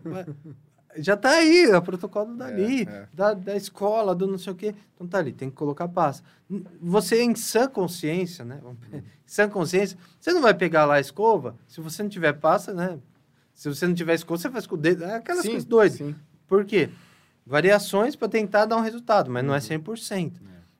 Já 0.95 1.17
tá 1.17 1.31
aí, 1.31 1.63
é 1.71 1.75
o 1.75 1.81
protocolo 1.81 2.35
dali, 2.35 2.83
é. 2.87 3.07
Da, 3.11 3.33
da 3.33 3.55
escola, 3.55 4.13
do 4.13 4.27
não 4.27 4.37
sei 4.37 4.53
o 4.53 4.55
quê. 4.55 4.75
Então 4.93 5.07
tá 5.07 5.17
ali, 5.17 5.33
tem 5.33 5.49
que 5.49 5.55
colocar 5.55 5.87
pasta. 5.87 6.23
Você 6.79 7.19
em 7.23 7.33
sã 7.33 7.67
consciência, 7.67 8.45
né? 8.45 8.59
Pe- 8.91 9.03
Sã 9.25 9.49
consciência, 9.49 9.97
você 10.19 10.31
não 10.31 10.41
vai 10.43 10.53
pegar 10.53 10.85
lá 10.85 10.95
a 10.95 10.99
escova, 10.99 11.55
se 11.67 11.81
você 11.81 12.03
não 12.03 12.09
tiver 12.11 12.33
pasta, 12.33 12.71
né? 12.75 12.99
Se 13.55 13.67
você 13.69 13.87
não 13.87 13.95
tiver 13.95 14.13
escova, 14.13 14.39
você 14.39 14.51
faz 14.51 14.67
com 14.67 14.75
o 14.75 14.77
dedo, 14.77 15.03
é 15.03 15.15
aquelas 15.15 15.41
Sim, 15.41 15.49
coisas 15.51 15.65
doidas. 15.65 15.97
Sim. 15.97 16.15
Por 16.47 16.63
quê? 16.63 16.91
Variações 17.45 18.15
para 18.15 18.29
tentar 18.29 18.65
dar 18.65 18.77
um 18.77 18.81
resultado, 18.81 19.29
mas 19.29 19.43
não 19.43 19.53
é 19.53 19.59
100%. 19.59 20.33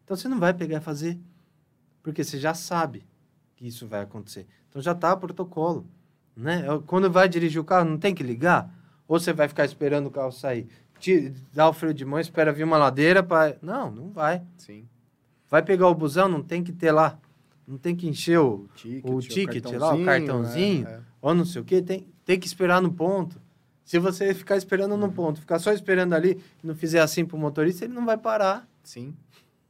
Então 0.04 0.16
você 0.18 0.28
não 0.28 0.40
vai 0.40 0.54
pegar 0.54 0.78
e 0.78 0.82
fazer, 0.82 1.20
porque 2.02 2.24
você 2.24 2.40
já 2.40 2.54
sabe 2.54 3.06
que 3.56 3.68
isso 3.68 3.88
vai 3.88 4.02
acontecer. 4.02 4.48
Então 4.70 4.82
já 4.82 4.96
tá 4.96 5.14
o 5.14 5.18
protocolo, 5.18 5.86
né? 6.36 6.64
Quando 6.88 7.10
vai 7.12 7.28
dirigir 7.28 7.62
o 7.62 7.66
carro, 7.66 7.90
não 7.90 7.98
tem 7.98 8.14
que 8.16 8.24
ligar? 8.24 8.74
Ou 9.08 9.20
você 9.20 9.34
vai 9.34 9.48
ficar 9.48 9.66
esperando 9.66 10.08
o 10.08 10.12
carro 10.12 10.32
sair? 10.32 10.68
Dá 11.54 11.68
o 11.68 11.74
freio 11.74 11.94
de 11.94 12.06
mão, 12.06 12.20
espera 12.20 12.54
vir 12.54 12.64
uma 12.64 12.78
ladeira 12.78 13.22
para 13.22 13.58
Não, 13.62 13.92
não 13.92 14.10
vai. 14.10 14.42
Sim. 14.58 14.88
Vai 15.50 15.62
pegar 15.62 15.88
o 15.88 15.94
busão, 15.94 16.28
não 16.28 16.42
tem 16.42 16.64
que 16.64 16.72
ter 16.72 16.92
lá. 16.92 17.20
Não 17.68 17.78
tem 17.78 17.96
que 17.96 18.08
encher 18.08 18.40
o, 18.40 18.68
ticket, 18.76 19.04
o 19.06 19.20
ticket 19.20 19.66
lá, 19.74 19.94
o 19.94 20.04
cartãozinho. 20.04 20.88
é, 20.88 20.92
é. 20.92 21.00
ou 21.22 21.34
não 21.34 21.46
sei 21.46 21.62
o 21.62 21.66
quê, 21.66 21.82
tem, 21.82 22.08
tem 22.26 22.40
que 22.40 22.48
esperar 22.48 22.82
no 22.82 22.92
ponto. 22.92 23.40
Se 23.84 24.00
você 24.00 24.34
ficar 24.34 24.58
esperando 24.58 24.96
no 24.96 25.12
ponto, 25.12 25.40
ficar 25.40 25.60
só 25.60 25.72
esperando 25.72 26.14
ali 26.14 26.42
e 26.64 26.68
não 26.68 26.76
fizer 26.76 27.02
assim 27.02 27.26
pro 27.26 27.38
motorista, 27.38 27.86
ele 27.86 27.94
não 27.94 28.06
vai 28.06 28.18
parar. 28.18 28.68
Sim, 28.84 29.16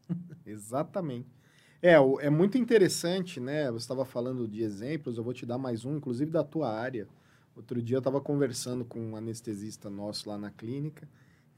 exatamente. 0.45 1.27
É, 1.81 1.95
é 2.21 2.29
muito 2.29 2.57
interessante, 2.57 3.39
né? 3.39 3.69
Você 3.71 3.83
estava 3.83 4.05
falando 4.05 4.47
de 4.47 4.63
exemplos, 4.63 5.17
eu 5.17 5.23
vou 5.23 5.33
te 5.33 5.45
dar 5.45 5.57
mais 5.57 5.83
um, 5.83 5.97
inclusive 5.97 6.31
da 6.31 6.43
tua 6.43 6.71
área. 6.71 7.07
Outro 7.55 7.81
dia 7.81 7.97
eu 7.97 7.99
estava 7.99 8.21
conversando 8.21 8.85
com 8.85 8.99
um 8.99 9.15
anestesista 9.15 9.89
nosso 9.89 10.29
lá 10.29 10.37
na 10.37 10.49
clínica. 10.49 11.07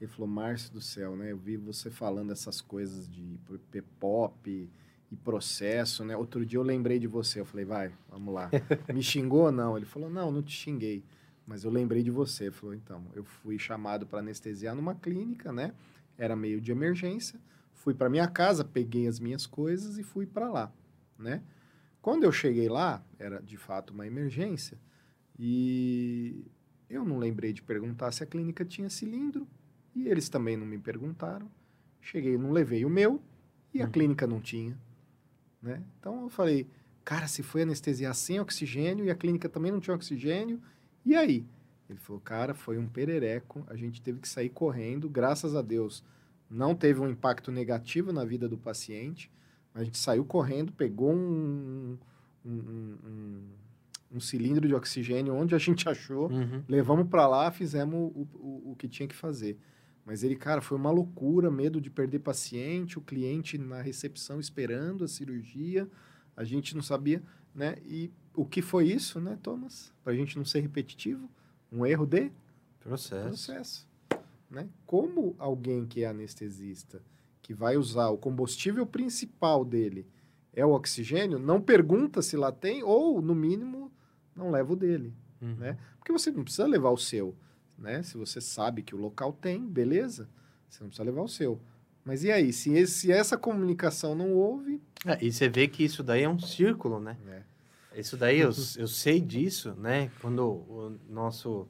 Ele 0.00 0.10
falou, 0.10 0.26
Márcio 0.26 0.72
do 0.72 0.80
céu, 0.80 1.16
né? 1.16 1.32
Eu 1.32 1.38
vi 1.38 1.56
você 1.56 1.90
falando 1.90 2.32
essas 2.32 2.60
coisas 2.60 3.08
de 3.08 3.38
P-pop 3.70 4.68
e 5.10 5.16
processo, 5.16 6.04
né? 6.04 6.16
Outro 6.16 6.44
dia 6.44 6.58
eu 6.58 6.62
lembrei 6.62 6.98
de 6.98 7.06
você. 7.06 7.40
Eu 7.40 7.46
falei, 7.46 7.64
vai, 7.64 7.92
vamos 8.10 8.34
lá. 8.34 8.50
Me 8.92 9.02
xingou? 9.02 9.50
Não. 9.50 9.76
Ele 9.76 9.86
falou, 9.86 10.10
não, 10.10 10.30
não 10.30 10.42
te 10.42 10.52
xinguei. 10.52 11.02
Mas 11.46 11.64
eu 11.64 11.70
lembrei 11.70 12.02
de 12.02 12.10
você. 12.10 12.50
Falou, 12.50 12.74
então, 12.74 13.04
eu 13.14 13.24
fui 13.24 13.58
chamado 13.58 14.06
para 14.06 14.18
anestesiar 14.18 14.74
numa 14.74 14.94
clínica, 14.94 15.52
né? 15.52 15.72
Era 16.18 16.34
meio 16.34 16.60
de 16.60 16.72
emergência. 16.72 17.38
Fui 17.72 17.94
para 17.94 18.10
minha 18.10 18.26
casa, 18.26 18.64
peguei 18.64 19.06
as 19.06 19.20
minhas 19.20 19.46
coisas 19.46 19.96
e 19.96 20.02
fui 20.02 20.26
para 20.26 20.48
lá, 20.50 20.72
né? 21.18 21.42
Quando 22.02 22.24
eu 22.24 22.32
cheguei 22.32 22.68
lá, 22.68 23.04
era 23.18 23.40
de 23.40 23.56
fato 23.56 23.92
uma 23.92 24.06
emergência 24.06 24.78
e 25.38 26.44
eu 26.88 27.04
não 27.04 27.18
lembrei 27.18 27.52
de 27.52 27.62
perguntar 27.62 28.12
se 28.12 28.22
a 28.22 28.26
clínica 28.26 28.64
tinha 28.64 28.88
cilindro 28.88 29.46
e 29.94 30.08
eles 30.08 30.28
também 30.28 30.56
não 30.56 30.66
me 30.66 30.78
perguntaram. 30.78 31.50
Cheguei, 32.00 32.38
não 32.38 32.50
levei 32.52 32.84
o 32.84 32.90
meu 32.90 33.20
e 33.74 33.82
a 33.82 33.84
Uhum. 33.86 33.90
clínica 33.90 34.26
não 34.26 34.40
tinha, 34.40 34.76
né? 35.60 35.82
Então 35.98 36.22
eu 36.22 36.28
falei, 36.28 36.68
cara, 37.04 37.26
se 37.28 37.42
foi 37.42 37.62
anestesiar 37.62 38.14
sem 38.14 38.40
oxigênio 38.40 39.04
e 39.04 39.10
a 39.10 39.14
clínica 39.14 39.48
também 39.48 39.70
não 39.72 39.80
tinha 39.80 39.94
oxigênio, 39.94 40.60
e 41.06 41.14
aí? 41.14 41.46
Ele 41.88 41.98
falou, 42.00 42.20
cara, 42.20 42.52
foi 42.52 42.78
um 42.78 42.86
perereco, 42.88 43.64
a 43.68 43.76
gente 43.76 44.02
teve 44.02 44.18
que 44.18 44.28
sair 44.28 44.48
correndo, 44.50 45.08
graças 45.08 45.54
a 45.54 45.62
Deus 45.62 46.02
não 46.50 46.74
teve 46.74 47.00
um 47.00 47.08
impacto 47.08 47.50
negativo 47.52 48.12
na 48.12 48.24
vida 48.24 48.48
do 48.48 48.56
paciente, 48.58 49.30
a 49.74 49.82
gente 49.84 49.98
saiu 49.98 50.24
correndo, 50.24 50.72
pegou 50.72 51.12
um, 51.12 51.96
um, 52.44 52.50
um- 52.50 52.96
um- 53.04 53.42
um 54.14 54.20
cilindro 54.20 54.66
de 54.68 54.74
oxigênio 54.74 55.34
onde 55.34 55.54
a 55.54 55.58
gente 55.58 55.86
achou, 55.88 56.30
Uhum. 56.30 56.62
levamos 56.68 57.08
para 57.08 57.26
lá, 57.26 57.50
fizemos 57.50 57.94
o, 58.14 58.26
o, 58.34 58.70
o 58.72 58.76
que 58.76 58.88
tinha 58.88 59.08
que 59.08 59.14
fazer. 59.16 59.56
Mas 60.04 60.22
ele, 60.22 60.36
cara, 60.36 60.60
foi 60.60 60.78
uma 60.78 60.90
loucura, 60.90 61.50
medo 61.50 61.80
de 61.80 61.90
perder 61.90 62.20
paciente, 62.20 62.96
o 62.98 63.02
cliente 63.02 63.58
na 63.58 63.82
recepção 63.82 64.38
esperando 64.38 65.02
a 65.04 65.08
cirurgia, 65.08 65.88
a 66.36 66.44
gente 66.44 66.74
não 66.76 66.82
sabia, 66.82 67.20
né? 67.52 67.74
E 67.84 68.12
o 68.36 68.44
que 68.44 68.60
foi 68.62 68.86
isso, 68.88 69.20
né, 69.20 69.38
Thomas? 69.42 69.92
Para 70.04 70.12
a 70.12 70.16
gente 70.16 70.36
não 70.36 70.44
ser 70.44 70.60
repetitivo, 70.60 71.28
um 71.72 71.84
erro 71.86 72.06
de 72.06 72.30
Processo. 72.80 73.26
processo, 73.26 73.88
né? 74.50 74.68
Como 74.86 75.34
alguém 75.38 75.86
que 75.86 76.04
é 76.04 76.06
anestesista, 76.08 77.02
que 77.42 77.52
vai 77.54 77.76
usar 77.76 78.08
o 78.10 78.18
combustível 78.18 78.86
principal 78.86 79.64
dele 79.64 80.06
é 80.52 80.64
o 80.64 80.70
oxigênio, 80.72 81.38
não 81.38 81.60
pergunta 81.60 82.22
se 82.22 82.36
lá 82.36 82.50
tem 82.52 82.82
ou, 82.82 83.20
no 83.20 83.34
mínimo, 83.34 83.90
não 84.34 84.50
leva 84.50 84.72
o 84.72 84.76
dele 84.76 85.12
Uhum. 85.40 85.54
né? 85.56 85.76
Porque 85.98 86.12
você 86.12 86.30
não 86.30 86.42
precisa 86.44 86.66
levar 86.66 86.90
o 86.90 86.96
seu, 86.96 87.34
né? 87.76 88.02
Se 88.02 88.16
você 88.16 88.40
sabe 88.40 88.82
que 88.82 88.94
o 88.94 88.98
local 88.98 89.32
tem, 89.32 89.66
beleza, 89.66 90.28
você 90.68 90.82
não 90.82 90.88
precisa 90.88 91.04
levar 91.04 91.22
o 91.22 91.28
seu. 91.28 91.60
Mas 92.04 92.22
e 92.24 92.30
aí, 92.30 92.52
se, 92.52 92.72
esse- 92.72 92.92
se 93.00 93.12
essa 93.12 93.36
comunicação 93.36 94.14
não 94.14 94.32
houve, 94.32 94.80
É, 95.04 95.22
e 95.24 95.30
você 95.32 95.48
vê 95.48 95.66
que 95.68 95.84
isso 95.84 96.02
daí 96.02 96.22
é 96.22 96.28
um 96.28 96.38
círculo, 96.38 96.98
né? 97.00 97.18
né? 97.24 97.44
Isso 98.00 98.16
daí 98.16 98.40
eu, 98.40 98.50
eu 98.76 98.86
sei 98.88 99.20
disso, 99.20 99.74
né? 99.78 100.10
Quando 100.20 100.42
o 100.44 100.98
nosso 101.08 101.66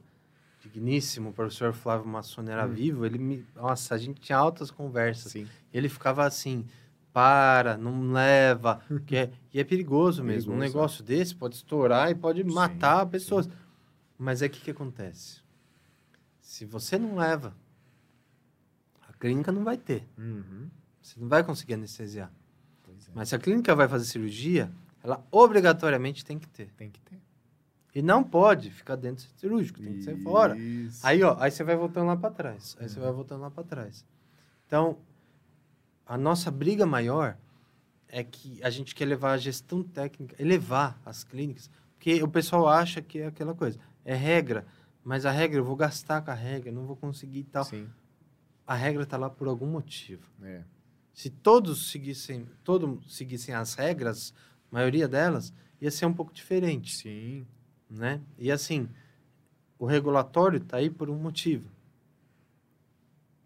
digníssimo 0.61 1.31
professor 1.33 1.73
Flávio 1.73 2.07
Massone 2.07 2.49
era 2.49 2.65
Hum. 2.65 2.73
vivo, 2.73 3.05
ele 3.05 3.17
me. 3.17 3.45
Nossa, 3.55 3.95
a 3.95 3.97
gente 3.97 4.19
tinha 4.19 4.37
altas 4.37 4.69
conversas. 4.69 5.31
Sim. 5.31 5.47
Ele 5.73 5.87
ficava 5.87 6.25
assim: 6.25 6.65
para, 7.13 7.77
não 7.77 8.11
leva. 8.11 8.81
Que 9.05 9.15
é, 9.15 9.31
e 9.53 9.59
é 9.59 9.63
perigoso 9.63 10.23
mesmo. 10.23 10.53
Um 10.53 10.57
Perigoso, 10.59 10.77
negócio 10.77 11.03
desse 11.03 11.33
pode 11.35 11.55
estourar 11.55 12.11
e 12.11 12.15
pode 12.15 12.43
Sim, 12.43 12.53
matar 12.53 13.05
pessoas. 13.05 13.49
Mas 14.17 14.41
é 14.41 14.49
que 14.49 14.59
que 14.61 14.71
acontece? 14.71 15.41
Se 16.41 16.65
você 16.65 16.97
não 16.97 17.15
leva, 17.15 17.55
a 19.07 19.13
clínica 19.13 19.51
não 19.51 19.63
vai 19.63 19.77
ter. 19.77 20.07
Uhum. 20.17 20.69
Você 21.01 21.19
não 21.19 21.27
vai 21.27 21.43
conseguir 21.43 21.75
anestesiar. 21.75 22.31
É. 22.87 22.91
Mas 23.15 23.29
se 23.29 23.35
a 23.35 23.39
clínica 23.39 23.73
vai 23.75 23.87
fazer 23.87 24.05
cirurgia, 24.05 24.71
ela 25.07 25.25
obrigatoriamente 25.31 26.23
tem 26.25 26.37
que 26.37 26.47
ter. 26.47 26.69
Tem 26.73 26.89
que 26.91 26.99
ter. 27.01 27.19
E 27.95 28.01
não 28.01 28.23
pode 28.23 28.69
ficar 28.69 28.95
dentro 28.95 29.25
do 29.25 29.39
cirúrgico, 29.39 29.79
tem 29.81 29.93
que 29.93 30.03
ser 30.03 30.17
fora. 30.17 30.55
Isso. 30.57 30.99
Aí, 31.05 31.23
ó, 31.23 31.35
aí 31.39 31.49
você 31.49 31.63
vai 31.63 31.75
voltando 31.75 32.07
lá 32.07 32.15
para 32.17 32.29
trás. 32.29 32.75
Aí 32.79 32.87
você 32.87 32.99
Uhum. 32.99 33.05
vai 33.05 33.13
voltando 33.13 33.41
lá 33.41 33.49
para 33.49 33.63
trás. 33.63 34.05
Então, 34.67 34.97
a 36.05 36.17
nossa 36.17 36.51
briga 36.51 36.85
maior 36.85 37.37
é 38.07 38.23
que 38.23 38.61
a 38.63 38.69
gente 38.69 38.93
quer 38.93 39.05
levar 39.05 39.31
a 39.31 39.37
gestão 39.37 39.81
técnica, 39.81 40.35
elevar 40.39 40.99
as 41.05 41.23
clínicas, 41.23 41.69
porque 41.95 42.21
o 42.21 42.27
pessoal 42.27 42.67
acha 42.67 43.01
que 43.01 43.19
é 43.19 43.27
aquela 43.27 43.55
coisa, 43.55 43.79
é 44.05 44.13
regra, 44.13 44.65
mas 45.03 45.25
a 45.25 45.31
regra 45.31 45.57
eu 45.59 45.63
vou 45.65 45.75
gastar 45.75 46.21
com 46.21 46.29
a 46.31 46.33
regra, 46.35 46.71
não 46.71 46.85
vou 46.85 46.95
conseguir 46.95 47.39
e 47.39 47.43
tal. 47.45 47.63
Sim. 47.63 47.89
A 48.65 48.75
regra 48.75 49.03
está 49.03 49.17
lá 49.17 49.29
por 49.29 49.47
algum 49.47 49.65
motivo. 49.67 50.29
É. 50.43 50.61
Se 51.13 51.29
todos 51.29 51.89
seguissem, 51.89 52.45
todos 52.63 53.15
seguissem 53.15 53.55
as 53.55 53.73
regras, 53.73 54.33
maioria 54.71 55.07
delas, 55.07 55.53
ia 55.81 55.89
ser 55.91 56.05
um 56.05 56.13
pouco 56.13 56.33
diferente 56.33 56.95
Sim. 56.95 57.45
né? 57.89 58.19
E 58.37 58.51
assim, 58.51 58.87
o 59.79 59.85
regulatório 59.85 60.57
está 60.57 60.77
aí 60.77 60.89
por 60.89 61.09
um 61.09 61.15
motivo. 61.17 61.69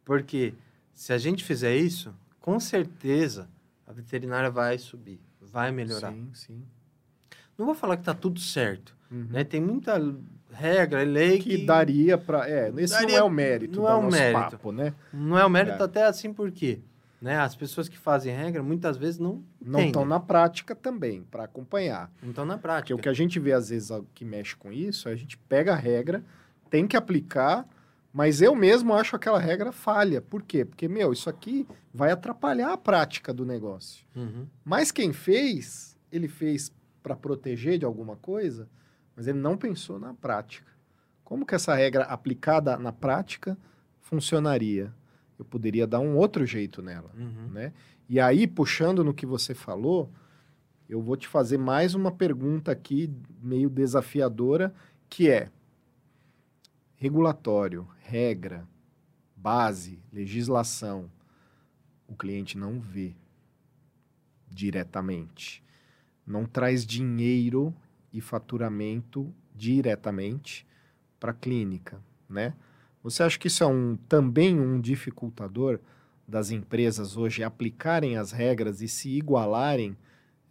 Porque 0.04 0.54
se 0.94 1.14
a 1.14 1.18
gente 1.18 1.44
fizer 1.44 1.76
isso, 1.76 2.14
com 2.40 2.60
certeza 2.60 3.48
a 3.88 3.92
veterinária 3.94 4.50
vai 4.50 4.78
subir, 4.78 5.20
vai 5.42 5.72
melhorar. 5.72 6.12
Sim, 6.12 6.30
sim. 6.34 6.64
Não 7.58 7.66
vou 7.66 7.76
falar 7.76 7.96
que 7.98 8.02
está 8.02 8.14
tudo 8.14 8.40
certo, 8.40 8.96
Uhum. 9.12 9.28
né? 9.30 9.44
Tem 9.44 9.62
muita 9.62 9.94
regra, 10.52 11.04
lei 11.04 11.38
Que 11.40 11.58
que, 11.60 11.66
daria 11.66 12.18
para. 12.18 12.50
É, 12.50 12.70
esse 12.78 12.94
Daria- 12.94 13.10
não 13.10 13.16
é 13.18 13.24
o 13.24 13.30
mérito 13.30 13.82
não 13.82 13.88
é 13.90 13.96
o 13.96 14.10
mérito. 14.12 14.52
papo, 14.52 14.72
né? 14.72 14.94
não 15.14 15.38
é 15.38 15.46
o 15.46 15.50
mérito 15.50 15.82
É. 15.82 15.86
até 15.86 16.04
assim 16.06 16.34
por 16.34 16.52
quê? 16.52 16.80
Né? 17.22 17.38
As 17.38 17.56
pessoas 17.56 17.88
que 17.88 17.98
fazem 17.98 18.36
regra 18.36 18.64
muitas 18.64 18.98
vezes 18.98 19.20
não 19.20 19.44
Não 19.62 19.80
estão 19.82 20.04
na 20.04 20.20
prática 20.20 20.74
também, 20.76 21.22
para 21.24 21.44
acompanhar. 21.44 22.12
não 22.22 22.30
estão 22.32 22.46
na 22.46 22.56
Porque 22.56 22.62
prática. 22.68 22.96
o 22.96 23.00
que 23.00 23.10
a 23.10 23.14
gente 23.14 23.40
vê, 23.40 23.54
às 23.54 23.70
vezes, 23.70 23.90
que 24.16 24.26
mexe 24.26 24.56
com 24.56 24.72
isso, 24.74 25.08
a 25.08 25.16
gente 25.16 25.38
pega 25.38 25.74
a 25.74 25.76
regra, 25.76 26.24
tem 26.70 26.88
que 26.88 26.98
aplicar, 26.98 27.68
mas 28.12 28.42
eu 28.42 28.56
mesmo 28.56 28.94
acho 28.96 29.16
aquela 29.16 29.38
regra 29.40 29.72
falha. 29.72 30.20
Por 30.20 30.42
quê? 30.42 30.66
Porque, 30.66 30.88
meu, 30.88 31.14
isso 31.14 31.30
aqui 31.30 31.68
vai 31.94 32.12
atrapalhar 32.12 32.74
a 32.74 32.78
prática 32.78 33.32
do 33.32 33.46
negócio. 33.46 34.04
Uhum. 34.16 34.48
Mas 34.66 34.92
quem 34.92 35.14
fez, 35.14 35.96
ele 36.12 36.28
fez 36.28 36.74
para 37.04 37.16
proteger 37.16 37.78
de 37.78 37.86
alguma 37.86 38.16
coisa, 38.16 38.68
mas 39.16 39.28
ele 39.28 39.38
não 39.40 39.56
pensou 39.58 40.00
na 40.00 40.14
prática. 40.14 40.72
Como 41.24 41.46
que 41.46 41.54
essa 41.56 41.74
regra 41.76 42.04
aplicada 42.06 42.78
na 42.78 42.92
prática 42.92 43.56
funcionaria? 44.00 44.92
Eu 45.42 45.46
poderia 45.46 45.88
dar 45.88 46.00
um 46.00 46.16
outro 46.16 46.46
jeito 46.46 46.84
nela 46.84 47.10
Uhum. 47.18 47.50
né? 47.52 47.74
E 48.08 48.20
aí, 48.20 48.46
puxando 48.46 49.04
no 49.04 49.12
que 49.12 49.26
você 49.26 49.56
falou, 49.56 50.12
eu 50.88 51.02
vou 51.02 51.18
te 51.18 51.28
fazer 51.28 51.58
mais 51.58 51.96
uma 51.96 52.12
pergunta 52.12 52.72
aqui, 52.72 53.12
meio 53.42 53.68
desafiadora, 53.68 54.72
que 55.10 55.28
é 55.30 55.50
regulatório, 56.96 57.88
regra, 58.02 58.68
base, 59.36 59.98
legislação. 60.14 61.10
O 62.08 62.16
cliente 62.16 62.56
não 62.56 62.80
vê 62.80 63.16
diretamente. 64.48 65.64
Não 66.28 66.46
traz 66.46 66.86
dinheiro 66.86 67.74
e 68.14 68.22
faturamento 68.22 69.34
diretamente 69.56 70.68
para 71.20 71.32
a 71.32 71.34
clínica, 71.34 72.00
né? 72.30 72.54
Você 73.04 73.24
acha 73.24 73.38
que 73.38 73.48
isso 73.48 73.64
é 73.64 73.68
um, 73.68 73.96
também 74.08 74.60
um 74.60 74.80
dificultador 74.80 75.80
das 76.28 76.52
empresas 76.52 77.18
hoje 77.18 77.44
aplicarem 77.44 78.18
as 78.18 78.32
regras 78.32 78.82
e 78.82 78.88
se 78.88 79.10
igualarem 79.10 79.98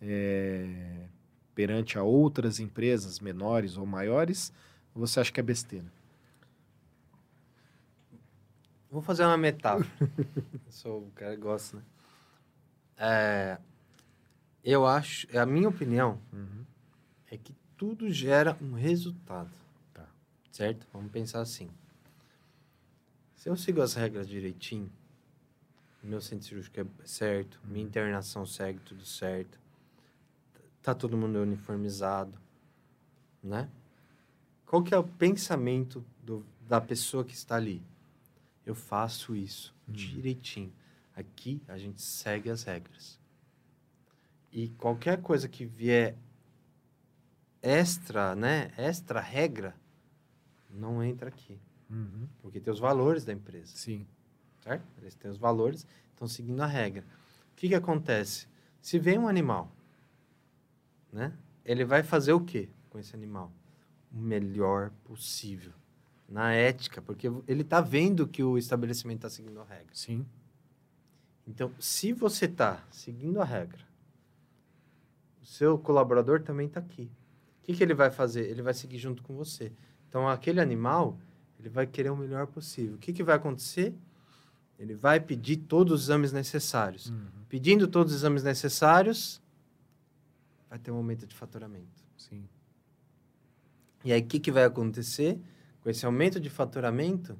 é, 0.01 1.07
perante 1.55 1.99
a 1.99 2.03
outras 2.03 2.59
empresas 2.59 3.21
menores 3.21 3.77
ou 3.77 3.87
maiores? 3.87 4.53
Ou 4.95 5.07
você 5.07 5.21
acha 5.21 5.33
que 5.33 5.41
é 5.41 5.43
besteira? 5.43 5.87
Vou 8.91 9.01
fazer 9.01 9.25
uma 9.25 9.37
metáfora. 9.37 9.89
eu 10.67 10.73
sou 10.73 10.99
o 11.07 11.11
cara 11.13 11.37
que 11.37 11.41
gosta, 11.41 11.77
né? 11.77 11.83
É, 12.97 13.59
eu 14.65 14.85
acho, 14.85 15.27
a 15.39 15.47
minha 15.47 15.69
opinião 15.69 16.21
é 17.31 17.37
que 17.39 17.55
tudo 17.77 18.11
gera 18.11 18.57
um 18.61 18.73
resultado. 18.73 19.51
Tá. 19.95 20.07
Certo? 20.51 20.87
Vamos 20.93 21.11
pensar 21.11 21.41
assim. 21.41 21.71
Se 23.41 23.49
eu 23.49 23.57
sigo 23.57 23.81
as 23.81 23.95
regras 23.95 24.29
direitinho, 24.29 24.93
meu 26.03 26.21
centro 26.21 26.47
cirúrgico 26.47 26.79
é 26.79 26.87
certo, 27.07 27.59
minha 27.65 27.83
internação 27.83 28.45
segue 28.45 28.79
tudo 28.81 29.03
certo, 29.03 29.59
tá 30.83 30.95
todo 30.95 31.17
mundo 31.17 31.39
uniformizado, 31.39 32.39
né? 33.43 33.71
Qual 34.67 34.83
que 34.83 34.93
é 34.93 34.99
o 34.99 35.05
pensamento 35.09 36.05
do, 36.23 36.45
da 36.69 36.83
pessoa 36.83 37.25
que 37.25 37.33
está 37.33 37.57
ali? 37.57 37.83
Eu 38.67 38.75
faço 38.75 39.35
isso 39.35 39.75
direitinho. 39.89 40.71
Aqui 41.17 41.63
a 41.67 41.79
gente 41.79 42.03
segue 42.03 42.51
as 42.51 42.65
regras. 42.65 43.19
E 44.53 44.69
qualquer 44.69 45.23
coisa 45.23 45.49
que 45.49 45.65
vier 45.65 46.15
extra, 47.63 48.35
né? 48.35 48.71
Extra 48.77 49.19
regra, 49.19 49.75
não 50.69 51.03
entra 51.03 51.31
aqui. 51.31 51.59
Porque 52.41 52.61
tem 52.61 52.73
os 52.73 52.79
valores 52.79 53.25
da 53.25 53.33
empresa, 53.33 53.77
Sim. 53.77 54.07
certo? 54.63 54.85
Eles 54.99 55.15
têm 55.15 55.31
os 55.31 55.37
valores, 55.37 55.87
estão 56.11 56.29
seguindo 56.29 56.61
a 56.61 56.67
regra. 56.67 57.05
O 57.53 57.57
que, 57.57 57.69
que 57.69 57.75
acontece? 57.75 58.47
Se 58.81 58.99
vem 58.99 59.19
um 59.19 59.29
animal, 59.29 59.71
né? 61.13 61.33
Ele 61.65 61.85
vai 61.85 62.03
fazer 62.03 62.33
o 62.33 62.41
quê 62.41 62.69
com 62.89 62.99
esse 62.99 63.15
animal? 63.15 63.53
O 64.13 64.19
melhor 64.19 64.91
possível. 65.05 65.73
Na 66.29 66.53
ética, 66.53 67.03
porque 67.03 67.27
ele 67.47 67.63
está 67.63 67.81
vendo 67.81 68.27
que 68.27 68.43
o 68.43 68.57
estabelecimento 68.57 69.19
está 69.19 69.31
seguindo 69.31 69.61
a 69.61 69.65
regra. 69.65 69.93
Sim. 69.93 70.25
Então, 71.47 71.73
se 71.81 72.13
você 72.13 72.45
está 72.45 72.85
seguindo 72.91 73.41
a 73.41 73.45
regra, 73.45 73.81
o 75.43 75.45
seu 75.45 75.77
colaborador 75.77 76.41
também 76.43 76.69
está 76.69 76.79
aqui. 76.79 77.11
O 77.59 77.63
que, 77.65 77.75
que 77.75 77.83
ele 77.83 77.95
vai 77.95 78.11
fazer? 78.11 78.49
Ele 78.49 78.63
vai 78.63 78.73
seguir 78.73 78.99
junto 78.99 79.23
com 79.23 79.35
você. 79.35 79.73
Então, 80.09 80.29
aquele 80.29 80.61
animal, 80.61 81.19
ele 81.61 81.69
vai 81.69 81.87
querer 81.87 82.11
o 82.11 82.17
melhor 82.17 82.47
possível. 82.47 82.97
O 82.97 82.99
que, 82.99 83.13
que 83.13 83.23
vai 83.23 83.37
acontecer? 83.37 83.95
Ele 84.79 84.95
vai 84.95 85.21
pedir 85.21 85.59
todos 85.59 85.93
os 85.93 86.07
exames 86.07 86.33
necessários. 86.33 87.13
Pedindo 87.49 87.87
todos 87.87 88.13
os 88.13 88.21
exames 88.21 88.43
necessários, 88.43 89.43
vai 90.69 90.79
ter 90.79 90.91
um 90.91 90.97
aumento 90.97 91.27
de 91.27 91.35
faturamento. 91.35 92.03
Sim. 92.17 92.49
E 94.03 94.13
aí, 94.13 94.23
o 94.23 94.27
que, 94.27 94.41
que 94.41 94.51
vai 94.51 94.65
acontecer? 94.65 95.39
Com 95.83 95.91
esse 95.91 96.07
aumento 96.07 96.41
de 96.41 96.49
faturamento, 96.49 97.39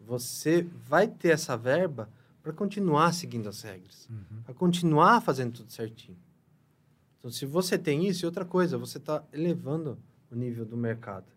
você 0.00 0.62
vai 0.88 1.06
ter 1.06 1.28
essa 1.28 1.56
verba 1.56 2.10
para 2.42 2.52
continuar 2.52 3.12
seguindo 3.12 3.48
as 3.48 3.62
regras, 3.62 4.08
para 4.44 4.54
continuar 4.54 5.20
fazendo 5.20 5.52
tudo 5.52 5.70
certinho. 5.70 6.18
Então, 7.18 7.30
se 7.30 7.46
você 7.46 7.78
tem 7.78 8.06
isso, 8.06 8.24
e 8.24 8.26
outra 8.26 8.44
coisa, 8.44 8.76
você 8.76 8.98
está 8.98 9.22
elevando 9.32 9.98
o 10.30 10.34
nível 10.34 10.64
do 10.64 10.76
mercado. 10.76 11.35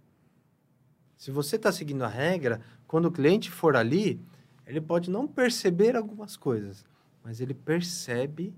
Se 1.20 1.32
você 1.32 1.58
está 1.58 1.70
seguindo 1.70 2.02
a 2.04 2.08
regra, 2.08 2.62
quando 2.88 3.08
o 3.08 3.12
cliente 3.12 3.52
for 3.52 3.76
ali, 3.76 4.22
ele 4.66 4.80
pode 4.80 5.10
não 5.12 5.28
perceber 5.28 5.98
algumas 5.98 6.38
coisas, 6.38 6.86
mas 7.22 7.42
ele 7.42 7.54
percebe 7.54 8.54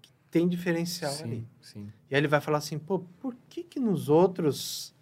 que 0.00 0.12
tem 0.30 0.46
diferencial 0.46 1.10
sim, 1.10 1.24
ali. 1.24 1.48
Sim. 1.60 1.92
E 2.08 2.14
aí 2.14 2.20
ele 2.20 2.28
vai 2.28 2.40
falar 2.40 2.58
assim, 2.58 2.78
pô, 2.78 3.00
por 3.18 3.34
que 3.48 3.64
que 3.64 3.80
nos 3.80 4.08
outros 4.08 4.94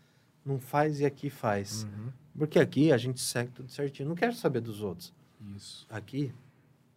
não 0.43 0.59
faz 0.59 0.99
e 0.99 1.05
aqui 1.05 1.29
faz? 1.29 1.85
Uhum. 1.85 2.11
Porque 2.39 2.59
aqui 2.59 2.91
a 2.91 2.97
gente 2.97 3.21
segue 3.21 3.51
tudo 3.51 3.71
certinho. 3.71 4.09
Não 4.09 4.17
quero 4.17 4.35
saber 4.35 4.63
dos 4.63 4.81
outros. 4.81 5.13
Isso. 5.55 5.87
Aqui, 5.91 6.33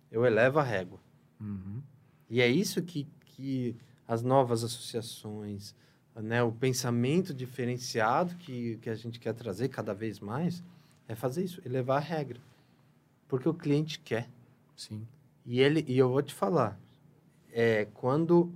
eu 0.09 0.25
elevo 0.25 0.59
a 0.59 0.63
régua. 0.63 0.99
Uhum. 1.41 1.81
E 2.29 2.39
é 2.39 2.47
isso 2.47 2.81
que, 2.81 3.05
que 3.25 3.75
as 4.07 4.23
novas 4.23 4.63
associações, 4.63 5.75
né, 6.21 6.43
o 6.43 6.51
pensamento 6.51 7.33
diferenciado 7.33 8.35
que, 8.35 8.77
que 8.77 8.89
a 8.89 8.95
gente 8.95 9.19
quer 9.19 9.33
trazer 9.33 9.69
cada 9.69 9.93
vez 9.93 10.19
mais, 10.19 10.63
é 11.07 11.15
fazer 11.15 11.43
isso, 11.43 11.61
elevar 11.65 11.97
a 11.97 12.05
regra. 12.05 12.39
Porque 13.27 13.47
o 13.47 13.53
cliente 13.53 13.99
quer. 13.99 14.27
Sim. 14.75 15.05
E 15.45 15.59
ele 15.59 15.83
e 15.87 15.97
eu 15.97 16.09
vou 16.09 16.21
te 16.21 16.33
falar, 16.33 16.79
é 17.51 17.85
quando 17.93 18.51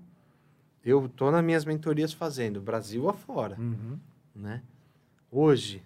eu 0.84 1.08
tô 1.10 1.32
nas 1.32 1.44
minhas 1.44 1.66
mentorias 1.66 2.12
fazendo 2.14 2.62
Brasil 2.62 3.10
afora, 3.10 3.60
Uhum. 3.60 3.98
né? 4.36 4.62
Hoje 5.32 5.82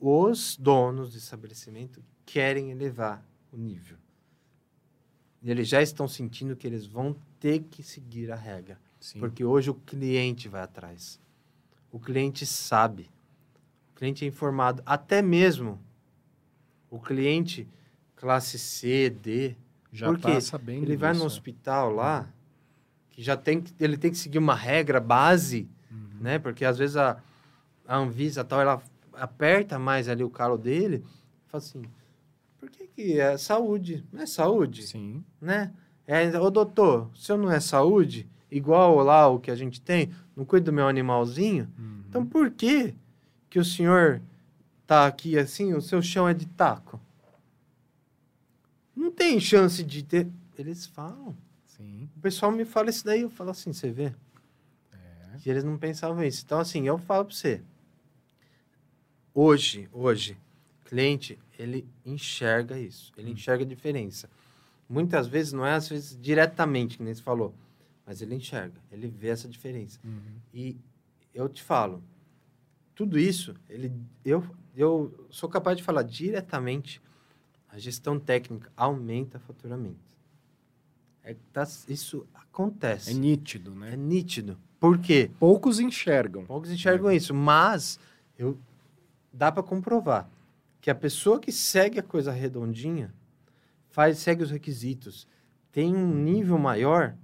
os 0.00 0.56
donos 0.56 1.12
de 1.12 1.18
estabelecimento 1.18 2.02
querem 2.24 2.70
elevar 2.70 3.24
o 3.52 3.56
nível. 3.56 3.96
Eles 5.42 5.68
já 5.68 5.80
estão 5.80 6.06
sentindo 6.08 6.56
que 6.56 6.66
eles 6.66 6.84
vão 6.86 7.16
ter 7.40 7.60
que 7.70 7.82
seguir 7.82 8.30
a 8.30 8.36
regra, 8.36 8.78
Sim. 9.00 9.20
porque 9.20 9.44
hoje 9.44 9.70
o 9.70 9.74
cliente 9.74 10.48
vai 10.48 10.62
atrás. 10.62 11.20
O 11.90 11.98
cliente 11.98 12.44
sabe. 12.44 13.10
O 13.92 13.94
cliente 13.98 14.24
é 14.24 14.28
informado, 14.28 14.82
até 14.86 15.20
mesmo 15.22 15.80
o 16.90 16.98
cliente 17.00 17.66
classe 18.16 18.58
C, 18.58 19.10
D, 19.10 19.56
Já 19.92 20.06
porque 20.06 20.32
tá 20.32 20.40
sabendo 20.40 20.84
ele 20.84 20.96
vai 20.96 21.12
no 21.14 21.22
é. 21.22 21.26
hospital 21.26 21.90
lá, 21.92 22.28
que 23.10 23.22
já 23.22 23.36
tem 23.36 23.60
que, 23.60 23.72
ele 23.82 23.96
tem 23.96 24.10
que 24.10 24.16
seguir 24.18 24.38
uma 24.38 24.54
regra 24.54 25.00
base, 25.00 25.68
Uhum. 25.90 26.08
né? 26.20 26.38
Porque 26.38 26.64
às 26.64 26.76
vezes 26.78 26.96
a, 26.96 27.22
a 27.86 27.96
Anvisa 27.96 28.44
tal, 28.44 28.60
ela 28.60 28.82
aperta 29.14 29.78
mais 29.78 30.08
ali 30.08 30.22
o 30.22 30.30
calo 30.30 30.56
dele, 30.58 31.04
fala 31.46 31.62
assim, 31.62 31.82
por 32.58 32.68
que 32.70 32.86
que 32.86 33.18
é 33.20 33.36
saúde? 33.38 34.04
Não 34.12 34.22
é 34.22 34.26
saúde, 34.26 34.86
Sim. 34.86 35.24
né? 35.40 35.72
É, 36.06 36.38
ô 36.38 36.50
doutor, 36.50 37.10
se 37.14 37.30
eu 37.32 37.36
não 37.38 37.50
é 37.50 37.58
saúde, 37.60 38.28
igual 38.50 38.96
lá 39.02 39.28
o 39.28 39.38
que 39.38 39.50
a 39.50 39.56
gente 39.56 39.80
tem, 39.80 40.10
não 40.36 40.44
cuido 40.44 40.66
do 40.66 40.72
meu 40.72 40.86
animalzinho, 40.88 41.68
Uhum. 41.78 42.02
então 42.08 42.24
por 42.26 42.50
que 42.50 42.94
que 43.50 43.58
o 43.58 43.64
senhor 43.64 44.20
tá 44.86 45.06
aqui 45.06 45.38
assim, 45.38 45.74
o 45.74 45.80
seu 45.82 46.00
chão 46.02 46.28
é 46.28 46.34
de 46.34 46.46
taco? 46.46 47.00
Não 48.94 49.10
tem 49.10 49.38
chance 49.40 49.82
de 49.84 50.02
ter... 50.02 50.26
Eles 50.58 50.86
falam. 50.86 51.36
Sim. 51.66 52.08
O 52.16 52.20
pessoal 52.20 52.50
me 52.50 52.64
fala 52.64 52.90
isso 52.90 53.04
daí, 53.04 53.22
eu 53.22 53.30
falo 53.30 53.50
assim, 53.50 53.72
você 53.72 53.90
vê? 53.90 54.12
É. 54.92 55.38
Que 55.40 55.48
eles 55.48 55.62
não 55.62 55.78
pensavam 55.78 56.22
isso. 56.24 56.42
Então, 56.44 56.58
assim, 56.58 56.86
eu 56.86 56.98
falo 56.98 57.24
para 57.26 57.34
você. 57.34 57.62
Hoje, 59.32 59.88
hoje, 59.92 60.36
cliente, 60.84 61.38
ele 61.58 61.86
enxerga 62.04 62.78
isso. 62.78 63.12
Ele 63.16 63.30
enxerga 63.30 63.62
a 63.62 63.66
diferença. 63.68 64.28
Muitas 64.88 65.28
vezes, 65.28 65.52
não 65.52 65.64
é 65.64 65.74
às 65.74 65.88
vezes 65.88 66.18
diretamente, 66.20 66.96
que 66.96 67.02
nem 67.04 67.14
você 67.14 67.22
falou, 67.22 67.54
mas 68.08 68.22
ele 68.22 68.34
enxerga, 68.34 68.80
ele 68.90 69.06
vê 69.06 69.28
essa 69.28 69.46
diferença. 69.46 70.00
Uhum. 70.02 70.40
E 70.54 70.78
eu 71.34 71.46
te 71.46 71.62
falo, 71.62 72.02
tudo 72.94 73.18
isso, 73.18 73.54
ele, 73.68 73.92
eu, 74.24 74.42
eu 74.74 75.26
sou 75.28 75.46
capaz 75.46 75.76
de 75.76 75.82
falar 75.82 76.04
diretamente, 76.04 77.02
a 77.68 77.78
gestão 77.78 78.18
técnica 78.18 78.72
aumenta 78.74 79.38
faturamento. 79.38 80.16
É, 81.22 81.36
tá, 81.52 81.68
isso 81.86 82.26
acontece. 82.32 83.10
É 83.10 83.12
nítido, 83.12 83.74
né? 83.74 83.92
É 83.92 83.96
nítido. 83.96 84.58
Por 84.80 84.98
quê? 84.98 85.30
Poucos 85.38 85.78
enxergam. 85.78 86.46
Poucos 86.46 86.70
enxergam 86.70 87.12
isso, 87.12 87.34
mas 87.34 88.00
eu 88.38 88.58
dá 89.30 89.52
para 89.52 89.62
comprovar 89.62 90.30
que 90.80 90.90
a 90.90 90.94
pessoa 90.94 91.38
que 91.38 91.52
segue 91.52 91.98
a 91.98 92.02
coisa 92.02 92.32
redondinha, 92.32 93.12
faz 93.90 94.16
segue 94.16 94.42
os 94.42 94.50
requisitos, 94.50 95.28
tem 95.70 95.94
um 95.94 96.14
nível 96.14 96.56
maior, 96.56 97.14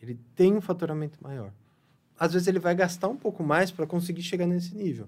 ele 0.00 0.18
tem 0.34 0.54
um 0.54 0.60
faturamento 0.60 1.18
maior. 1.22 1.50
Às 2.18 2.32
vezes 2.32 2.48
ele 2.48 2.58
vai 2.58 2.74
gastar 2.74 3.08
um 3.08 3.16
pouco 3.16 3.42
mais 3.42 3.70
para 3.70 3.86
conseguir 3.86 4.22
chegar 4.22 4.46
nesse 4.46 4.74
nível. 4.74 5.06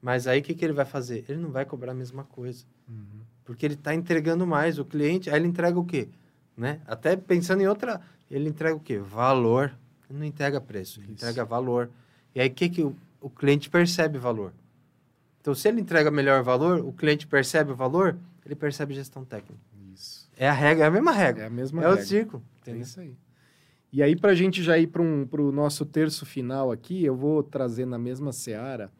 Mas 0.00 0.26
aí 0.26 0.40
o 0.40 0.42
que, 0.42 0.54
que 0.54 0.64
ele 0.64 0.72
vai 0.72 0.84
fazer? 0.84 1.24
Ele 1.28 1.40
não 1.40 1.50
vai 1.50 1.64
cobrar 1.64 1.92
a 1.92 1.94
mesma 1.94 2.24
coisa. 2.24 2.64
Uhum. 2.88 3.20
Porque 3.44 3.64
ele 3.66 3.74
está 3.74 3.94
entregando 3.94 4.46
mais. 4.46 4.78
O 4.78 4.84
cliente, 4.84 5.28
aí 5.30 5.36
ele 5.36 5.48
entrega 5.48 5.78
o 5.78 5.84
quê? 5.84 6.08
Né? 6.56 6.80
Até 6.86 7.16
pensando 7.16 7.60
em 7.62 7.66
outra, 7.66 8.00
ele 8.30 8.48
entrega 8.48 8.74
o 8.74 8.80
quê? 8.80 8.98
Valor. 8.98 9.74
Ele 10.08 10.18
não 10.18 10.24
entrega 10.26 10.60
preço, 10.60 11.00
ele 11.00 11.06
Isso. 11.06 11.24
entrega 11.24 11.44
valor. 11.44 11.90
E 12.34 12.40
aí 12.40 12.48
o 12.48 12.52
que, 12.52 12.68
que 12.68 12.82
o, 12.82 12.94
o 13.20 13.28
cliente 13.28 13.68
percebe 13.68 14.18
valor? 14.18 14.52
Então, 15.40 15.54
se 15.54 15.68
ele 15.68 15.80
entrega 15.80 16.10
melhor 16.10 16.42
valor, 16.42 16.80
o 16.84 16.92
cliente 16.92 17.26
percebe 17.26 17.72
o 17.72 17.74
valor, 17.76 18.16
ele 18.44 18.54
percebe 18.54 18.94
gestão 18.94 19.24
técnica. 19.24 19.60
Isso. 19.94 20.28
É 20.36 20.48
a 20.48 20.52
regra, 20.52 20.84
é 20.84 20.88
a 20.88 20.90
mesma 20.90 21.12
regra. 21.12 21.42
É 21.44 21.46
a 21.46 21.50
mesma 21.50 21.82
É, 21.82 21.86
o 21.86 21.90
regra. 21.90 22.04
círculo. 22.04 22.42
É 22.58 22.60
Entendeu? 22.62 22.82
isso 22.82 23.00
aí. 23.00 23.16
E 23.92 24.02
aí, 24.02 24.16
para 24.16 24.32
a 24.32 24.34
gente 24.34 24.62
já 24.62 24.78
ir 24.78 24.88
para 24.88 25.02
o 25.02 25.52
nosso 25.52 25.86
terço 25.86 26.26
final 26.26 26.70
aqui, 26.70 27.04
eu 27.04 27.16
vou 27.16 27.42
trazer 27.42 27.86
na 27.86 27.98
mesma 27.98 28.32
seara 28.32 28.92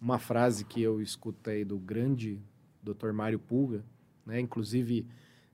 uma 0.00 0.18
frase 0.18 0.64
que 0.64 0.80
eu 0.80 1.02
escutei 1.02 1.64
do 1.64 1.78
grande 1.78 2.40
Dr. 2.82 3.12
Mário 3.12 3.38
Pulga, 3.38 3.84
né? 4.24 4.40
Inclusive, 4.40 5.06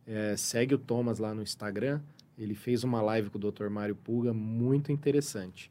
eh, 0.07 0.37
segue 0.37 0.75
o 0.75 0.79
Thomas 0.79 1.19
lá 1.19 1.35
no 1.35 1.43
Instagram. 1.43 2.01
Ele 2.37 2.55
fez 2.55 2.85
uma 2.85 3.01
live 3.01 3.31
com 3.31 3.39
o 3.39 3.51
Dr. 3.51 3.69
Mário 3.69 3.97
Pulga 3.97 4.33
muito 4.33 4.93
interessante. 4.93 5.71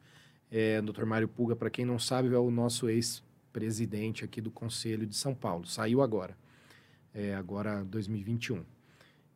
É, 0.50 0.82
Dr. 0.82 1.06
Mário 1.06 1.28
Pulga, 1.28 1.56
para 1.56 1.70
quem 1.70 1.84
não 1.84 2.00
sabe, 2.00 2.34
é 2.34 2.38
o 2.38 2.52
nosso 2.52 2.88
ex-presidente 2.88 4.24
aqui 4.24 4.40
do 4.40 4.52
Conselho 4.52 5.06
de 5.06 5.16
São 5.16 5.34
Paulo. 5.34 5.66
Saiu 5.66 6.02
agora, 6.02 6.38
é, 7.14 7.34
agora 7.36 7.84
2021. 7.84 8.64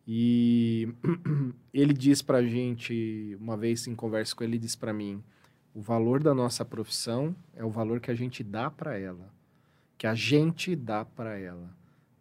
E 0.08 0.88
ele 1.74 1.94
diz 1.94 2.22
pra 2.22 2.42
gente, 2.42 3.38
uma 3.42 3.58
vez 3.58 3.86
em 3.88 3.96
conversa 3.96 4.34
com 4.34 4.44
ele, 4.44 4.54
ele 4.54 4.60
disse 4.60 4.78
pra 4.78 4.94
mim: 4.94 5.22
o 5.76 5.82
valor 5.82 6.24
da 6.24 6.34
nossa 6.34 6.64
profissão 6.64 7.36
é 7.56 7.66
o 7.66 7.70
valor 7.70 8.00
que 8.00 8.10
a 8.10 8.16
gente 8.16 8.44
dá 8.44 8.72
pra 8.72 8.98
ela, 8.98 9.30
que 9.98 10.08
a 10.08 10.16
gente 10.16 10.76
dá 10.76 11.04
pra 11.04 11.38
ela, 11.38 11.70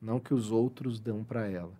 não 0.03 0.19
que 0.19 0.35
os 0.35 0.51
outros 0.51 0.99
dão 0.99 1.23
pra 1.23 1.47
ela. 1.49 1.73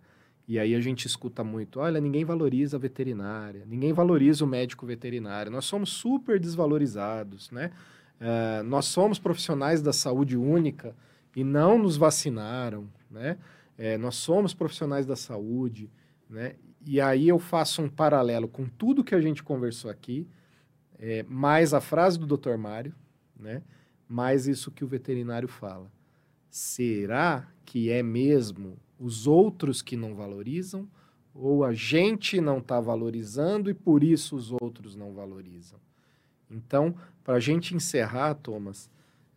E 0.47 0.61
aí 0.61 0.77
a 0.77 0.81
gente 0.81 1.07
escuta 1.07 1.43
muito: 1.43 1.81
olha, 1.81 2.01
ninguém 2.01 2.25
valoriza 2.25 2.77
a 2.77 2.81
veterinária, 2.81 3.65
ninguém 3.67 3.93
valoriza 3.93 4.45
o 4.45 4.49
médico 4.49 4.87
veterinário, 4.87 5.51
nós 5.51 5.65
somos 5.65 5.91
super 5.91 6.39
desvalorizados, 6.39 7.51
né? 7.51 7.73
Eh, 8.21 8.63
nós 8.63 8.87
somos 8.87 9.19
profissionais 9.19 9.83
da 9.83 9.93
saúde 9.93 10.37
única 10.37 10.95
e 11.35 11.43
não 11.43 11.79
nos 11.79 11.97
vacinaram, 11.97 12.89
né? 13.11 13.37
É, 13.79 13.99
nós 13.99 14.15
somos 14.17 14.55
profissionais 14.55 15.05
da 15.07 15.17
saúde, 15.17 15.91
né? 16.29 16.55
E 16.85 17.01
aí 17.01 17.29
eu 17.29 17.39
faço 17.39 17.83
um 17.83 17.89
paralelo 17.89 18.49
com 18.49 18.67
tudo 18.67 19.03
que 19.05 19.15
a 19.15 19.21
gente 19.21 19.43
conversou 19.43 19.91
aqui, 19.91 20.27
é, 20.99 21.25
mais 21.25 21.75
a 21.75 21.81
frase 21.81 22.19
do 22.19 22.27
Dr. 22.27 22.57
Mário, 22.57 22.95
né? 23.39 23.63
Mais 24.09 24.47
isso 24.47 24.71
que 24.71 24.85
o 24.85 24.89
veterinário 24.89 25.49
fala. 25.49 25.91
Será 26.49 27.47
que 27.65 27.91
é 27.91 28.03
mesmo 28.03 28.79
os 28.99 29.27
outros 29.27 29.83
que 29.83 29.97
não 29.97 30.15
valorizam 30.15 30.89
ou 31.35 31.65
a 31.65 31.75
gente 31.75 32.41
não 32.41 32.59
está 32.59 32.81
valorizando 32.81 33.69
e 33.69 33.75
por 33.75 34.03
isso 34.03 34.37
os 34.37 34.53
outros 34.53 34.97
não 34.97 35.13
valorizam? 35.13 35.79
Então, 36.51 36.95
para 37.25 37.35
a 37.35 37.41
gente 37.41 37.75
encerrar, 37.75 38.35
Thomas, 38.35 38.89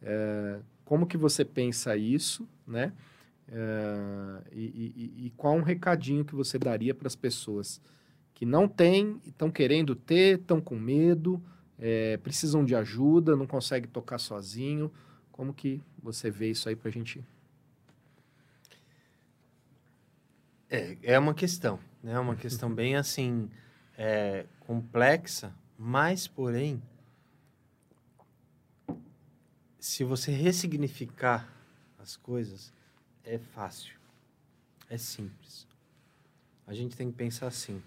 é, 0.02 0.60
como 0.86 1.08
que 1.08 1.18
você 1.18 1.44
pensa 1.44 1.98
isso, 1.98 2.48
né? 2.66 2.94
É, 3.52 4.42
e, 4.52 5.14
e- 5.22 5.26
e 5.26 5.30
qual 5.32 5.56
um 5.56 5.62
recadinho 5.64 6.24
que 6.24 6.36
você 6.36 6.60
daria 6.60 6.94
para 6.94 7.08
as 7.08 7.16
pessoas 7.16 7.82
que 8.34 8.46
não 8.46 8.68
têm, 8.68 9.20
estão 9.26 9.50
querendo 9.50 9.96
ter, 9.96 10.40
estão 10.40 10.62
com 10.62 10.76
medo, 10.78 11.42
é, 11.78 12.18
precisam 12.18 12.64
de 12.64 12.76
ajuda, 12.76 13.36
não 13.36 13.48
conseguem 13.48 13.90
tocar 13.90 14.20
sozinho? 14.20 14.92
Como 15.32 15.54
que 15.54 15.82
você 16.02 16.30
vê 16.30 16.52
isso 16.52 16.70
aí 16.70 16.76
para 16.76 16.90
a 16.90 16.92
gente? 16.92 17.24
É, 20.70 20.98
é 21.02 21.20
uma 21.20 21.34
questão, 21.34 21.80
né? 22.04 22.14
É 22.14 22.20
uma 22.20 22.36
questão 22.36 22.72
bem 22.74 22.96
assim 22.96 23.50
é, 23.98 24.46
complexa, 24.60 25.54
mas 25.78 26.28
porém, 26.28 26.82
se 29.80 30.04
você 30.04 30.32
ressignificar 30.32 31.50
as 31.98 32.16
coisas, 32.16 32.72
é 33.30 33.38
fácil, 33.38 33.96
é 34.90 34.98
simples. 34.98 35.68
A 36.66 36.74
gente 36.74 36.98
tem 36.98 37.12
que 37.12 37.18
pensar 37.18 37.48
assim. 37.48 37.82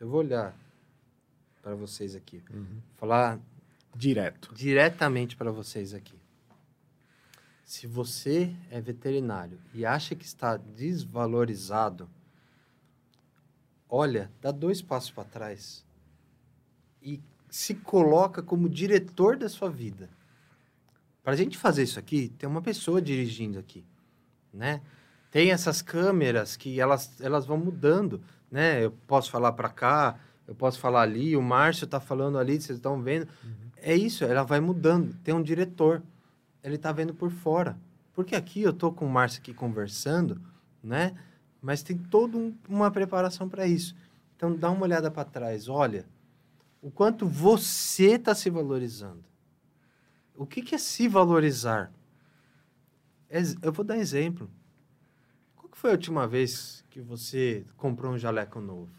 Eu 0.00 0.08
vou 0.08 0.18
olhar 0.18 0.52
para 1.62 1.76
vocês 1.76 2.16
aqui, 2.16 2.42
falar 2.96 3.40
Direto. 3.94 4.52
diretamente 4.52 5.36
para 5.36 5.52
vocês 5.52 5.94
aqui. 5.94 6.18
Se 7.64 7.86
você 7.86 8.54
é 8.68 8.80
veterinário 8.80 9.60
e 9.72 9.86
acha 9.86 10.14
que 10.16 10.24
está 10.24 10.56
desvalorizado, 10.56 12.10
olha, 13.88 14.30
dá 14.40 14.50
dois 14.50 14.82
passos 14.82 15.10
para 15.12 15.24
trás 15.24 15.86
e 17.00 17.22
se 17.48 17.76
coloca 17.76 18.42
como 18.42 18.68
diretor 18.68 19.36
da 19.36 19.48
sua 19.48 19.70
vida. 19.70 20.10
Para 21.22 21.32
a 21.32 21.36
gente 21.36 21.56
fazer 21.56 21.84
isso 21.84 21.98
aqui, 21.98 22.28
tem 22.30 22.48
uma 22.48 22.60
pessoa 22.60 23.00
dirigindo 23.00 23.58
aqui, 23.58 23.84
né? 24.54 24.80
Tem 25.30 25.50
essas 25.50 25.82
câmeras 25.82 26.56
que 26.56 26.80
elas, 26.80 27.20
elas 27.20 27.44
vão 27.44 27.58
mudando, 27.58 28.22
né? 28.50 28.84
Eu 28.84 28.92
posso 29.06 29.30
falar 29.30 29.52
para 29.52 29.68
cá, 29.68 30.18
eu 30.46 30.54
posso 30.54 30.78
falar 30.78 31.02
ali, 31.02 31.36
o 31.36 31.42
Márcio 31.42 31.84
está 31.84 31.98
falando 31.98 32.38
ali, 32.38 32.60
vocês 32.60 32.78
estão 32.78 33.02
vendo. 33.02 33.26
Uhum. 33.42 33.70
É 33.76 33.94
isso, 33.94 34.24
ela 34.24 34.44
vai 34.44 34.60
mudando. 34.60 35.14
Tem 35.24 35.34
um 35.34 35.42
diretor, 35.42 36.02
ele 36.62 36.76
está 36.76 36.92
vendo 36.92 37.12
por 37.12 37.30
fora. 37.30 37.76
Porque 38.12 38.36
aqui 38.36 38.62
eu 38.62 38.72
tô 38.72 38.92
com 38.92 39.06
o 39.06 39.10
Márcio 39.10 39.40
aqui 39.40 39.52
conversando, 39.52 40.40
né? 40.82 41.14
Mas 41.60 41.82
tem 41.82 41.98
toda 41.98 42.36
um, 42.36 42.54
uma 42.68 42.90
preparação 42.90 43.48
para 43.48 43.66
isso. 43.66 43.96
Então 44.36 44.54
dá 44.54 44.70
uma 44.70 44.84
olhada 44.84 45.10
para 45.10 45.24
trás, 45.24 45.68
olha 45.68 46.06
o 46.84 46.90
quanto 46.90 47.26
você 47.26 48.16
está 48.16 48.34
se 48.34 48.50
valorizando. 48.50 49.24
O 50.36 50.44
que, 50.44 50.60
que 50.60 50.74
é 50.74 50.78
se 50.78 51.08
valorizar? 51.08 51.90
Eu 53.62 53.72
vou 53.72 53.84
dar 53.84 53.96
exemplo. 53.96 54.48
Qual 55.56 55.68
foi 55.72 55.90
a 55.90 55.94
última 55.94 56.26
vez 56.26 56.84
que 56.88 57.00
você 57.00 57.66
comprou 57.76 58.12
um 58.12 58.18
jaleco 58.18 58.60
novo? 58.60 58.92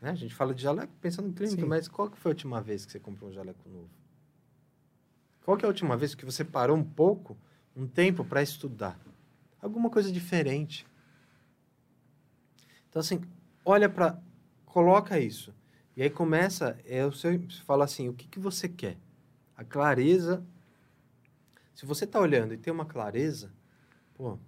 Né? 0.00 0.10
A 0.10 0.14
gente 0.14 0.34
fala 0.34 0.54
de 0.54 0.62
jaleco 0.62 0.92
pensando 1.00 1.28
em 1.28 1.32
clínica, 1.32 1.62
Sim. 1.62 1.68
mas 1.68 1.86
qual 1.86 2.10
que 2.10 2.18
foi 2.18 2.30
a 2.30 2.34
última 2.34 2.62
vez 2.62 2.86
que 2.86 2.92
você 2.92 2.98
comprou 2.98 3.28
um 3.28 3.32
jaleco 3.32 3.68
novo? 3.68 3.90
Qual 5.44 5.56
que 5.56 5.64
é 5.64 5.66
a 5.66 5.68
última 5.68 5.96
vez 5.96 6.14
que 6.14 6.24
você 6.24 6.44
parou 6.44 6.76
um 6.76 6.84
pouco, 6.84 7.36
um 7.76 7.86
tempo 7.86 8.24
para 8.24 8.42
estudar? 8.42 8.98
Alguma 9.60 9.90
coisa 9.90 10.10
diferente. 10.10 10.86
Então, 12.88 13.00
assim, 13.00 13.20
olha 13.64 13.88
para... 13.88 14.18
Coloca 14.64 15.20
isso. 15.20 15.54
E 15.94 16.02
aí 16.02 16.08
começa, 16.08 16.78
é, 16.86 17.04
você 17.04 17.38
fala 17.66 17.84
assim, 17.84 18.08
o 18.08 18.14
que, 18.14 18.26
que 18.26 18.40
você 18.40 18.66
quer? 18.68 18.96
A 19.54 19.62
clareza. 19.62 20.42
Se 21.74 21.86
você 21.86 22.04
está 22.04 22.20
olhando 22.20 22.54
e 22.54 22.58
tem 22.58 22.72
uma 22.72 22.84
clareza, 22.84 23.50
pô, 24.14 24.38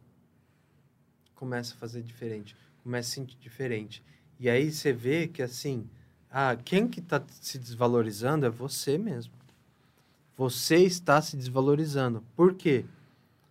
começa 1.35 1.75
a 1.75 1.77
fazer 1.77 2.03
diferente, 2.03 2.57
começa 2.83 3.11
a 3.11 3.15
sentir 3.15 3.37
diferente. 3.39 4.03
E 4.39 4.49
aí 4.49 4.71
você 4.71 4.93
vê 4.93 5.29
que 5.29 5.43
assim, 5.43 5.89
ah, 6.31 6.57
quem 6.57 6.89
que 6.89 7.01
está 7.01 7.23
se 7.29 7.59
desvalorizando 7.59 8.47
é 8.47 8.51
você 8.51 8.99
mesmo. 8.99 9.33
Você 10.37 10.77
está 10.79 11.23
se 11.23 11.37
desvalorizando. 11.37 12.25
Por 12.35 12.55
quê? 12.55 12.85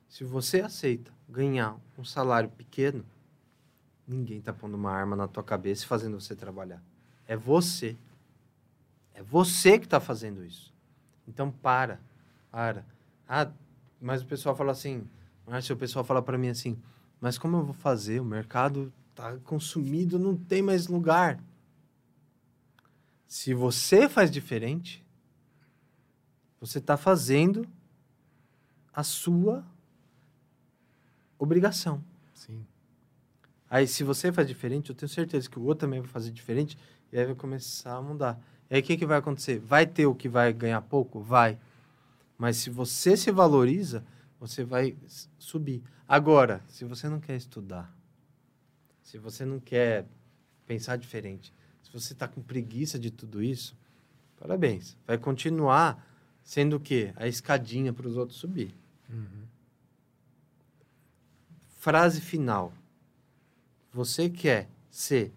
Se 0.09 0.23
você 0.23 0.61
aceita 0.61 1.11
ganhar 1.29 1.77
um 1.97 2.03
salário 2.03 2.49
pequeno, 2.49 3.05
ninguém 4.07 4.39
está 4.39 4.53
pondo 4.53 4.75
uma 4.75 4.91
arma 4.91 5.15
na 5.15 5.27
tua 5.27 5.43
cabeça 5.43 5.83
e 5.83 5.87
fazendo 5.87 6.19
você 6.19 6.35
trabalhar. 6.35 6.83
É 7.27 7.35
você. 7.35 7.95
É 9.13 9.23
você 9.23 9.79
que 9.79 9.85
está 9.85 9.99
fazendo 9.99 10.43
isso. 10.43 10.73
Então 11.27 11.49
para, 11.49 11.99
para. 12.51 12.85
Ah, 13.27 13.49
mas 14.03 14.21
o 14.21 14.25
pessoal 14.25 14.53
fala 14.53 14.73
assim, 14.73 15.07
mas 15.47 15.69
o 15.69 15.77
pessoal 15.77 16.03
fala 16.03 16.21
para 16.21 16.37
mim 16.37 16.49
assim, 16.49 16.77
mas 17.21 17.37
como 17.37 17.55
eu 17.57 17.63
vou 17.63 17.73
fazer? 17.73 18.19
O 18.19 18.25
mercado 18.25 18.91
está 19.09 19.37
consumido, 19.45 20.19
não 20.19 20.35
tem 20.35 20.61
mais 20.61 20.87
lugar. 20.87 21.41
Se 23.25 23.53
você 23.53 24.09
faz 24.09 24.29
diferente, 24.29 25.03
você 26.59 26.79
está 26.79 26.97
fazendo 26.97 27.65
a 28.93 29.03
sua 29.03 29.65
obrigação. 31.39 32.03
Sim. 32.33 32.65
Aí, 33.69 33.87
se 33.87 34.03
você 34.03 34.31
faz 34.33 34.47
diferente, 34.47 34.89
eu 34.89 34.95
tenho 34.95 35.09
certeza 35.09 35.49
que 35.49 35.57
o 35.57 35.63
outro 35.63 35.87
também 35.87 36.01
vai 36.01 36.09
fazer 36.09 36.29
diferente 36.31 36.77
e 37.11 37.17
aí 37.17 37.25
vai 37.25 37.35
começar 37.35 37.95
a 37.95 38.01
mudar. 38.01 38.39
E 38.69 38.75
aí 38.75 38.81
o 38.81 38.83
que, 38.83 38.97
que 38.97 39.05
vai 39.05 39.17
acontecer? 39.17 39.59
Vai 39.59 39.85
ter 39.85 40.05
o 40.05 40.13
que 40.13 40.27
vai 40.27 40.51
ganhar 40.51 40.81
pouco? 40.81 41.21
Vai. 41.21 41.57
Mas 42.37 42.57
se 42.57 42.69
você 42.69 43.15
se 43.15 43.31
valoriza, 43.31 44.03
você 44.39 44.63
vai 44.63 44.97
subir. 45.37 45.81
Agora, 46.07 46.63
se 46.67 46.83
você 46.83 47.07
não 47.07 47.19
quer 47.19 47.35
estudar, 47.35 47.95
se 49.01 49.17
você 49.17 49.45
não 49.45 49.59
quer 49.59 50.05
pensar 50.65 50.97
diferente, 50.97 51.53
se 51.81 51.91
você 51.91 52.13
está 52.13 52.27
com 52.27 52.41
preguiça 52.41 52.99
de 52.99 53.11
tudo 53.11 53.41
isso, 53.41 53.77
parabéns. 54.37 54.97
Vai 55.05 55.17
continuar 55.17 56.05
sendo 56.43 56.77
o 56.77 56.79
quê? 56.79 57.13
A 57.15 57.27
escadinha 57.27 57.93
para 57.93 58.07
os 58.07 58.17
outros 58.17 58.37
subir. 58.37 58.73
Uhum. 59.09 59.45
Frase 61.77 62.21
final. 62.21 62.73
Você 63.91 64.29
quer 64.29 64.69
ser 64.89 65.31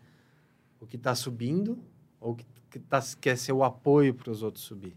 o 0.81 0.87
que 0.87 0.97
está 0.97 1.15
subindo 1.15 1.79
ou 2.21 2.33
o 2.33 2.37
que 2.37 2.79
tá, 2.81 3.01
quer 3.21 3.37
ser 3.37 3.53
o 3.53 3.63
apoio 3.63 4.15
para 4.15 4.31
os 4.31 4.43
outros 4.43 4.65
subir? 4.65 4.97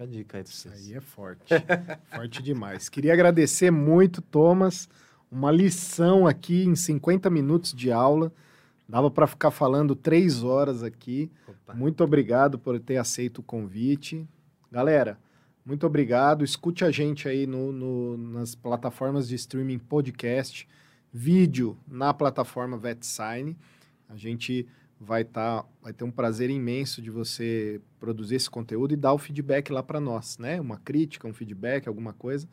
Fica 0.00 0.04
a 0.04 0.06
dica 0.06 0.38
aí 0.38 0.44
Isso 0.44 0.68
aí 0.68 0.94
é 0.94 1.00
forte. 1.00 1.54
forte 2.14 2.42
demais. 2.42 2.88
Queria 2.88 3.12
agradecer 3.12 3.70
muito, 3.70 4.22
Thomas. 4.22 4.88
Uma 5.30 5.50
lição 5.50 6.26
aqui 6.26 6.64
em 6.64 6.74
50 6.74 7.28
minutos 7.28 7.74
de 7.74 7.92
aula. 7.92 8.32
Dava 8.88 9.10
para 9.10 9.26
ficar 9.26 9.50
falando 9.50 9.94
três 9.94 10.42
horas 10.42 10.82
aqui. 10.82 11.30
Opa. 11.46 11.74
Muito 11.74 12.02
obrigado 12.02 12.58
por 12.58 12.78
ter 12.80 12.96
aceito 12.96 13.38
o 13.38 13.42
convite. 13.42 14.26
Galera, 14.72 15.18
muito 15.64 15.86
obrigado. 15.86 16.44
Escute 16.44 16.84
a 16.84 16.90
gente 16.90 17.28
aí 17.28 17.46
no, 17.46 17.70
no 17.70 18.16
nas 18.16 18.54
plataformas 18.54 19.28
de 19.28 19.34
streaming 19.34 19.78
podcast, 19.78 20.66
vídeo 21.12 21.76
na 21.86 22.14
plataforma 22.14 22.78
VetSign. 22.78 23.56
A 24.08 24.16
gente 24.16 24.66
vai 25.00 25.22
estar, 25.22 25.62
tá, 25.62 25.68
vai 25.82 25.92
ter 25.94 26.04
um 26.04 26.10
prazer 26.10 26.50
imenso 26.50 27.00
de 27.00 27.10
você 27.10 27.80
produzir 27.98 28.34
esse 28.34 28.50
conteúdo 28.50 28.92
e 28.92 28.96
dar 28.96 29.14
o 29.14 29.18
feedback 29.18 29.72
lá 29.72 29.82
para 29.82 29.98
nós, 29.98 30.36
né? 30.36 30.60
Uma 30.60 30.76
crítica, 30.76 31.26
um 31.26 31.32
feedback, 31.32 31.88
alguma 31.88 32.12
coisa. 32.12 32.46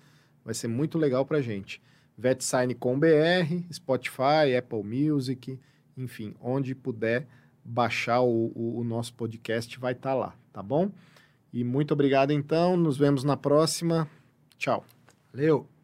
Vai 0.45 0.53
ser 0.53 0.69
muito 0.69 0.97
legal 0.97 1.25
para 1.25 1.41
gente. 1.41 1.81
VetSign 2.17 2.73
com 2.73 2.97
BR, 2.97 3.65
Spotify, 3.71 4.55
Apple 4.57 4.81
Music, 4.83 5.59
enfim, 5.97 6.33
onde 6.39 6.73
puder 6.73 7.27
baixar 7.63 8.21
o, 8.21 8.51
o, 8.55 8.79
o 8.79 8.83
nosso 8.83 9.13
podcast 9.13 9.77
vai 9.77 9.91
estar 9.91 10.11
tá 10.11 10.15
lá, 10.15 10.35
tá 10.53 10.63
bom? 10.63 10.89
E 11.51 11.63
muito 11.63 11.93
obrigado 11.93 12.31
então, 12.31 12.77
nos 12.77 12.97
vemos 12.97 13.23
na 13.23 13.35
próxima. 13.35 14.09
Tchau. 14.57 14.85
Valeu! 15.33 15.76